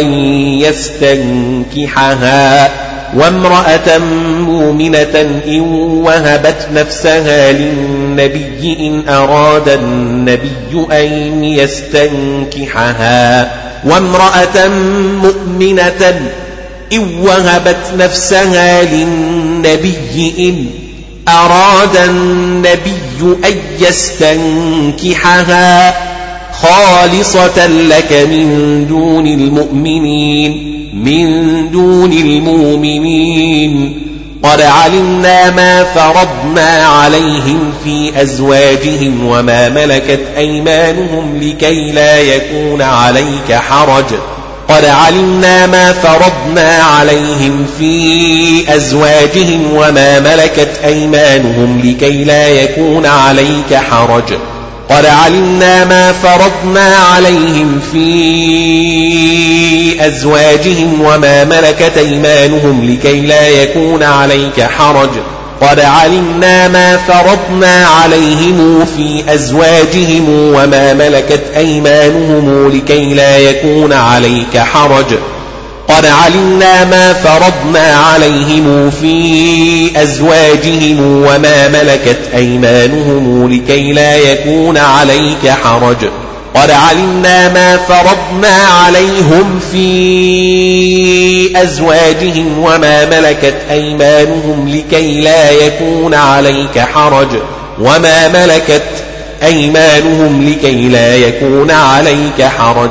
أن 0.00 0.12
يستنكحها 1.70 2.70
وامرأة 3.14 3.98
مؤمنة 4.38 5.40
إن 5.46 5.60
وهبت 6.04 6.68
نفسها 6.74 7.52
للنبي 7.52 8.76
إن 8.80 9.08
أراد 9.08 9.68
النبي 9.68 10.86
أن 10.92 11.44
يستنكحها. 11.44 13.50
وامرأة 13.84 14.68
مؤمنة 15.22 16.20
إن 16.92 17.18
وهبت 17.22 17.92
نفسها 17.98 18.82
للنبي 18.82 20.34
إن 20.38 20.66
أراد 21.28 21.96
النبي 21.96 23.36
أن 23.44 23.56
يستنكحها. 24.98 26.09
خالصة 26.62 27.66
لك 27.66 28.12
من 28.12 28.86
دون 28.88 29.26
المؤمنين 29.26 30.70
من 30.94 31.70
دون 31.70 32.12
المؤمنين. 32.12 34.02
قد 34.42 34.60
علمنا 34.60 35.50
ما 35.50 35.84
فرضنا 35.84 36.86
عليهم 36.86 37.72
في 37.84 38.22
أزواجهم 38.22 39.26
وما 39.26 39.68
ملكت 39.68 40.20
أيمانهم 40.36 41.40
لكي 41.42 41.92
لا 41.92 42.20
يكون 42.20 42.82
عليك 42.82 43.52
حرج. 43.52 44.14
قد 44.68 44.84
علمنا 44.84 45.66
ما 45.66 45.92
فرضنا 45.92 46.82
عليهم 46.82 47.66
في 47.78 48.74
أزواجهم 48.76 49.74
وما 49.74 50.20
ملكت 50.20 50.80
أيمانهم 50.84 51.80
لكي 51.84 52.24
لا 52.24 52.48
يكون 52.48 53.06
عليك 53.06 53.74
حرج. 53.74 54.32
قد 54.90 55.06
علمنا 55.06 55.84
ما 55.84 56.12
فرضنا 56.12 56.96
عليهم 56.96 57.80
في 57.92 58.06
أزواجهم 60.06 61.00
وما 61.00 61.44
ملكت 61.44 61.98
أيمانهم 61.98 62.90
لكي 62.90 63.20
لا 63.20 63.48
يكون 63.48 64.02
عليك 64.02 64.60
حرج. 64.60 65.10
قد 65.60 65.80
علمنا 65.80 66.68
ما 66.68 66.96
فرضنا 66.96 67.86
عليهم 67.86 68.86
في 68.96 69.34
أزواجهم 69.34 70.28
وما 70.28 70.94
ملكت 70.94 71.42
أيمانهم 71.56 72.68
لكي 72.68 73.14
لا 73.14 73.38
يكون 73.38 73.92
عليك 73.92 74.58
حرج. 74.58 75.18
قد 75.90 76.06
علمنا 76.06 76.84
ما 76.84 77.12
فرضنا 77.12 77.94
عليهم 77.96 78.90
في 78.90 80.02
أزواجهم 80.02 81.00
وما 81.00 81.68
ملكت 81.68 82.18
أيمانهم 82.34 83.52
لكي 83.52 83.92
لا 83.92 84.16
يكون 84.16 84.78
عليك 84.78 85.48
حرج 85.64 85.96
قد 86.54 86.70
علمنا 86.70 87.48
ما 87.48 87.76
فرضنا 87.76 88.56
عليهم 88.84 89.60
في 89.72 91.62
أزواجهم 91.62 92.58
وما 92.58 93.04
ملكت 93.04 93.54
أيمانهم 93.70 94.68
لكي 94.68 95.20
لا 95.20 95.50
يكون 95.50 96.14
عليك 96.14 96.78
حرج 96.78 97.28
وما 97.78 98.28
ملكت 98.28 98.88
أيمانهم 99.42 100.48
لكي 100.48 100.88
لا 100.88 101.16
يكون 101.16 101.70
عليك 101.70 102.42
حرج 102.42 102.90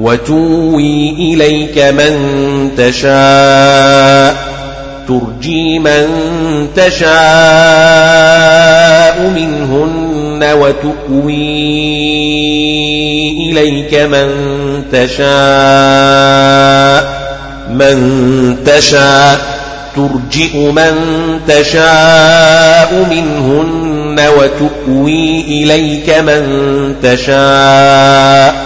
وتوي 0.00 1.10
إليك 1.10 1.78
من 1.78 2.14
تشاء 2.76 4.36
ترجي 5.08 5.78
من 5.78 6.06
تشاء 6.76 7.06
منهن 9.36 10.44
وتؤوي 10.52 11.56
إليك 13.50 13.94
من 13.94 14.28
تشاء 14.92 15.26
من 17.70 18.56
تشاء 18.66 19.56
ترجئ 19.96 20.56
من 20.56 20.94
تشاء 21.48 23.06
منهن 23.10 24.20
وتؤوي 24.38 25.40
إليك 25.40 26.18
من 26.18 26.42
تشاء. 27.02 28.65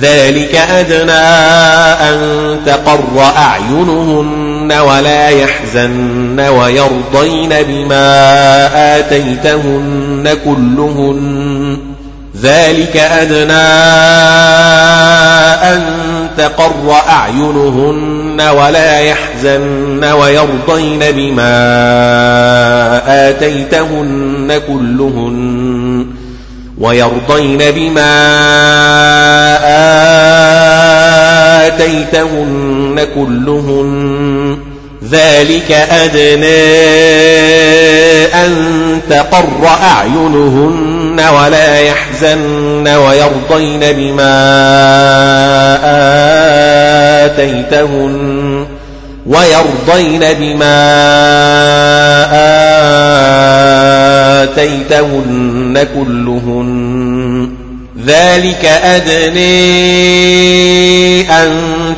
ذلك 0.00 0.54
أدنى 0.54 1.12
أن 2.08 2.18
تقر 2.66 3.20
أعينهن 3.36 4.72
ولا 4.72 5.28
يحزن 5.28 6.40
ويرضين 6.40 7.48
بما 7.48 8.98
آتيتهن 8.98 10.36
كلهن. 10.44 11.78
ذلك 12.42 12.96
أدنى 12.96 13.52
أن 15.72 15.82
تقر 16.36 16.94
أعينهن 17.08 18.40
ولا 18.40 19.00
يحزن 19.00 20.04
ويرضين 20.04 20.98
بما 20.98 21.52
آتيتهن 23.28 24.60
كلهن. 24.68 26.21
ويرضين 26.82 27.58
بما 27.70 28.14
آتيتهن 31.66 33.06
كلهن. 33.14 34.58
ذلك 35.10 35.72
أدنى 35.72 36.62
أن 38.34 38.52
تقر 39.10 39.66
أعينهن 39.66 41.20
ولا 41.38 41.80
يحزن 41.80 42.88
ويرضين 42.88 43.80
بما 43.80 44.38
آتيتهن. 47.24 48.31
ويرضين 49.26 50.20
بما 50.40 50.82
آتيتهن 54.42 55.86
كلهن. 55.94 57.52
ذلك 58.06 58.64
أدني 58.64 59.42
أن 61.30 61.50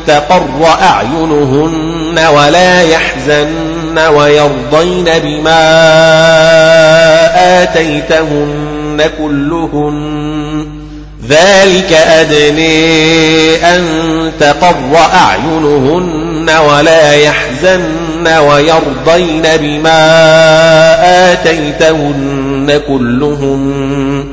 تقر 0.06 0.66
أعينهن 0.82 2.18
ولا 2.34 2.82
يحزن 2.82 3.98
ويرضين 3.98 5.04
بما 5.24 5.62
آتيتهن 7.62 9.02
كلهن. 9.18 10.13
ذلك 11.28 11.92
أدني 11.92 13.56
أن 13.56 13.82
تقر 14.40 14.96
أعينهن 15.14 16.50
ولا 16.68 17.12
يحزن 17.12 18.28
ويرضين 18.28 19.42
بما 19.60 20.02
آتيتهن 21.32 22.80
كلهن 22.88 24.24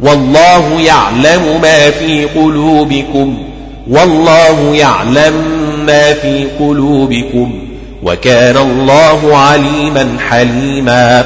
والله 0.00 0.80
يعلم 0.80 1.60
ما 1.62 1.90
في 1.90 2.24
قلوبكم 2.24 3.38
والله 3.90 4.74
يعلم 4.76 5.32
ما 5.86 6.12
في 6.12 6.46
قلوبكم 6.58 7.62
وكان 8.02 8.56
الله 8.56 9.36
عليما 9.36 10.16
حليما 10.30 11.24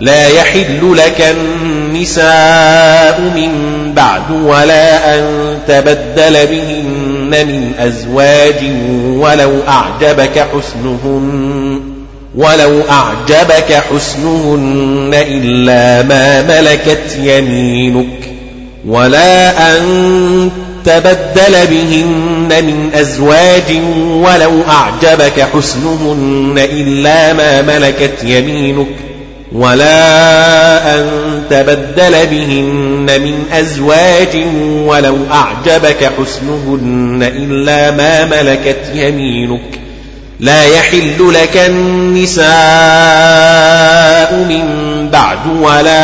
لا 0.00 0.28
يحل 0.28 0.96
لك 0.96 1.20
النساء 1.20 3.20
من 3.20 3.50
بعد 3.96 4.30
ولا 4.30 5.14
أن 5.14 5.24
تبدل 5.68 6.46
بهن 6.46 7.30
من 7.30 7.72
أزواج 7.78 8.64
ولو 9.18 9.52
أعجبك 9.68 10.46
حسنهن 10.54 11.80
ولو 12.34 12.82
أعجبك 12.90 13.72
حسنهن 13.72 15.10
إلا 15.14 16.02
ما 16.02 16.42
ملكت 16.42 17.18
يمينك 17.22 18.30
ولا 18.86 19.76
أن 19.76 20.50
تبدل 20.84 21.66
بهن 21.70 22.64
من 22.64 22.90
أزواج 22.94 23.76
ولو 24.06 24.62
أعجبك 24.68 25.48
حسنهن 25.54 26.54
إلا 26.58 27.32
ما 27.32 27.62
ملكت 27.62 28.24
يمينك. 28.24 29.13
ولا 29.52 30.94
أن 30.94 31.06
تبدل 31.50 32.26
بهن 32.26 33.20
من 33.20 33.44
أزواج 33.52 34.36
ولو 34.86 35.16
أعجبك 35.32 36.12
حسنهن 36.18 37.22
إلا 37.22 37.90
ما 37.90 38.24
ملكت 38.24 38.90
يمينك 38.94 39.80
لا 40.40 40.64
يحل 40.64 41.32
لك 41.32 41.56
النساء 41.56 42.44
من 44.34 44.64
بعد 45.12 45.38
ولا 45.60 45.98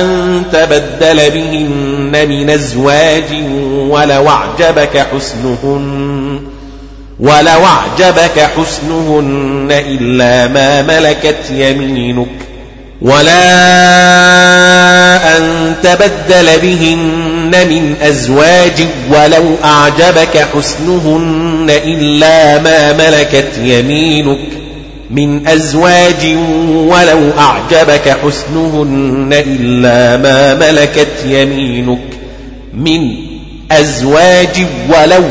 أن 0.00 0.42
تبدل 0.52 1.30
بهن 1.30 2.28
من 2.28 2.50
أزواج 2.50 3.44
ولو 3.88 4.28
أعجبك 4.28 5.06
حسنهن 5.12 6.55
ولو 7.20 7.64
أعجبك 7.66 8.50
حسنهن 8.56 9.68
إلا 9.70 10.48
ما 10.48 10.82
ملكت 10.82 11.50
يمينك 11.50 12.26
ولا 13.02 13.36
أن 15.36 15.74
تبدل 15.82 16.58
بهن 16.62 17.50
من 17.68 17.94
أزواج 18.02 18.86
ولو 19.10 19.44
أعجبك 19.64 20.46
حسنهن 20.54 21.66
إلا 21.70 22.62
ما 22.62 22.92
ملكت 22.92 23.58
يمينك 23.62 24.38
من 25.10 25.46
أزواج 25.48 26.36
ولو 26.66 27.30
أعجبك 27.38 28.16
حسنهن 28.24 29.32
إلا 29.32 30.16
ما 30.16 30.54
ملكت 30.54 31.24
يمينك 31.26 31.98
من 32.74 33.14
أزواج 33.70 34.66
ولو 34.88 35.24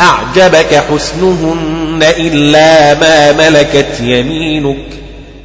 أعجبك 0.00 0.84
حسنهن 0.90 2.02
إلا 2.18 2.94
ما 2.94 3.32
ملكت 3.32 4.00
يمينك. 4.00 4.76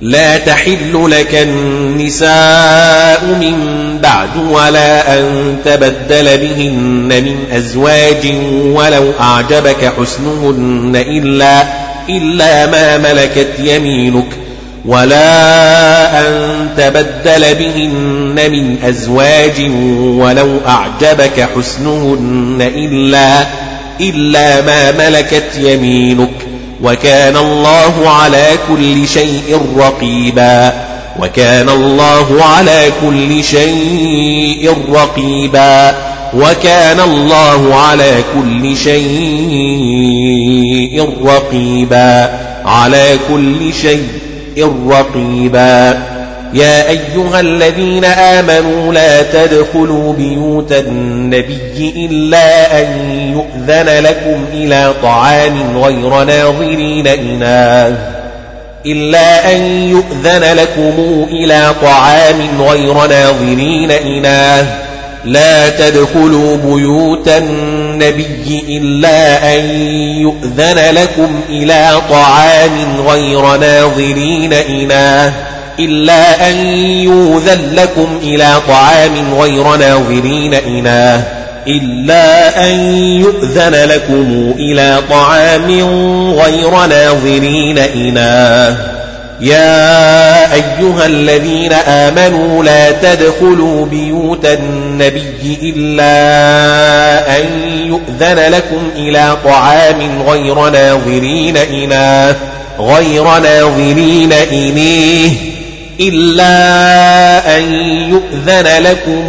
لا 0.02 0.38
تحل 0.38 1.12
لك 1.12 1.36
النساء 1.36 3.26
من 3.26 3.56
بعد 4.04 4.30
ولا 4.52 5.20
أن 5.20 5.58
تبدل 5.66 6.38
بهن 6.38 7.24
من 7.24 7.38
أزواج 7.52 8.34
ولو 8.64 9.12
أعجبك 9.20 9.94
حسنهن 10.00 10.96
إلا 10.96 11.64
إلا 12.10 12.66
ما 12.66 12.98
ملكت 12.98 13.54
يمينك. 13.60 14.28
ولا 14.86 16.20
أن 16.20 16.70
تبدل 16.78 17.56
بهن 17.56 18.52
من 18.52 18.78
أزواج 18.84 19.72
ولو 20.02 20.58
أعجبك 20.68 21.50
حسنهن 21.56 22.72
إلا 22.76 23.46
إلا 24.02 24.62
ما 24.62 24.92
ملكت 24.92 25.58
يمينك 25.58 26.30
وكان 26.84 27.38
الله 27.38 28.10
على 28.10 28.48
كل 28.70 29.08
شيء 29.08 29.60
رقيبا 29.78 30.74
وكان 31.20 31.70
الله 31.70 32.44
على 32.44 32.92
كل 33.02 33.44
شيء 33.44 34.76
رقيبا 34.92 35.96
وكان 36.34 37.00
الله 37.00 37.76
على 37.76 38.12
كل 38.36 38.78
شيء 38.78 39.10
رقيبا 41.24 42.40
على 42.66 43.20
كل 43.30 43.74
شيء 43.74 44.10
رقيبا 44.88 46.09
يا 46.54 46.90
أيها 46.90 47.40
الذين 47.40 48.06
آمنوا 48.06 48.94
لا 48.94 49.22
تدخلوا 49.22 50.14
بيوت 50.14 50.72
النبي 50.72 52.08
إلا 52.10 52.82
أن 52.82 53.12
يؤذن 53.34 54.04
لكم 54.04 54.46
إلى 54.54 54.94
طعام 55.04 55.78
غير 55.78 56.24
ناظرين 56.24 57.08
إناه 57.08 57.98
إلا 58.86 59.56
أن 59.56 59.62
يؤذن 59.90 60.44
لكم 60.44 61.28
إلى 61.32 61.76
طعام 61.82 62.62
غير 62.62 62.94
ناظرين 62.94 63.92
إناه 63.92 64.66
لا 65.26 65.70
تدخلوا 65.70 66.58
بيوت 66.58 67.28
النبي 67.28 68.64
إلا 68.70 69.56
أن 69.56 69.66
يؤذن 70.22 70.96
لكم 70.96 71.42
إلى 71.50 72.02
طعام 72.10 73.02
غير 73.08 73.58
ناظرين 73.58 74.54
إناه 74.54 75.34
إلا 75.80 76.50
أن 76.50 76.56
يوذن 77.04 77.76
لكم 77.76 78.20
إلى 78.24 78.48
طعام 78.68 79.34
غير 79.34 79.76
ناظرين 79.76 80.54
إناه 80.54 81.24
إلا 81.68 82.66
أن 82.70 82.80
يؤذن 82.98 83.76
لكم 83.76 84.54
إلى 84.58 85.02
طعام 85.10 85.72
غير 86.34 86.86
ناظرين 86.86 87.78
إناه. 87.78 88.78
يا 89.42 90.54
أيها 90.54 91.06
الذين 91.06 91.74
آمنوا 91.74 92.64
لا 92.64 92.92
تدخلوا 92.92 93.86
بيوت 93.86 94.46
النبي 94.46 95.60
إلا 95.64 96.08
أن 97.38 97.46
يؤذن 97.86 98.40
لكم 98.52 98.90
إلى 98.96 99.38
طعام 99.46 100.22
غير 100.28 100.70
ناظرين 100.70 101.58
إناه 101.58 102.36
غير 102.80 103.24
ناظرين 103.24 104.34
إنيه. 104.34 105.32
إلا 106.00 107.58
أن 107.58 107.74
يؤذن 108.10 108.84
لكم 108.84 109.24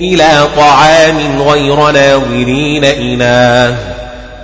إلى 0.00 0.48
طعام 0.56 1.42
غير 1.42 1.90
ناظرين 1.90 2.84
إناه 2.84 3.76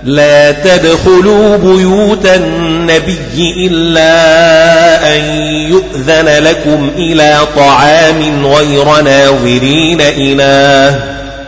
لا 0.03 0.51
تدخلوا 0.51 1.57
بيوت 1.57 2.25
النبي 2.25 3.67
إلا 3.67 4.07
أن 5.15 5.23
يؤذن 5.69 6.43
لكم 6.43 6.91
إلى 6.97 7.37
طعام 7.55 8.45
غير 8.45 9.01
ناظرين 9.01 10.01
إناه 10.01 10.99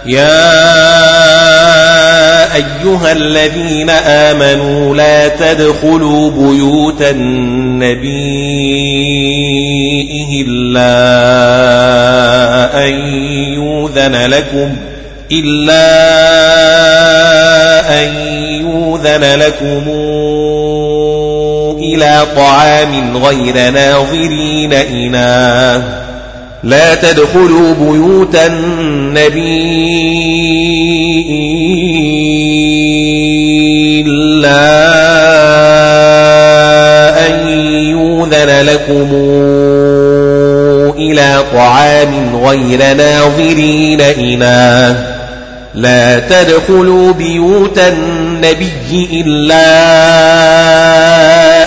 يا 0.06 0.99
أيها 2.56 3.12
الذين 3.12 3.90
آمنوا 3.90 4.96
لا 4.96 5.28
تدخلوا 5.28 6.32
بيوت 6.32 7.02
النبي 7.02 8.10
إلا 10.42 10.90
أن 12.88 12.94
يوذن 13.54 14.16
لكم 14.16 14.76
إلا 15.32 15.90
أن 18.04 18.14
يوذن 18.62 19.40
لكم 19.40 19.90
إلى 21.80 22.26
طعام 22.36 23.18
غير 23.18 23.70
ناظرين 23.72 24.74
إناه 24.74 25.84
لا 26.64 26.95
تدخلوا 26.95 27.73
بيوت 27.73 28.36
النبي 28.36 29.49
إلا 34.02 34.60
أن 37.27 37.48
يوذن 37.90 38.65
لكم 38.65 39.10
إلى 40.98 41.44
طعام 41.53 42.36
غير 42.45 42.94
ناظرين 42.94 44.02
إناه 44.02 44.95
لا 45.76 46.19
تدخلوا 46.19 47.14
بيوت 47.14 47.80
النبي 47.80 49.10
إلا 49.26 49.90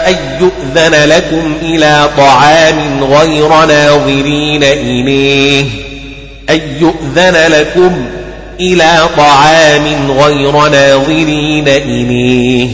أن 0.08 0.16
يؤذن 0.40 0.94
لكم 1.08 1.56
إلى 1.62 2.08
طعام 2.16 3.04
غير 3.04 3.48
ناظرين 3.48 4.62
إليه. 4.62 5.64
أن 6.50 6.60
يؤذن 6.80 7.52
لكم 7.52 8.04
إلى 8.60 8.98
طعام 9.16 10.10
غير 10.10 10.68
ناظرين 10.68 11.68
إليه. 11.68 12.68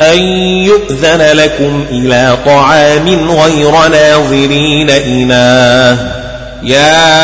أن 0.00 0.18
يؤذن 0.64 1.22
لكم 1.32 1.84
إلى 1.90 2.36
طعام 2.46 3.30
غير 3.30 3.88
ناظرين 3.88 4.90
إليه. 4.90 5.96
يا 6.62 7.20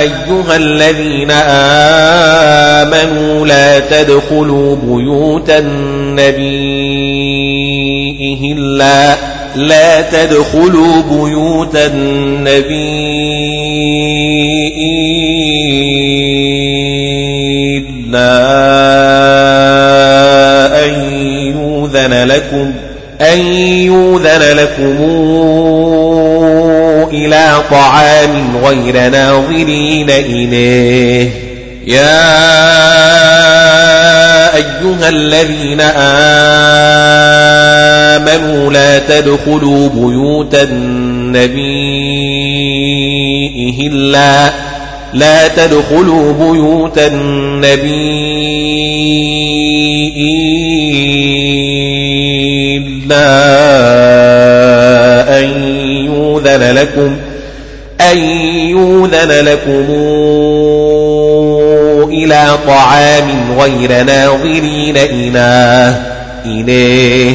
أيها 0.00 0.56
الذين 0.56 1.30
آمنوا 2.90 3.46
لا 3.46 3.78
تدخلوا 3.78 4.76
بيوت 4.76 5.50
النبي. 5.50 7.39
إلا 8.42 9.16
لا 9.56 10.00
تدخلوا 10.00 11.02
بيوت 11.02 11.76
النبي 11.76 13.00
إلا 17.78 18.30
أن 20.84 20.94
يوذن 21.54 22.24
لكم 22.28 22.72
أن 23.20 23.38
يوذن 23.84 24.42
لكم 24.56 24.96
إلى 27.12 27.62
طعام 27.70 28.56
غير 28.64 29.08
ناظرين 29.10 30.10
إليه. 30.10 31.30
يا 31.86 32.40
أيها 34.60 35.08
الذين 35.08 35.80
آمنوا 38.20 38.72
لا 38.72 38.98
تدخلوا 38.98 39.88
بيوت 39.88 40.54
النبي 40.54 41.60
إلا 43.86 44.52
لا 45.12 45.48
تدخلوا 45.48 46.32
بيوت 46.32 46.98
النبي 46.98 47.90
إلا 52.76 53.40
يؤذن 56.04 56.74
لكم 56.76 57.16
أن 58.00 58.18
يؤذن 58.68 59.30
لكم 59.30 59.86
إلى 62.04 62.58
طعام 62.66 63.58
غير 63.58 64.02
ناظرين 64.02 64.96
إله 64.96 66.02
إليه 66.46 67.34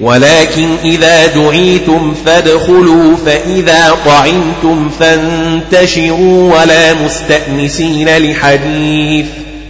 ولكن 0.00 0.68
إذا 0.84 1.26
دعيتم 1.26 2.14
فادخلوا 2.26 3.16
فإذا 3.26 3.96
طعمتم 4.06 4.90
فانتشروا 5.00 6.60
ولا 6.60 6.94
مستأنسين 6.94 8.18
لحديث 8.18 9.26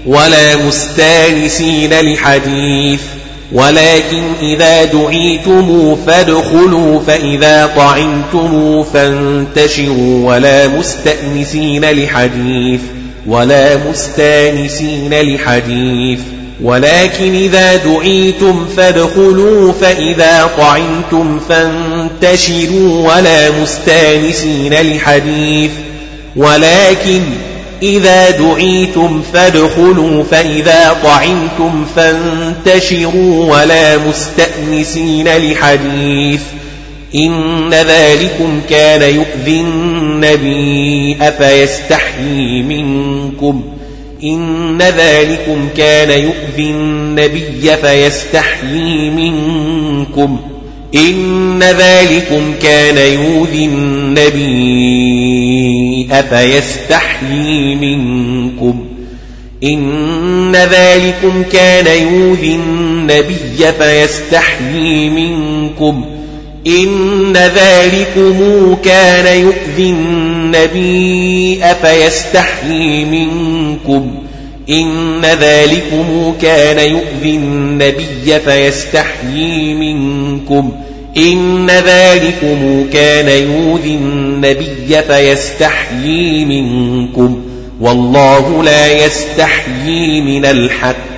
ولا 0.07 0.57
مستانسين 0.57 2.01
لحديث. 2.01 3.01
ولكن 3.53 4.23
إذا 4.43 4.85
دعيتم 4.85 5.97
فادخلوا 6.07 7.01
فإذا 7.07 7.71
طعمتم 7.77 8.83
فانتشروا 8.83 10.35
ولا 10.35 10.69
مستأنسين 10.69 11.85
لحديث. 11.85 12.81
ولا 13.27 13.77
مستانسين 13.77 15.15
لحديث 15.15 16.21
ولكن 16.63 17.35
إذا 17.35 17.77
دعيتم 17.77 18.67
فادخلوا 18.77 19.73
فإذا 19.73 20.51
طعمتم 20.59 21.41
فانتشروا 21.49 23.15
ولا 23.15 23.51
مستانسين 23.51 24.75
لحديث 24.75 25.71
ولكن 26.37 27.23
إذا 27.83 28.31
دعيتم 28.31 29.23
فادخلوا 29.33 30.25
فإذا 30.25 30.97
طعمتم 31.05 31.85
فانتشروا 31.97 33.57
ولا 33.57 33.97
مستأنسين 33.97 35.29
لحديث 35.29 36.41
إن 37.15 37.71
ذلكم 37.71 38.61
كان 38.71 39.15
يؤذي 39.15 39.61
النبي 39.61 41.17
أفيستحيي 41.21 42.63
منكم 42.63 43.63
إن 44.25 44.83
ذلكم 44.83 45.69
كان 45.77 46.11
يؤذي 46.11 46.71
النبي 46.71 47.77
فيستحيي 47.83 49.11
منكم 49.11 50.41
إن 50.95 51.63
ذلكم 51.63 52.55
كان 52.63 52.97
يؤذي 53.13 53.65
النبي 53.65 55.11
أفيستحيي 56.13 57.75
منكم 57.75 58.85
إن 59.65 60.57
ذلكم 60.57 61.43
كان 61.53 61.87
يؤذي 61.87 62.55
النبي 62.55 63.73
فيستحيي 63.79 65.11
منكم 65.11 66.20
إن 66.67 67.33
ذلكم 67.37 68.77
كان 68.85 69.41
يؤذي 69.41 69.91
النبي 69.91 71.61
أفيستحيي 71.63 73.05
منكم 73.05 74.15
إن 74.71 75.21
ذلكم 75.25 76.35
كان 76.43 76.79
يؤذي 76.79 77.37
النبي 77.37 78.41
فيستحيي 78.45 79.75
منكم 79.75 80.73
إن 81.17 81.71
ذلكم 81.71 82.87
كان 82.93 83.29
يؤذي 83.29 83.95
النبي 83.95 85.03
فيستحيي 85.09 86.45
منكم 86.45 87.43
والله 87.81 88.63
لا 88.63 89.05
يستحيي 89.05 90.21
من 90.21 90.45
الحق 90.45 91.10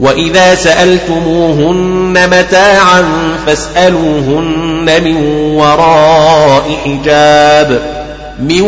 وإذا 0.00 0.54
سألتموهن 0.54 2.28
متاعا 2.28 3.04
فاسألوهن 3.46 5.02
من 5.04 5.16
وراء 5.56 6.62
حجاب 6.84 7.80
من 8.40 8.62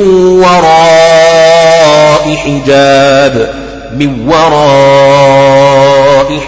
وراء 0.44 2.34
حجاب 2.44 3.54
من 3.96 4.28
وراء 4.28 5.52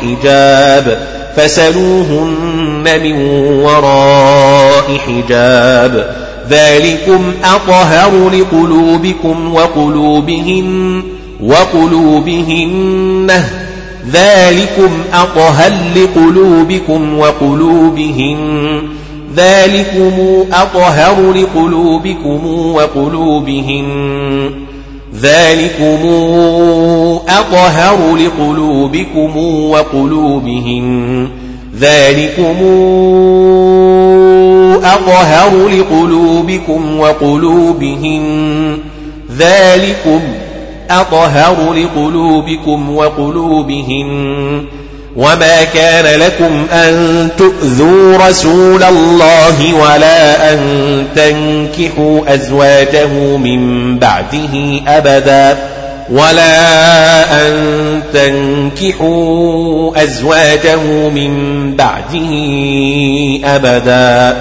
حجاب 0.02 0.98
فسلوهن 1.36 2.85
من 3.02 3.16
وراء 3.65 4.98
حجاب 5.06 6.15
ذلكم 6.51 7.32
أطهر 7.44 8.31
لقلوبكم 8.31 9.55
وقلوبهن 9.55 11.02
وقلوبهن 11.40 13.31
ذلكم 14.12 14.90
أطهر 15.12 15.72
لقلوبكم 15.97 17.18
وقلوبهن 17.18 18.82
ذلكم 19.36 20.12
أطهر 20.52 21.32
لقلوبكم 21.32 22.47
وقلوبهن 22.74 24.51
ذلكم 25.20 25.98
أطهر 27.28 28.16
لقلوبكم 28.16 29.36
وقلوبهن 29.70 31.28
ذلكم 31.81 32.56
أطهر 34.85 35.68
لقلوبكم 35.68 36.98
وقلوبهن 36.98 38.78
ذلكم 39.39 40.20
أطهر 40.90 41.73
لقلوبكم 41.73 42.97
وقلوبهن 42.97 44.65
وما 45.16 45.65
كان 45.65 46.20
لكم 46.20 46.66
أن 46.73 47.28
تؤذوا 47.39 48.28
رسول 48.28 48.82
الله 48.82 49.74
ولا 49.74 50.52
أن 50.52 50.59
تنكحوا 51.16 52.35
أزواجه 52.35 53.36
من 53.36 53.98
بعده 53.98 54.81
أبدا 54.86 55.56
ولا 56.11 57.47
أن 57.47 57.55
تنكحوا 58.12 60.02
أزواجه 60.02 61.09
من 61.09 61.77
بعده 61.77 62.31
أبدا 63.44 64.36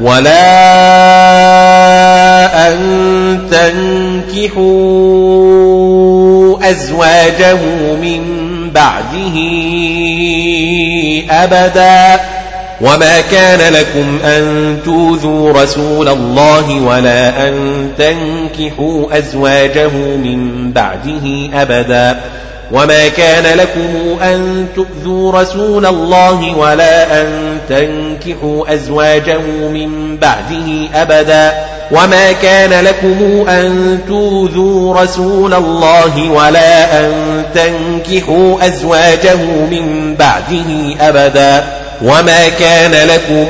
ولا 0.00 1.63
أن 2.74 3.48
تنكحوا 3.50 4.70
أزواجه 6.70 7.58
من 8.02 8.22
بعده 8.74 9.36
أبدا 11.30 12.20
وما 12.80 13.20
كان 13.20 13.72
لكم 13.72 14.18
أن 14.24 14.76
توذوا 14.84 15.52
رسول 15.62 16.08
الله 16.08 16.82
ولا 16.82 17.48
أن 17.48 17.88
تنكحوا 17.98 19.18
أزواجه 19.18 19.88
من 20.16 20.70
بعده 20.72 21.50
أبدا 21.62 22.20
وما 22.74 23.08
كان 23.08 23.58
لكم 23.58 24.22
أن 24.22 24.66
تؤذوا 24.76 25.32
رسول 25.32 25.86
الله 25.86 26.56
ولا 26.56 27.20
أن 27.20 27.58
تنكحوا 27.68 28.74
أزواجه 28.74 29.38
من 29.72 30.16
بعده 30.16 30.88
أبدا 30.94 31.52
وما 31.90 32.32
كان 32.32 32.84
لكم 32.84 33.48
أن 33.48 33.98
توذوا 34.08 35.00
رسول 35.02 35.54
الله 35.54 36.30
ولا 36.30 37.00
أن 37.00 37.12
تنكحوا 37.54 38.66
أزواجه 38.66 39.36
من 39.70 40.16
بعده 40.18 40.94
أبدا 41.08 41.64
وما 42.04 42.48
كان 42.48 43.08
لكم 43.08 43.46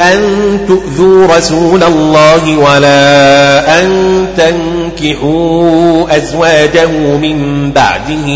أن 0.00 0.20
تؤذوا 0.68 1.26
رسول 1.36 1.82
الله 1.82 2.58
ولا 2.58 3.80
أن 3.80 4.26
تنكحوا 4.36 6.16
أزواجه 6.16 6.86
من 7.16 7.70
بعده 7.72 8.28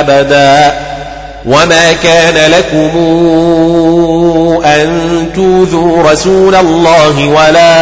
أبدا 0.00 0.74
وما 1.46 1.92
كان 2.02 2.50
لكم 2.50 2.98
أن 4.64 4.90
توذوا 5.34 6.02
رسول 6.12 6.54
الله 6.54 7.28
ولا 7.28 7.72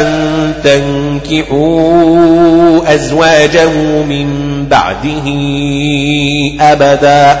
أن 0.00 0.06
تنكحوا 0.64 2.14
أزواجه 2.94 3.68
من 4.08 4.26
بعده 4.70 5.24
أبدا 6.60 7.40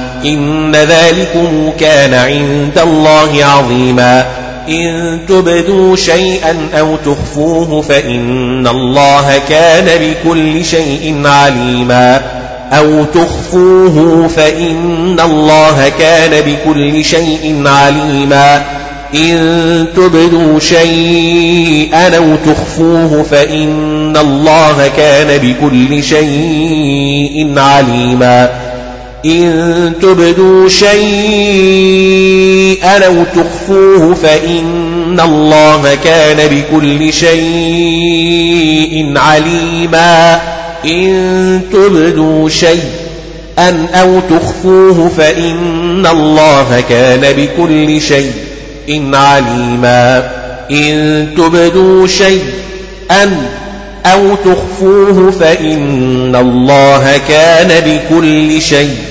إن 0.25 0.75
ذلكم 0.75 1.69
كان 1.79 2.13
عند 2.13 2.79
الله 2.79 3.45
عظيما. 3.45 4.25
إن 4.69 5.19
تبدوا 5.29 5.95
شيئا 5.95 6.55
أو 6.79 6.95
تخفوه 6.95 7.81
فإن 7.81 8.67
الله 8.67 9.37
كان 9.49 9.85
بكل 10.01 10.65
شيء 10.65 11.21
عليما. 11.25 12.21
أو 12.71 13.03
تخفوه 13.03 14.27
فإن 14.27 15.19
الله 15.19 15.91
كان 15.99 16.41
بكل 16.41 17.05
شيء 17.05 17.63
عليما. 17.65 18.63
إن 19.15 19.85
تبدوا 19.95 20.59
شيئا 20.59 22.17
أو 22.17 22.35
تخفوه 22.45 23.25
فإن 23.31 24.17
الله 24.17 24.91
كان 24.97 25.37
بكل 25.37 26.03
شيء 26.03 27.53
عليما. 27.57 28.60
إن 29.25 29.93
تبدوا 30.01 30.69
شيئا 30.69 30.95
أو 33.05 33.23
تخفوه 33.35 34.13
فإن 34.13 35.19
الله 35.19 35.97
كان 36.03 36.37
بكل 36.47 37.13
شيء 37.13 39.13
عليما. 39.17 40.41
إن 40.85 41.61
تبدوا 41.73 42.49
شيئا 42.49 43.87
أو 43.93 44.19
تخفوه 44.29 45.11
فإن 45.17 46.07
الله 46.07 46.83
كان 46.89 47.21
بكل 47.21 48.01
شيء 48.01 48.33
عليما. 49.13 50.29
إن 50.71 51.27
تبدوا 51.37 52.07
شيئا 52.07 53.51
أو 54.05 54.35
تخفوه 54.35 55.31
فإن 55.31 56.35
الله 56.35 57.17
كان 57.29 57.69
بكل 57.85 58.61
شيء 58.61 59.10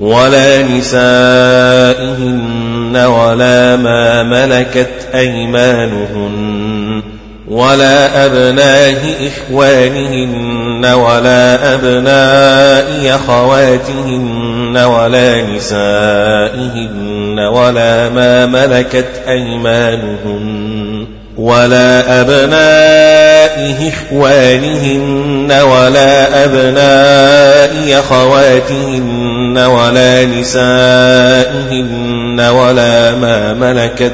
ولا 0.00 0.62
نسائهن 0.62 2.16
ولا 2.96 3.76
ما 3.76 4.22
ملكت 4.22 5.08
أيمانهن 5.14 7.02
ولا 7.48 8.26
أبناء 8.26 9.14
إخوانهن 9.26 10.84
ولا 10.84 11.74
أبناء 11.74 13.14
أخواتهن 13.14 14.76
ولا 14.76 15.42
نسائهن 15.42 17.38
ولا 17.38 18.08
ما 18.08 18.46
ملكت 18.46 19.22
أيمانهن 19.28 20.65
ولا 21.36 22.20
أبناء 22.20 23.74
إخوانهن 23.88 25.52
ولا 25.52 26.44
أبناء 26.44 28.00
أخواتهن 28.00 29.58
ولا 29.58 30.24
نسائهن 30.24 31.16
ولا 32.40 33.14
ما 33.14 33.54
ملكت 33.54 34.12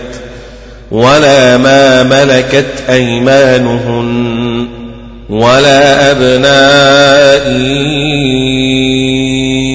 ولا 0.91 1.57
ما 1.57 2.03
ملكت 2.03 2.67
أيمانهن 2.91 4.69
ولا 5.31 6.11
أبناء 6.11 7.43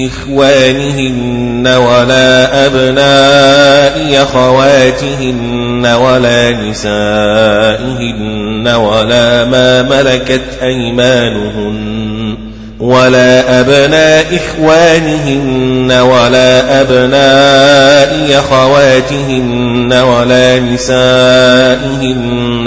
إخوانهن 0.08 1.37
ولا 1.76 2.66
أبناء 2.66 4.24
أخواتهن 4.24 5.86
ولا 5.86 6.52
نسائهن 6.52 8.18
ولا 8.68 9.46
ما 9.46 9.82
ملكت 9.82 10.42
أيمانهن 10.64 12.38
ولا 12.80 13.60
أبناء 13.60 14.26
إخوانهن 14.36 15.92
ولا 15.92 16.82
أبناء 16.82 18.40
أخواتهن 18.40 19.94
ولا 19.94 20.60
نسائهن 20.60 22.18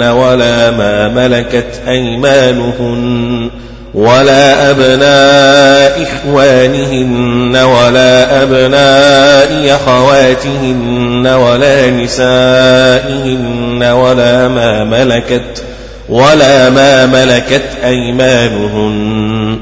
ولا 0.01 0.71
ما 0.71 1.07
ملكت 1.07 1.81
أيمانهن 1.87 3.49
ولا 3.93 4.71
أبناء 4.71 6.03
إخوانهن 6.03 7.55
ولا 7.55 8.43
أبناء 8.43 9.75
أخواتهن 9.75 11.27
ولا 11.27 11.89
نسائهن 11.89 13.83
ولا 13.83 14.47
ما 14.47 14.83
ملكت 14.83 15.63
ولا 16.09 16.69
ما 16.69 17.05
ملكت 17.05 17.63
أيمانهن 17.85 19.59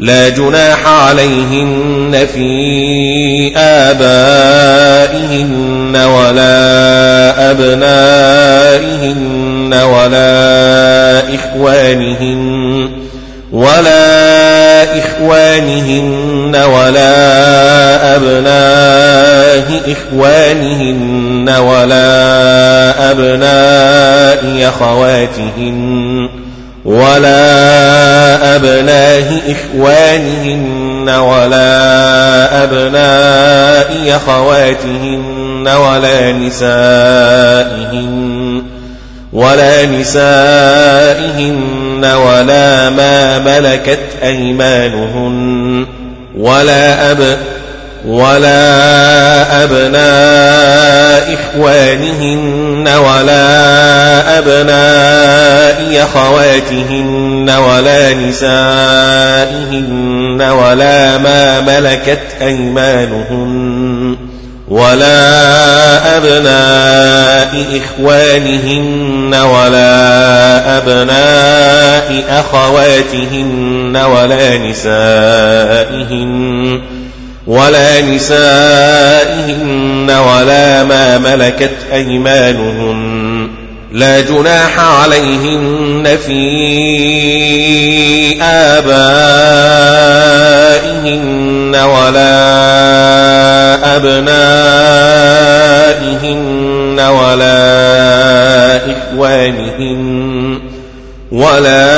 لا 0.00 0.28
جناح 0.28 0.86
عليهن 0.86 2.26
في 2.34 3.52
آبائهن 3.56 5.48
ولا 5.96 7.50
أبنائهن 7.50 9.18
ولا 9.74 11.34
إخوانهن 11.34 12.87
ولا 13.52 14.98
إخوانهن 14.98 16.56
ولا 16.56 18.16
أبناء 18.16 19.80
إخوانهن 19.92 21.48
ولا 21.48 23.10
أبناء 23.10 24.68
أخواتهن 24.68 26.28
ولا 26.84 28.56
أبناء 28.56 29.40
إخوانهن 29.48 31.08
ولا 31.08 32.64
أبناء 32.64 34.16
أخواتهن 34.16 35.68
ولا 35.68 36.32
نسائهن 36.32 38.18
ولا 39.32 39.86
نسائهن 39.86 41.87
ولا 42.04 42.90
ما 42.90 43.38
ملكت 43.38 43.98
أيمانهن 44.22 45.86
ولا 46.36 47.10
أب 47.10 47.38
ولا 48.06 49.64
أبناء 49.64 51.34
إخوانهن 51.34 52.88
ولا 52.88 54.38
أبناء 54.38 56.02
أخواتهن 56.02 57.50
ولا 57.50 58.14
نسائهن 58.14 59.98
ولا 60.42 61.18
ما 61.18 61.60
ملكت 61.60 62.20
أيمانهن 62.42 63.97
ولا 64.70 66.16
أبناء 66.16 67.64
إخوانهن 67.80 69.34
ولا 69.34 70.78
أبناء 70.78 72.24
أخواتهن 72.28 73.96
ولا 73.96 74.58
نسائهن 74.58 76.28
ولا 77.46 78.00
نسائهن 78.00 80.10
ولا 80.10 80.84
ما 80.84 81.18
ملكت 81.18 81.76
أيمانهن 81.92 83.48
لا 83.92 84.20
جناح 84.20 84.80
عليهن 84.80 86.18
في 86.26 86.38
آبائهن 88.42 91.37
ولا 91.84 92.36
أبنائهن 93.96 95.38
ولا 97.00 98.76
إخوانهن 98.92 100.58
ولا 101.32 101.88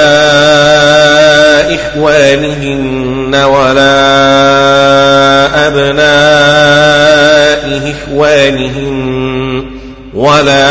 إخوانهن 1.74 3.34
ولا 3.34 4.00
أبناء 5.66 7.60
إخوانهم 7.94 9.00
ولا 10.14 10.70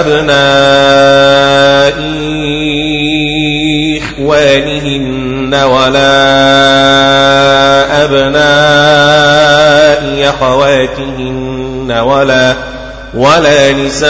أبناء 0.00 0.58
إخوانهن 3.98 4.97
ولا 5.54 6.28
أبناء 8.04 9.48
أخواتهن 10.30 11.92
ولا 11.92 12.54
ولا 13.14 13.72
نسائهن 13.72 14.08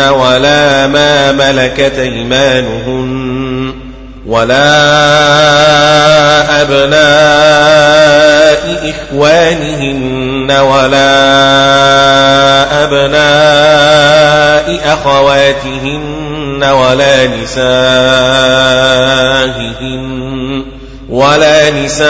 ولا 0.00 0.86
ما 0.86 1.32
ملكت 1.32 1.92
أيمانهن 1.98 3.74
ولا 4.26 4.76
أبناء 6.62 7.96
إخوانهن 8.90 10.50
ولا 10.50 11.16
أبناء 12.84 14.80
أخواتهن 14.84 16.25
ولا 16.64 17.26
نسائهن 17.26 18.36
ولا 21.08 21.70
نسائهن 21.70 22.06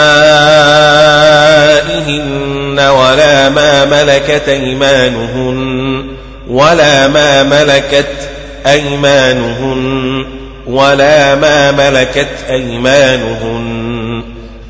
ولا 2.79 3.49
ما 3.49 3.85
ملكت 3.85 4.49
أيمانهن 4.49 6.07
ولا 6.49 7.09
ما 7.09 7.43
ملكت 7.43 8.29
أيمانهن 8.67 10.27
ولا 10.67 11.35
ما 11.35 11.73
ملكت 11.73 12.29
أيمانهن 12.51 14.23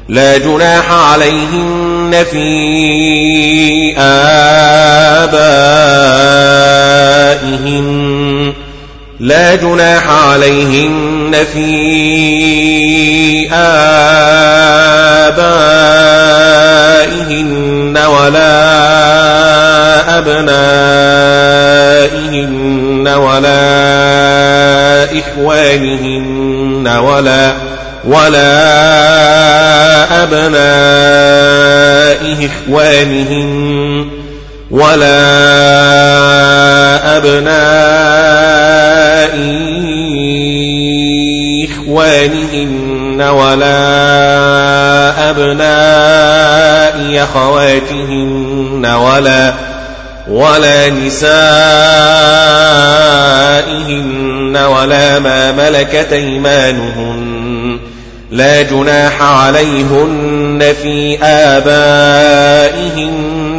لا 0.09 0.39
جناح 0.39 0.93
عليهن 0.93 2.25
في 2.31 3.95
آبائهن 3.99 5.47
لا 9.21 9.55
جناح 9.55 10.11
عليهن 10.11 11.45
في 11.53 11.67
آبائهن 16.97 17.99
ولا 17.99 18.67
أبنائهن 20.19 20.67
ولا 23.09 23.59
إخوانهن 25.19 26.89
ولا 26.89 27.53
ولا 28.05 28.57
أبناء 30.23 31.57
إخوانهن 32.47 33.96
ولا 34.77 35.17
أبناء 37.17 37.57
إخوانهن 41.65 43.23
ولا 43.23 43.81
أبناء 45.31 47.25
أخواتهن 47.25 48.87
ولا 48.87 49.55
ولا 50.29 50.91
نسائهن 50.91 51.27
ولا 54.57 55.19
ما 55.19 55.53
ملكت 55.53 56.13
أيمانهن 56.13 57.79
لا 58.31 58.63
جناح 58.63 59.23
عليهن 59.23 60.75
في 60.83 61.19
آبائهن 61.23 63.07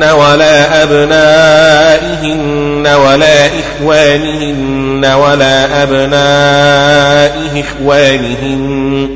ولا 0.03 0.83
أبنائهن 0.83 2.87
ولا 2.87 3.47
إخوانهن 3.47 5.05
ولا 5.05 5.83
أبناء 5.83 7.37
إخوانهن 7.55 9.09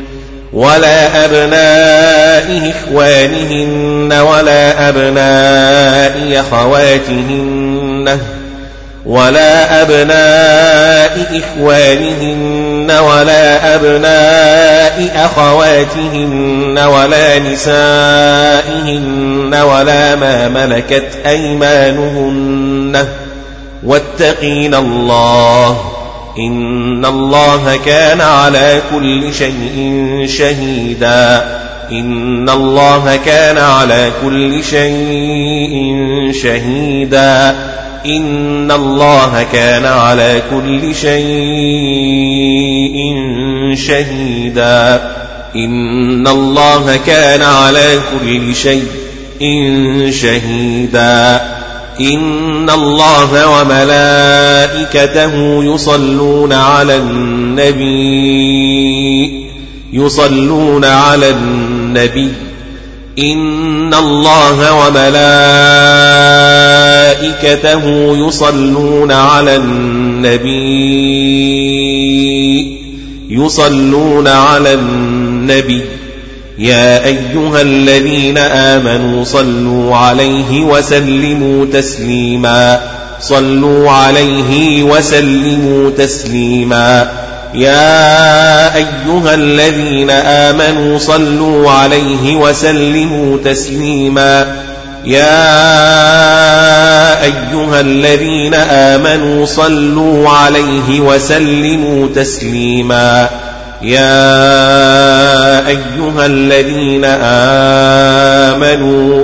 ولا 0.53 1.25
أبناء 1.25 2.71
إخوانهن 2.71 4.13
ولا 4.13 4.89
أبناء 4.89 6.39
أخواتهن 6.39 8.19
ولا 9.05 9.81
أبناء 9.81 11.41
إخوانهن 11.43 12.91
ولا 12.91 13.75
أبناء 13.75 15.11
أخواتهن 15.25 16.79
ولا 16.79 17.39
نسائهن 17.39 19.01
ولا 19.55 20.15
ما 20.15 20.49
ملكت 20.49 21.07
أيمانهن. 21.25 23.07
واتقين 23.83 24.75
الله. 24.75 25.81
إن 26.39 27.05
الله 27.05 27.79
كان 27.85 28.21
على 28.21 28.81
كل 28.95 29.33
شيء 29.33 30.25
شهيدا. 30.27 31.43
إن 31.91 32.49
الله 32.49 33.19
كان 33.25 33.57
على 33.57 34.11
كل 34.23 34.63
شيء 34.63 35.97
شهيدا. 36.43 37.55
إن 38.05 38.71
الله 38.71 39.45
كان 39.53 39.85
على 39.85 40.41
كل 40.51 40.95
شيء 40.95 41.21
شهيدا 43.75 45.11
إن 45.55 46.27
الله 46.27 46.99
كان 47.07 47.41
على 47.41 47.99
كل 48.11 48.55
شيء 48.55 48.87
شهيدا 50.11 51.41
إن 51.99 52.69
الله 52.69 53.59
وملائكته 53.61 55.33
يصلون 55.63 56.53
على 56.53 56.97
النبي 56.97 58.31
يصلون 59.93 60.85
على 60.85 61.29
النبي 61.29 62.31
إن 63.19 63.93
الله 63.93 64.73
وملائكته 67.53 68.17
يصلون 68.27 69.11
على 69.11 69.55
النبي 69.55 70.51
يصلون 73.29 74.27
على 74.27 74.73
النبي 74.73 75.81
يا 76.59 77.05
أيها 77.05 77.61
الذين 77.61 78.37
آمنوا 78.37 79.23
صلوا 79.23 79.95
عليه 79.95 80.61
وسلموا 80.61 81.65
تسليما 81.65 82.81
صلوا 83.21 83.91
عليه 83.91 84.83
وسلموا 84.83 85.89
تسليما 85.89 87.11
يا 87.53 88.75
أيها 88.75 89.33
الذين 89.33 90.09
آمنوا 90.09 90.97
صلوا 90.97 91.71
عليه 91.71 92.35
وسلموا 92.35 93.37
تسليما. 93.45 94.55
يا 95.05 95.63
أيها 97.23 97.79
الذين 97.79 98.53
آمنوا 98.53 99.45
صلوا 99.45 100.29
عليه 100.29 100.99
وسلموا 100.99 102.07
تسليما. 102.15 103.29
يا 103.81 104.07
أيها 105.67 106.25
الذين 106.25 107.05
آمنوا 108.55 109.23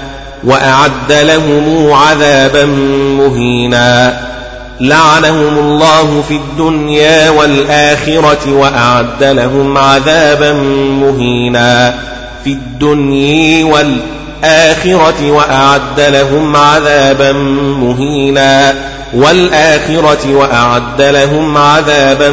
وأعد 0.43 1.11
لهم 1.11 1.93
عذابا 1.93 2.65
مهينا. 3.17 4.19
لعنهم 4.79 5.57
الله 5.59 6.23
في 6.27 6.35
الدنيا 6.35 7.29
والآخرة 7.29 8.53
وأعد 8.53 9.23
لهم 9.23 9.77
عذابا 9.77 10.53
مهينا. 11.01 11.93
في 12.43 12.49
الدنيا 12.49 13.65
والآخرة 13.65 15.31
وأعد 15.31 15.99
لهم 15.99 16.55
عذابا 16.55 17.31
مهينا. 17.81 18.75
والآخرة 19.13 20.35
وأعد 20.35 21.01
لهم 21.01 21.57
عذابا 21.57 22.29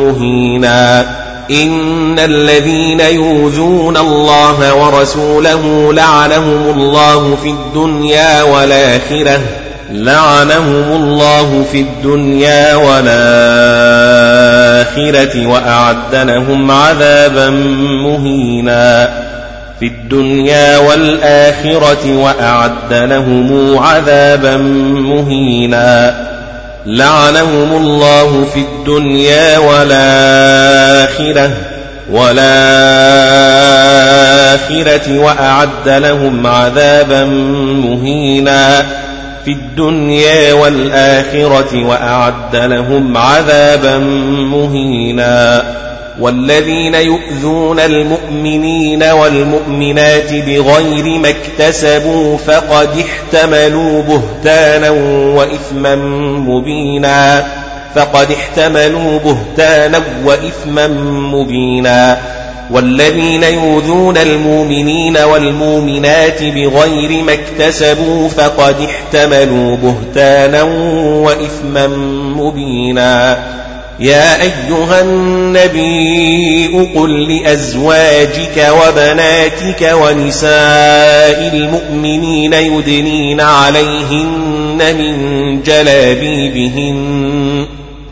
مهينا. 0.00 1.19
إن 1.50 2.18
الذين 2.18 3.00
يوذون 3.00 3.96
الله 3.96 4.74
ورسوله 4.74 5.92
لعنهم 5.92 6.70
الله 6.70 7.36
في 7.42 7.48
الدنيا 7.50 8.42
والآخرة 8.42 9.40
لعنهم 9.92 11.02
الله 11.02 11.64
في 11.72 11.80
الدنيا 11.80 12.76
والآخرة 12.76 13.06
وأعد 15.46 16.14
لهم 16.14 16.70
عذابا 16.70 17.50
مهينا. 18.04 19.08
في 19.80 19.86
الدنيا 19.86 20.78
والآخرة 20.78 22.16
وأعد 22.16 22.92
لهم 22.92 23.78
عذابا 23.78 24.56
مهينا. 24.96 26.14
لعنهم 26.86 27.76
الله 27.76 28.46
في 28.54 28.60
الدنيا 28.60 29.58
والآخرة 29.58 31.50
والآخرة 32.10 32.38
وأعد 35.18 35.88
لهم 35.88 36.46
عذابا 36.46 37.24
مهينا. 37.84 38.86
في 39.44 39.50
الدنيا 39.52 40.52
والآخرة 40.52 41.84
وأعد 41.84 42.56
لهم 42.56 43.16
عذابا 43.16 43.98
مهينا. 44.28 45.64
والذين 46.20 46.94
يؤذون 46.94 47.80
المؤمنين 47.80 49.02
والمؤمنات 49.02 50.32
بغير 50.32 51.18
ما 51.18 51.28
اكتسبوا 51.28 52.36
فقد 52.36 52.88
احتملوا 52.98 54.02
بهتانا 54.02 54.90
وإثما 55.36 55.94
مبينا. 56.46 57.46
فقد 57.94 58.32
احتملوا 58.32 59.18
بهتانا 59.18 60.00
وإثما 60.24 60.86
مبينا. 61.10 62.18
والذين 62.70 63.42
يؤذون 63.42 64.16
المؤمنين 64.16 65.16
والمؤمنات 65.16 66.42
بغير 66.42 67.22
ما 67.22 67.32
اكتسبوا 67.32 68.28
فقد 68.28 68.74
احتملوا 68.80 69.76
بهتانا 69.76 70.62
وإثما 71.22 71.86
مبينا. 72.36 73.38
يا 74.00 74.42
أيها 74.42 75.00
النبي 75.00 76.66
قل 76.94 77.32
لأزواجك 77.32 78.68
وبناتك 78.70 79.92
ونساء 79.94 81.50
المؤمنين 81.54 82.52
يدنين 82.52 83.40
عليهن 83.40 84.78
من 84.98 85.62
جلابيبهن. 85.62 87.66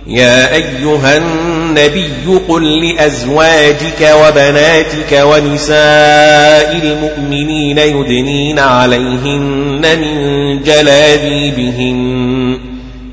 يا 0.07 0.55
أيها 0.55 1.17
النبي 1.17 2.09
قل 2.49 2.87
لأزواجك 2.87 4.15
وبناتك 4.23 5.13
ونساء 5.13 6.81
المؤمنين 6.83 7.79
يدنين 7.79 8.59
عليهن 8.59 9.87
من 10.01 10.63
جلابيبهن. 10.63 12.59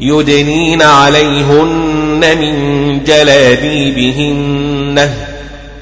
يدنين 0.02 0.82
عليهن 0.82 1.85
من 2.20 3.04
جلابيبهن 3.04 5.10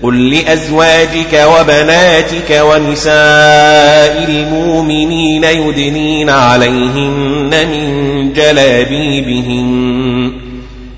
قل 0.04 0.30
لأزواجك 0.30 1.46
وبناتك 1.48 2.62
ونساء 2.62 4.26
المؤمنين 4.30 5.44
يدنين 5.44 6.30
عليهن 6.30 7.50
من 7.72 8.34
جلابيبهن 8.34 10.32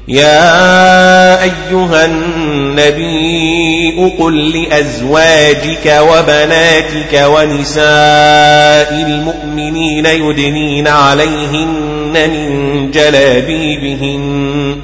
يا 0.07 1.43
أيها 1.43 2.05
النبي 2.05 4.11
قل 4.19 4.51
لأزواجك 4.51 5.99
وبناتك 6.01 7.13
ونساء 7.25 9.05
المؤمنين 9.07 10.05
يدنين 10.05 10.87
عليهن 10.87 12.13
من 12.13 12.91
جلابيبهن 12.91 14.75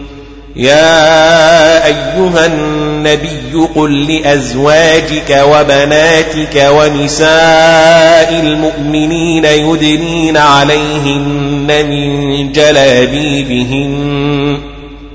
يا 0.55 1.85
أيها 1.85 2.45
النبي 2.45 3.67
قل 3.75 4.11
لأزواجك 4.11 5.43
وبناتك 5.45 6.67
ونساء 6.69 8.39
المؤمنين 8.43 9.45
يدنين 9.45 10.37
عليهن 10.37 11.85
من 11.89 12.51
جلابيبهن. 12.51 14.11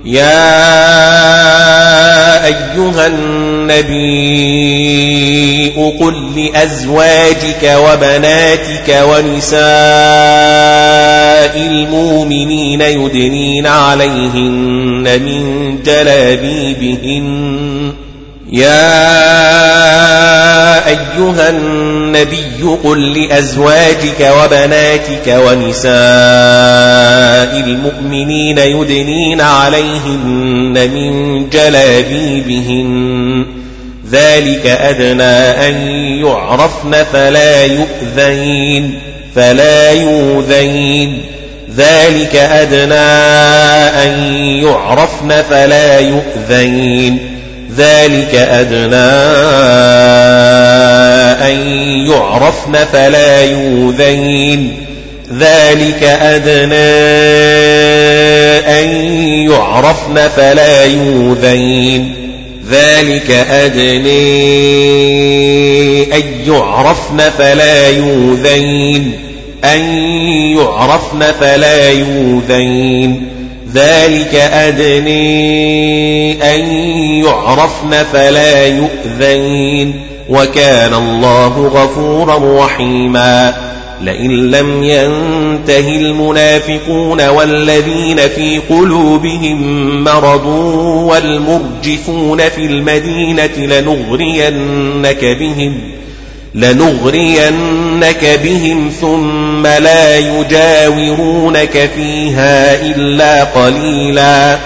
يا 0.05 0.57
أيها 2.47 3.07
النبي 3.07 4.47
قل 6.01 6.15
لأزواجك 6.37 7.77
وبناتك 7.77 9.03
ونساء 9.03 9.67
المؤمنين 11.67 12.81
يدنين 12.81 13.67
عليهن 13.67 14.86
من 15.09 15.79
جلابيبهن 15.85 17.93
يا 18.53 18.97
أيها 20.89 21.51
النبي 21.51 22.63
قل 22.85 23.19
لأزواجك 23.21 24.33
وبناتك 24.43 25.27
ونساء 25.27 25.91
المؤمنين 27.67 28.59
يدنين 28.59 29.41
عليهن 29.41 30.91
من 30.95 31.49
جلابيبهن 31.51 33.47
ذلك 34.11 34.67
أدنى 34.67 35.69
أن 35.69 35.75
يعرفن 36.25 37.05
فلا 37.13 37.65
يؤذين 37.65 38.99
فلا 39.35 39.93
يؤذين 39.93 41.23
ذلك 41.77 42.37
أدنى 42.37 42.95
أن 44.05 44.19
يعرفن 44.63 45.43
فلا 45.51 45.99
يؤذين. 45.99 47.37
ذلك 47.77 48.35
أدنى 48.35 48.97
أن 51.47 51.57
يعرفن 52.11 52.73
فلا 52.93 53.45
يوذين 53.45 54.87
ذلك 55.39 56.03
أدنى 56.03 56.77
أن 58.81 58.89
يعرفن 59.51 60.29
فلا 60.29 60.85
يوذين 60.85 62.15
ذلك 62.71 63.31
أدنى 63.31 64.17
أن 66.15 66.23
يعرفن 66.47 67.31
فلا 67.39 67.89
يوذين 67.89 69.26
أن 69.65 69.81
يعرفن 70.57 71.33
فلا 71.41 71.91
يوذين. 71.91 73.29
ذلك 73.75 74.35
أدني 74.35 75.35
أن 76.55 76.61
يعرفن 77.25 78.05
فلا 78.13 78.67
يؤذين. 78.67 80.01
وكان 80.29 80.95
الله 80.95 81.67
غفورا 81.67 82.65
رحيما. 82.65 83.55
لئن 84.03 84.51
لم 84.51 84.83
ينته 84.83 85.89
المنافقون 85.89 87.29
والذين 87.29 88.17
في 88.17 88.61
قلوبهم 88.71 89.61
مرض 90.05 90.47
والمرجفون 91.11 92.49
في 92.49 92.67
المدينة 92.67 93.57
لنغرينك 93.57 95.25
بهم. 95.25 95.96
لنغرينك 96.57 98.41
بهم 98.43 98.93
ثم 99.01 99.67
لا 99.67 100.19
يجاورونك 100.19 101.91
فيها 101.95 102.75
إلا 102.75 103.45
قليلا. 103.45 104.59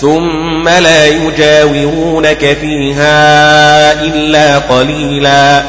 ثم 0.00 0.68
لا 0.68 1.06
يجاورونك 1.06 2.56
فيها 2.60 3.92
إلا 3.92 4.58
قليلا. 4.58 5.62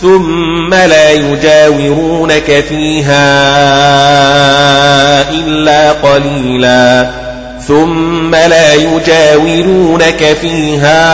ثم 0.00 0.74
لا 0.74 1.10
يجاورونك 1.10 2.64
فيها 2.68 3.30
إلا 5.30 5.92
قليلا. 5.92 7.10
ثم 7.68 8.34
لا 8.34 8.74
يجاورونك 8.74 10.36
فيها 10.40 11.06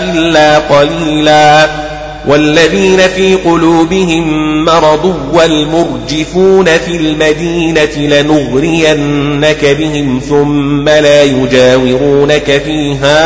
إلا 0.00 0.58
قليلا. 0.58 1.85
والذين 2.26 2.98
في 3.00 3.34
قلوبهم 3.34 4.64
مرض 4.64 5.30
والمرجفون 5.32 6.64
في 6.64 6.96
المدينة 6.96 7.96
لنغرينك 7.96 9.64
بهم 9.64 10.20
ثم 10.28 10.88
لا 10.88 11.22
يجاورونك 11.22 12.62
فيها 12.64 13.16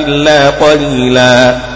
إلا 0.00 0.50
قليلا 0.50 1.75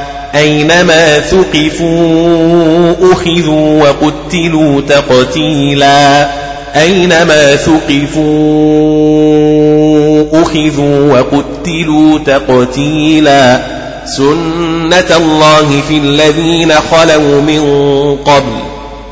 أينما 0.35 1.19
ثقفوا 1.19 2.95
أخذوا 3.13 3.83
وقتلوا 3.83 4.81
تقتيلا. 4.81 6.29
أينما 6.75 7.55
ثقفوا 7.55 8.21
أخذوا 10.41 11.19
وقتلوا 11.19 12.19
تقتيلا. 12.25 13.61
سنة 14.05 15.17
الله 15.17 15.81
في 15.87 15.97
الذين 15.97 16.73
خلوا 16.73 17.41
من 17.41 17.61
قبل 18.25 18.61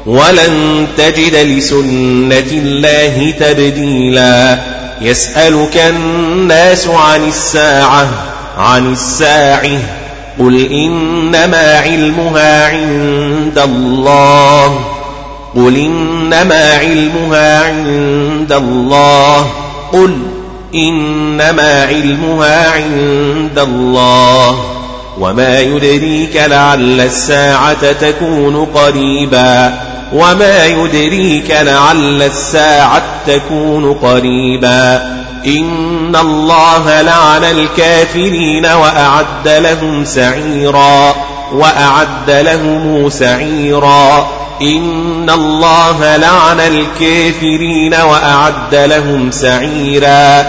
ولن 0.06 0.88
تجد 0.98 1.36
لسنة 1.36 2.52
الله 2.52 3.34
تبديلا. 3.40 4.60
يسألك 5.02 5.78
الناس 5.78 6.88
عن 6.88 7.28
الساعة 7.28 8.08
عن 8.58 8.94
الساعة. 8.94 9.98
قل 10.40 10.72
إنما 10.72 11.80
علمها 11.80 12.68
عند 12.68 13.57
الله 13.57 14.80
قل 15.56 15.78
إنما 15.78 16.74
علمها 16.74 17.64
عند 17.64 18.52
الله 18.52 19.48
قل 19.94 20.18
إنما 20.76 21.84
علمها 21.84 22.72
عند 22.72 23.60
الله 23.60 24.66
وما 25.20 25.60
يدريك 25.60 26.36
لعل 26.36 27.02
الساعة 27.02 27.91
تكون 27.91 28.66
قريبا 28.66 29.74
وما 30.14 30.66
يدريك 30.66 31.52
لعل 31.52 32.22
الساعة 32.22 33.03
تكون 33.28 33.94
قريبا 33.94 35.19
إن 35.45 36.16
الله 36.16 37.02
لعن 37.02 37.44
الكافرين 37.44 38.66
وأعد 38.66 39.48
لهم 39.48 40.06
سعيرا 40.06 41.16
وأعد 41.52 42.30
لهم 42.30 43.10
سعيرا 43.10 44.28
إن 44.61 45.30
الله 45.30 46.18
لعن 46.18 46.60
الكافرين 46.60 47.94
وأعد 47.94 48.76
لهم 48.76 49.32
سعيرا 49.32 50.40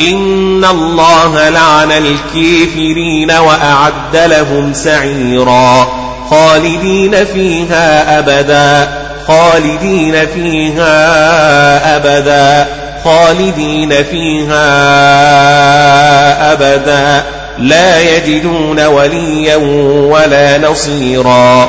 إن 0.00 0.64
الله 0.64 1.48
لعن 1.48 1.92
الكافرين 1.92 3.30
وأعد 3.30 4.16
لهم 4.16 4.72
سعيرا 4.74 5.88
خالدين 6.30 7.24
فيها 7.24 8.18
أبدا 8.18 8.90
خالدين 9.28 10.26
فيها 10.26 11.96
أبدا 11.96 12.79
خالدين 13.04 14.04
فيها 14.04 14.52
أبدا 16.52 17.24
لا 17.58 18.16
يجدون 18.16 18.86
وليا 18.86 19.56
ولا 20.10 20.58
نصيرا 20.58 21.68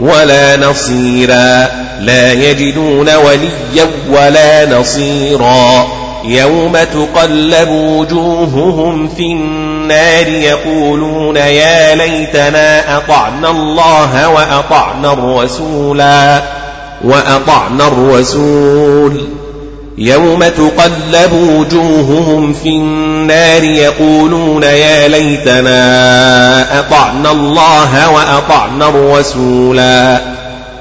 ولا 0.00 0.56
نصيرا 0.56 1.68
لا 2.00 2.32
يجدون 2.32 3.14
وليا 3.14 3.90
ولا 4.10 4.78
نصيرا. 4.78 5.86
يوم 6.24 6.72
تقلب 6.72 7.68
وجوههم 7.68 9.08
في 9.08 9.22
النار 9.22 10.28
يقولون 10.28 11.36
يا 11.36 11.94
ليتنا 11.94 12.96
أطعنا 12.96 13.50
الله 13.50 14.28
وأطعنا 14.28 15.12
الرسولا 15.12 16.42
وأطعنا 17.04 17.88
الرسول. 17.88 19.28
يوم 19.98 20.44
تقلب 20.44 21.32
وجوههم 21.32 22.52
في 22.52 22.68
النار 22.68 23.64
يقولون 23.64 24.62
يا 24.62 25.08
ليتنا 25.08 26.80
أطعنا 26.80 27.30
الله 27.30 28.10
وأطعنا 28.10 28.88
الرسولا. 28.88 30.20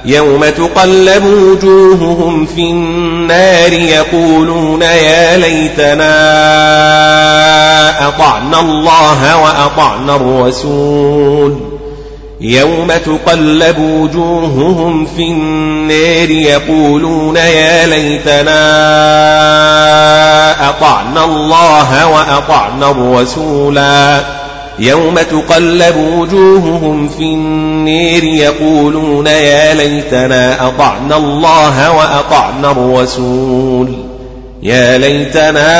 يوم 0.05 0.45
تقلب 0.45 1.25
وجوههم 1.25 2.45
في 2.45 2.61
النار 2.61 3.73
يقولون 3.73 4.81
يا 4.81 5.37
ليتنا 5.37 6.13
أطعنا 8.07 8.59
الله 8.59 9.43
وأطعنا 9.43 10.15
الرسول. 10.15 11.72
يوم 12.43 12.87
تقلب 12.87 13.79
وجوههم 13.79 15.05
في 15.05 15.21
النار 15.21 16.31
يقولون 16.31 17.35
يا 17.35 17.85
ليتنا 17.85 18.59
أطعنا 20.69 21.23
الله 21.23 22.07
وأطعنا 22.07 22.91
الرسولا. 22.91 24.23
يوم 24.79 25.15
تقلب 25.15 25.97
وجوههم 25.97 27.07
في 27.07 27.23
النار 27.23 28.23
يقولون 28.23 29.27
يا 29.27 29.73
ليتنا 29.73 30.67
أطعنا 30.67 31.17
الله 31.17 31.91
وأطعنا 31.91 32.71
الرسول. 32.71 33.93
يا 34.63 34.97
ليتنا 34.97 35.71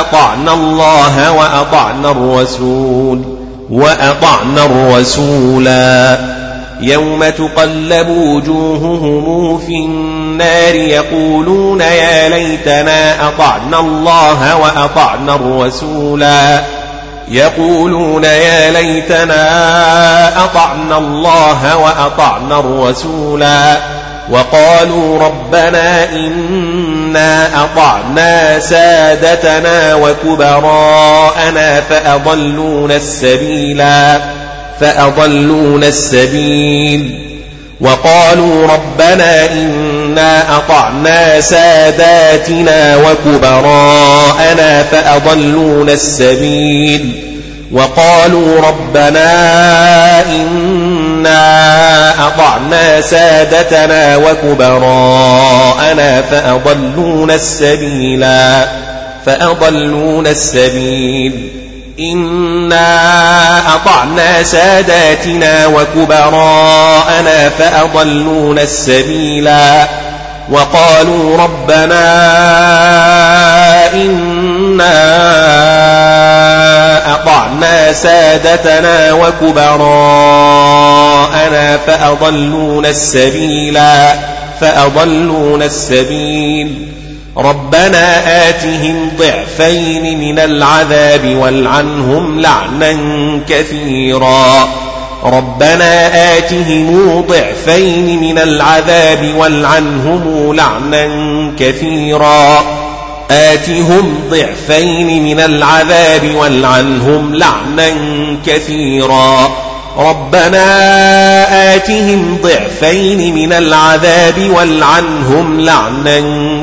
أطعنا 0.00 0.54
الله 0.54 1.32
وأطعنا 1.32 2.10
الرسول. 2.10 3.41
وأطعنا 3.72 4.64
الرسولا. 4.64 6.18
يوم 6.80 7.24
تقلب 7.24 8.08
وجوههم 8.08 9.58
في 9.58 9.72
النار 9.72 10.74
يقولون 10.74 11.80
يا 11.80 12.28
ليتنا 12.28 13.28
أطعنا 13.28 13.80
الله 13.80 14.56
وأطعنا 14.56 15.34
الرسولا. 15.34 16.60
يقولون 17.28 18.24
يا 18.24 18.70
ليتنا 18.70 20.44
أطعنا 20.44 20.98
الله 20.98 21.76
وأطعنا 21.76 22.60
الرسولا. 22.60 23.76
وقالوا 24.32 25.18
ربنا 25.22 26.12
إنا 26.12 27.64
أطعنا 27.64 28.60
سادتنا 28.60 29.94
وكبراءنا 29.94 31.80
فأضلون 31.80 32.92
السبيلا 32.92 34.20
فأضلون 34.80 35.84
السبيل. 35.84 37.28
وقالوا 37.80 38.66
ربنا 38.66 39.52
إنا 39.52 40.56
أطعنا 40.56 41.40
ساداتنا 41.40 42.96
وكبراءنا 42.96 44.82
فأضلون 44.82 45.90
السبيل. 45.90 47.22
وقالوا 47.72 48.60
ربنا 48.60 49.30
إنا 50.26 51.01
أطعنا 51.26 53.00
سادتنا 53.00 54.16
وكبراءنا 54.16 55.82
فأضلون 56.22 57.30
السبيلا 57.30 58.68
فأضلون 59.26 60.26
السبيل 60.26 61.48
إنا 62.00 63.74
أطعنا 63.74 64.42
ساداتنا 64.42 65.66
وكبراءنا 65.66 67.48
فأضلون 67.48 68.58
السبيلا 68.58 69.88
وقالوا 70.50 71.36
ربنا 71.36 72.02
إنا 73.94 74.92
أطعنا 77.06 77.92
سادتنا 77.92 79.12
وكبراءنا 79.12 79.76
فأضلون 81.76 82.86
السبيلا 82.86 84.14
فأضلون 84.60 85.62
السبيل. 85.62 86.88
ربنا 87.36 88.22
آتهم 88.48 89.10
ضعفين 89.18 90.20
من 90.20 90.38
العذاب 90.38 91.36
والعنهم 91.36 92.40
لعنا 92.40 92.92
كثيرا. 93.48 94.68
ربنا 95.24 96.06
آتهم 96.36 97.24
ضعفين 97.28 98.20
من 98.20 98.38
العذاب 98.38 99.34
والعنهم 99.36 100.54
لعنا 100.54 101.06
كثيرا. 101.58 102.81
آتهم 103.32 104.14
ضعفين 104.30 105.24
من 105.24 105.40
العذاب 105.40 106.34
والعنهم 106.34 107.34
لعنا 107.34 107.88
كثيرا. 108.46 109.56
ربنا 109.98 110.64
آتهم 111.74 112.38
ضعفين 112.42 113.34
من 113.34 113.52
العذاب 113.52 114.50
والعنهم 114.56 115.60
لعنا 115.60 116.20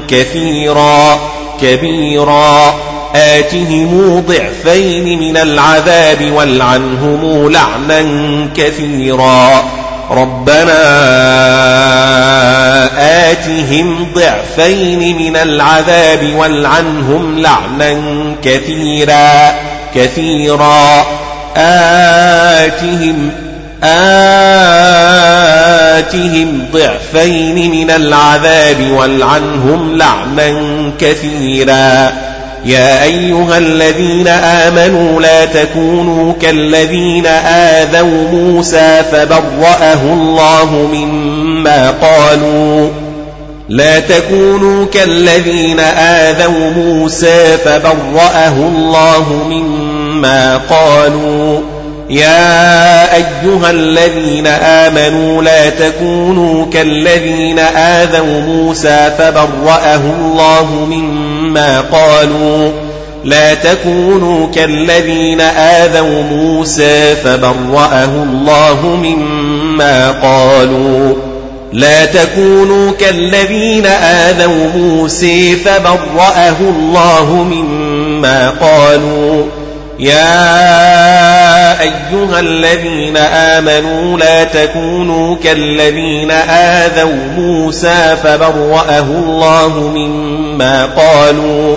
كثيرا. 0.08 1.20
كبيرا. 1.62 2.76
آتهم 3.16 4.24
ضعفين 4.28 5.20
من 5.20 5.38
العذاب 5.38 6.32
والعنهم 6.32 7.50
لعنا 7.52 8.04
كثيرا. 8.56 9.64
ربنا 10.12 10.80
آتهم 13.32 14.08
ضعفين 14.16 15.18
من 15.18 15.36
العذاب 15.36 16.34
والعنهم 16.36 17.40
لعنا 17.40 17.96
كثيرا 18.44 19.54
كثيرا. 19.96 21.06
آتهم 21.58 23.32
آتهم 23.84 24.30
ضعفين 26.74 27.72
من 27.72 27.92
العذاب 27.92 28.92
والعنهم 28.92 29.98
لعنا 29.98 30.92
كثيرا. 31.00 32.12
يا 32.66 33.04
أيها 33.04 33.58
الذين 33.58 34.28
آمنوا 34.28 35.22
لا 35.22 35.46
تكونوا 35.46 36.34
كالذين 36.42 37.26
آذوا 37.26 38.28
موسى 38.32 39.04
فبرأه 39.12 40.02
الله 40.14 40.90
مما 40.94 41.92
قالوا. 41.92 42.90
لا 43.70 44.00
تكونوا 44.00 44.86
كالذين 44.94 45.80
آذوا 45.80 46.72
موسى 46.78 47.58
فبرأه 47.58 48.54
الله 48.58 49.26
مما 49.50 50.58
قالوا. 50.58 51.62
يا 52.10 53.16
أيها 53.16 53.72
الذين 53.72 54.48
آمنوا 54.48 55.44
لا 55.44 55.70
تكونوا 55.70 56.66
كالذين 56.74 57.60
آذوا 57.60 58.42
موسى 58.42 59.12
فبرأه 59.18 60.02
الله 60.20 60.88
مما 60.90 61.82
قالوا. 61.82 62.72
لا 63.24 63.54
تكونوا 63.54 64.48
كالذين 64.56 65.42
آذوا 65.42 66.24
موسى 66.24 67.16
فبرأه 67.16 68.24
الله 68.24 69.00
مما 69.04 70.12
قالوا. 70.12 71.14
لا 71.74 72.06
تكونوا 72.06 72.92
كالذين 72.92 73.86
آذوا 73.86 74.68
موسى 74.76 75.56
فبرأه 75.56 76.56
الله 76.60 77.48
مما 77.52 78.50
قالوا. 78.50 79.59
يا 80.00 81.82
أيها 81.82 82.40
الذين 82.40 83.18
آمنوا 83.18 84.18
لا 84.18 84.44
تكونوا 84.44 85.36
كالذين 85.44 86.32
آذوا 86.32 87.16
موسى 87.38 88.16
فبرأه 88.24 89.00
الله 89.00 89.92
مما 89.96 90.86
قالوا 90.86 91.76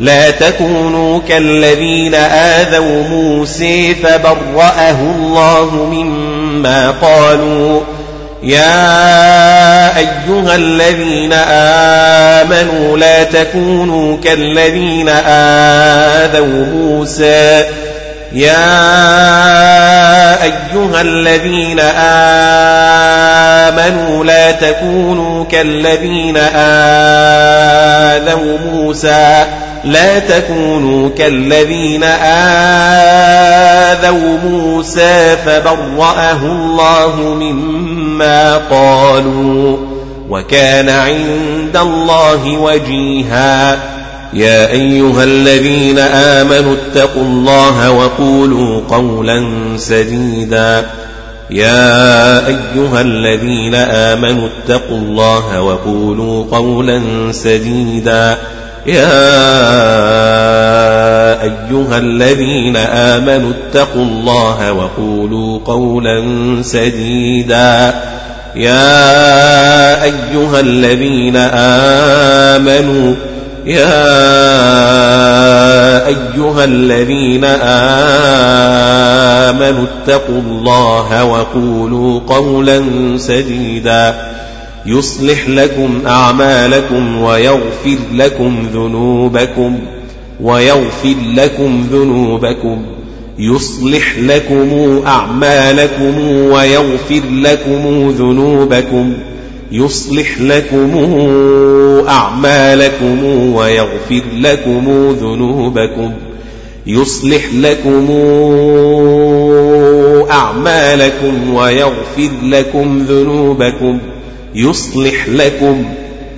لا 0.00 0.30
تكونوا 0.30 1.20
كالذين 1.28 2.14
آذوا 2.14 3.02
موسى 3.02 3.94
فبرأه 3.94 5.00
الله 5.00 5.70
مما 5.92 6.90
قالوا 6.90 7.80
يا 8.42 9.96
أيها 9.96 10.54
الذين 10.54 11.32
آمنوا 12.42 12.98
لا 12.98 13.24
تكونوا 13.24 14.16
كالذين 14.24 15.08
آذوا 15.08 16.66
موسى. 16.66 17.64
يا 18.32 18.82
أيها 20.42 21.00
الذين 21.00 21.80
آمنوا 23.70 24.24
لا 24.24 24.52
تكونوا 24.52 25.44
كالذين 25.44 26.36
آذوا 27.56 28.58
موسى. 28.58 29.44
لا 29.84 30.18
تكونوا 30.18 31.08
كالذين 31.18 32.04
آذوا 34.04 34.38
موسى 34.44 35.36
فبرأه 35.46 36.42
الله 36.42 37.20
مما 37.20 38.56
قالوا 38.56 39.76
وكان 40.30 40.88
عند 40.88 41.76
الله 41.76 42.58
وجيها. 42.58 43.78
يا 44.32 44.70
أيها 44.70 45.24
الذين 45.24 45.98
آمنوا 45.98 46.74
اتقوا 46.74 47.22
الله 47.22 47.90
وقولوا 47.90 48.80
قولا 48.90 49.44
سديدا. 49.76 50.86
يا 51.50 52.46
أيها 52.46 53.00
الذين 53.00 53.74
آمنوا 53.74 54.48
اتقوا 54.48 54.98
الله 54.98 55.62
وقولوا 55.62 56.44
قولا 56.50 57.02
سديدا. 57.32 58.38
يا 58.86 59.42
أيها 61.42 61.98
الذين 61.98 62.76
آمنوا 62.76 63.50
اتقوا 63.50 64.02
الله 64.02 64.72
وقولوا 64.72 65.60
قولا 65.64 66.22
سديدا. 66.62 67.94
يا 68.56 70.02
أيها 70.02 70.60
الذين 70.60 71.36
آمنوا 72.56 73.14
يا 73.66 74.06
أيها 76.06 76.64
الذين 76.64 77.44
آمنوا 79.44 79.86
اتقوا 79.86 80.40
الله 80.40 81.24
وقولوا 81.24 82.20
قولا 82.28 82.82
سديدا. 83.16 84.14
يصلح 84.86 85.48
لكم 85.48 86.02
أعمالكم 86.06 87.22
ويغفر 87.22 87.96
لكم 88.12 88.66
ذنوبكم 88.72 89.78
ويغفر 90.40 91.14
لكم 91.34 91.86
ذنوبكم. 91.92 92.82
يصلح 93.38 94.18
لكم 94.18 95.00
أعمالكم 95.06 96.20
ويغفر 96.50 97.22
لكم 97.32 98.10
ذنوبكم. 98.18 99.12
يصلح 99.72 100.40
لكم 100.40 100.96
أعمالكم 102.08 103.24
ويغفر 103.54 104.22
لكم 104.36 105.16
ذنوبكم. 105.20 106.12
يصلح 106.86 107.44
لكم 107.54 108.10
أعمالكم 110.30 111.54
ويغفر 111.54 112.30
لكم 112.42 113.04
ذنوبكم. 113.08 113.98
يصلح 114.56 115.28
لكم 115.28 115.84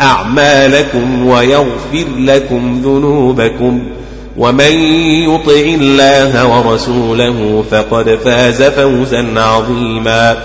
أعمالكم 0.01 1.27
ويغفر 1.27 2.07
لكم 2.19 2.81
ذنوبكم 2.85 3.83
ومن 4.37 4.73
يطع 5.25 5.61
الله 5.61 6.47
ورسوله 6.47 7.65
فقد 7.71 8.19
فاز 8.25 8.63
فوزا 8.63 9.27
عظيما 9.37 10.37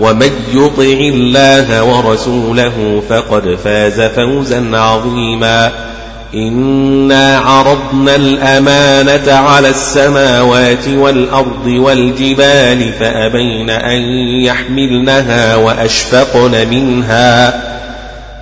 ومن 0.00 0.30
يطع 0.54 1.00
الله 1.00 1.84
ورسوله 1.84 3.02
فقد 3.08 3.58
فاز 3.64 4.00
فوزا 4.00 4.76
عظيما 4.76 5.87
إنا 6.34 7.38
عرضنا 7.38 8.16
الأمانة 8.16 9.32
على 9.32 9.68
السماوات 9.68 10.88
والأرض 10.88 11.66
والجبال 11.66 12.92
فأبين 13.00 13.70
أن 13.70 14.00
يحملنها 14.44 15.56
وأشفقن 15.56 16.68
منها 16.70 17.62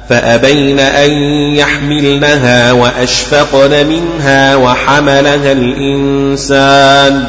فأبين 0.08 0.80
أن 0.80 1.10
يحملنها 1.54 2.72
وأشفقن 2.72 3.86
منها 3.86 4.56
وحملها 4.56 5.52
الإنسان 5.52 7.24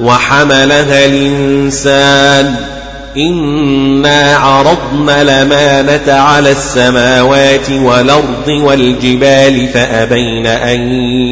وحملها 0.00 1.06
الإنسان 1.06 2.54
إنا 3.18 4.36
عرضنا 4.36 5.22
الأمانة 5.22 6.12
على 6.12 6.50
السماوات 6.50 7.70
والأرض 7.70 8.48
والجبال 8.48 9.68
فأبين 9.68 10.46
أن 10.46 10.80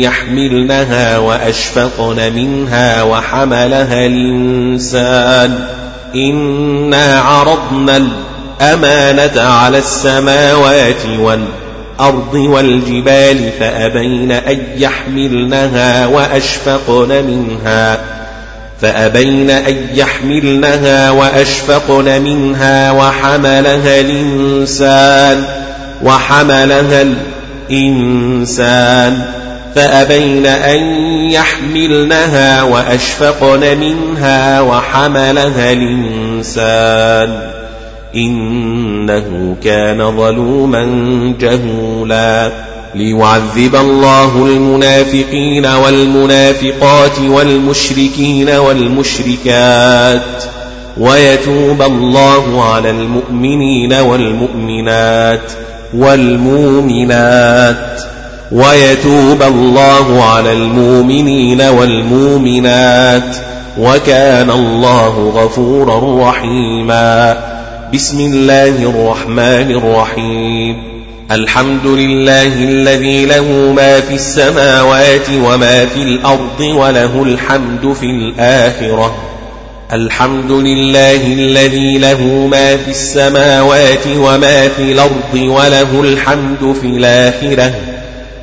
يحملنها 0.00 1.18
وأشفقن 1.18 2.32
منها 2.32 3.02
وحملها 3.02 4.06
الإنسان 4.06 5.58
إنا 6.14 7.20
عرضنا 7.20 7.96
الأمانة 8.60 9.40
على 9.40 9.78
السماوات 9.78 11.06
والأرض 11.20 12.34
والجبال 12.34 13.50
فأبين 13.60 14.32
أن 14.32 14.66
يحملنها 14.76 16.06
وأشفقن 16.06 17.24
منها 17.24 18.15
فأبين 18.80 19.50
أن 19.50 19.76
يحملنها 19.94 21.10
وأشفقن 21.10 22.22
منها 22.22 22.90
وحملها 22.90 24.00
الإنسان 24.00 25.44
وحملها 26.02 27.04
الإنسان. 27.70 29.22
فأبين 29.74 30.46
أن 30.46 30.78
يحملنها 31.30 32.62
وأشفقن 32.62 33.78
منها 33.78 34.60
وحملها 34.60 35.72
الإنسان. 35.72 37.40
إنه 38.14 39.56
كان 39.64 40.16
ظلوما 40.16 40.84
جهولا. 41.40 42.50
ليعذب 42.94 43.76
الله 43.76 44.36
المنافقين 44.36 45.66
والمنافقات 45.66 47.18
والمشركين 47.18 48.50
والمشركات 48.50 50.44
ويتوب 50.96 51.82
الله 51.82 52.64
على 52.64 52.90
المؤمنين 52.90 53.92
والمؤمنات 53.92 55.52
والمؤمنات 55.94 58.00
ويتوب 58.52 59.42
الله 59.42 60.24
على 60.24 60.52
المؤمنين 60.52 61.62
والمؤمنات 61.62 63.36
وكان 63.78 64.50
الله 64.50 65.32
غفورا 65.34 66.28
رحيما. 66.28 67.38
بسم 67.94 68.20
الله 68.20 68.68
الرحمن 68.68 69.70
الرحيم. 69.70 70.95
الحمد 71.30 71.86
لله 71.86 72.46
الذي 72.46 73.24
له 73.26 73.72
ما 73.76 74.00
في 74.00 74.14
السماوات 74.14 75.30
وما 75.30 75.86
في 75.86 76.02
الأرض 76.02 76.60
وله 76.60 77.22
الحمد 77.22 77.92
في 78.00 78.06
الآخرة. 78.06 79.16
الحمد 79.92 80.50
لله 80.50 81.26
الذي 81.26 81.98
له 81.98 82.48
ما 82.50 82.76
في 82.76 82.90
السماوات 82.90 84.06
وما 84.16 84.68
في 84.68 84.82
الأرض 84.92 85.34
وله 85.34 86.00
الحمد 86.00 86.76
في 86.80 86.86
الآخرة. 86.86 87.74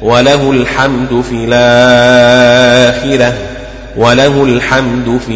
وله 0.01 0.51
الحمد 0.51 1.23
في 1.30 1.35
الآخرة. 1.47 3.34
وله 3.97 4.43
الحمد 4.43 5.19
في 5.27 5.31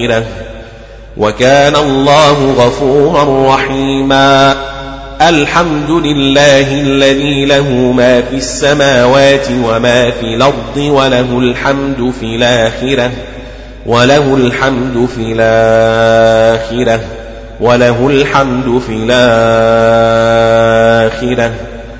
الآخرة. 0.00 0.24
وكان 1.16 1.76
الله 1.76 2.52
غفورا 2.52 3.54
رحيما. 3.54 4.71
الحمد 5.28 5.90
لله 5.90 6.80
الذي 6.80 7.44
له 7.44 7.68
ما 7.92 8.20
في 8.20 8.36
السماوات 8.36 9.46
وما 9.64 10.10
في 10.10 10.34
الأرض 10.34 10.76
وله 10.76 11.38
الحمد 11.38 12.12
في 12.20 12.26
الآخرة 12.36 13.10
وله 13.86 14.34
الحمد 14.34 15.08
في 15.16 15.32
الآخرة 15.32 17.00
وله 17.60 18.06
الحمد 18.06 18.82
في 18.86 18.92
الآخرة. 18.92 19.12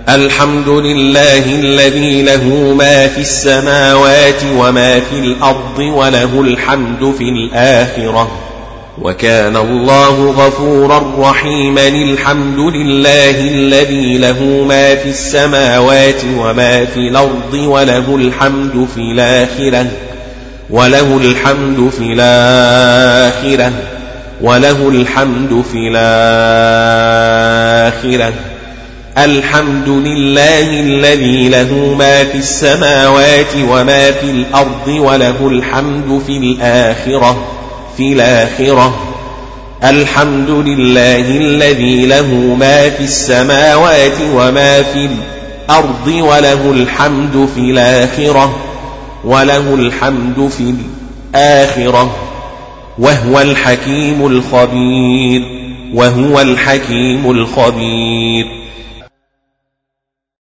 الحمد 0.08 0.68
لله 0.68 1.44
الذي 1.44 2.22
له 2.22 2.74
ما 2.78 3.06
في 3.06 3.20
السماوات 3.20 4.42
وما 4.56 5.00
في 5.00 5.18
الأرض 5.18 5.78
وله 5.78 6.40
الحمد 6.40 7.14
في 7.18 7.24
الآخرة. 7.24 8.51
وكان 9.02 9.56
الله 9.56 10.30
غفورا 10.30 11.14
رحيما 11.18 11.88
الحمد 11.88 12.58
لله 12.58 13.30
الذي 13.30 14.18
له 14.18 14.64
ما 14.68 14.94
في 14.94 15.08
السماوات 15.08 16.20
وما 16.38 16.84
في 16.84 16.96
الأرض 16.96 17.54
وله 17.54 18.16
الحمد 18.16 18.88
في 18.94 19.00
الآخرة 19.00 19.86
وله 20.70 21.16
الحمد 21.16 21.90
في 21.98 22.12
الآخرة 22.12 23.72
وله 24.40 24.88
الحمد 24.88 25.64
في 25.72 25.88
الآخرة. 25.94 27.12
الحمد 29.18 29.88
لله 29.88 30.80
الذي 30.80 31.48
له 31.48 31.94
ما 31.98 32.24
في 32.24 32.38
السماوات 32.38 33.56
وما 33.68 34.10
في 34.10 34.30
الأرض 34.30 34.88
وله 34.88 35.48
الحمد 35.48 36.22
في 36.26 36.36
الآخرة. 36.36 37.61
في 37.96 38.12
الآخرة. 38.12 38.94
الحمد 39.84 40.50
لله 40.50 41.20
الذي 41.20 42.06
له 42.06 42.56
ما 42.60 42.90
في 42.90 43.04
السماوات 43.04 44.18
وما 44.34 44.82
في 44.82 45.08
الأرض 45.68 46.06
وله 46.06 46.70
الحمد 46.70 47.48
في 47.54 47.60
الآخرة 47.60 48.56
وله 49.24 49.74
الحمد 49.74 50.50
في 50.58 50.74
الآخرة. 51.34 52.16
وهو 52.98 53.40
الحكيم 53.40 54.26
الخبير 54.26 55.42
وهو 55.94 56.40
الحكيم 56.40 57.30
الخبير. 57.30 58.61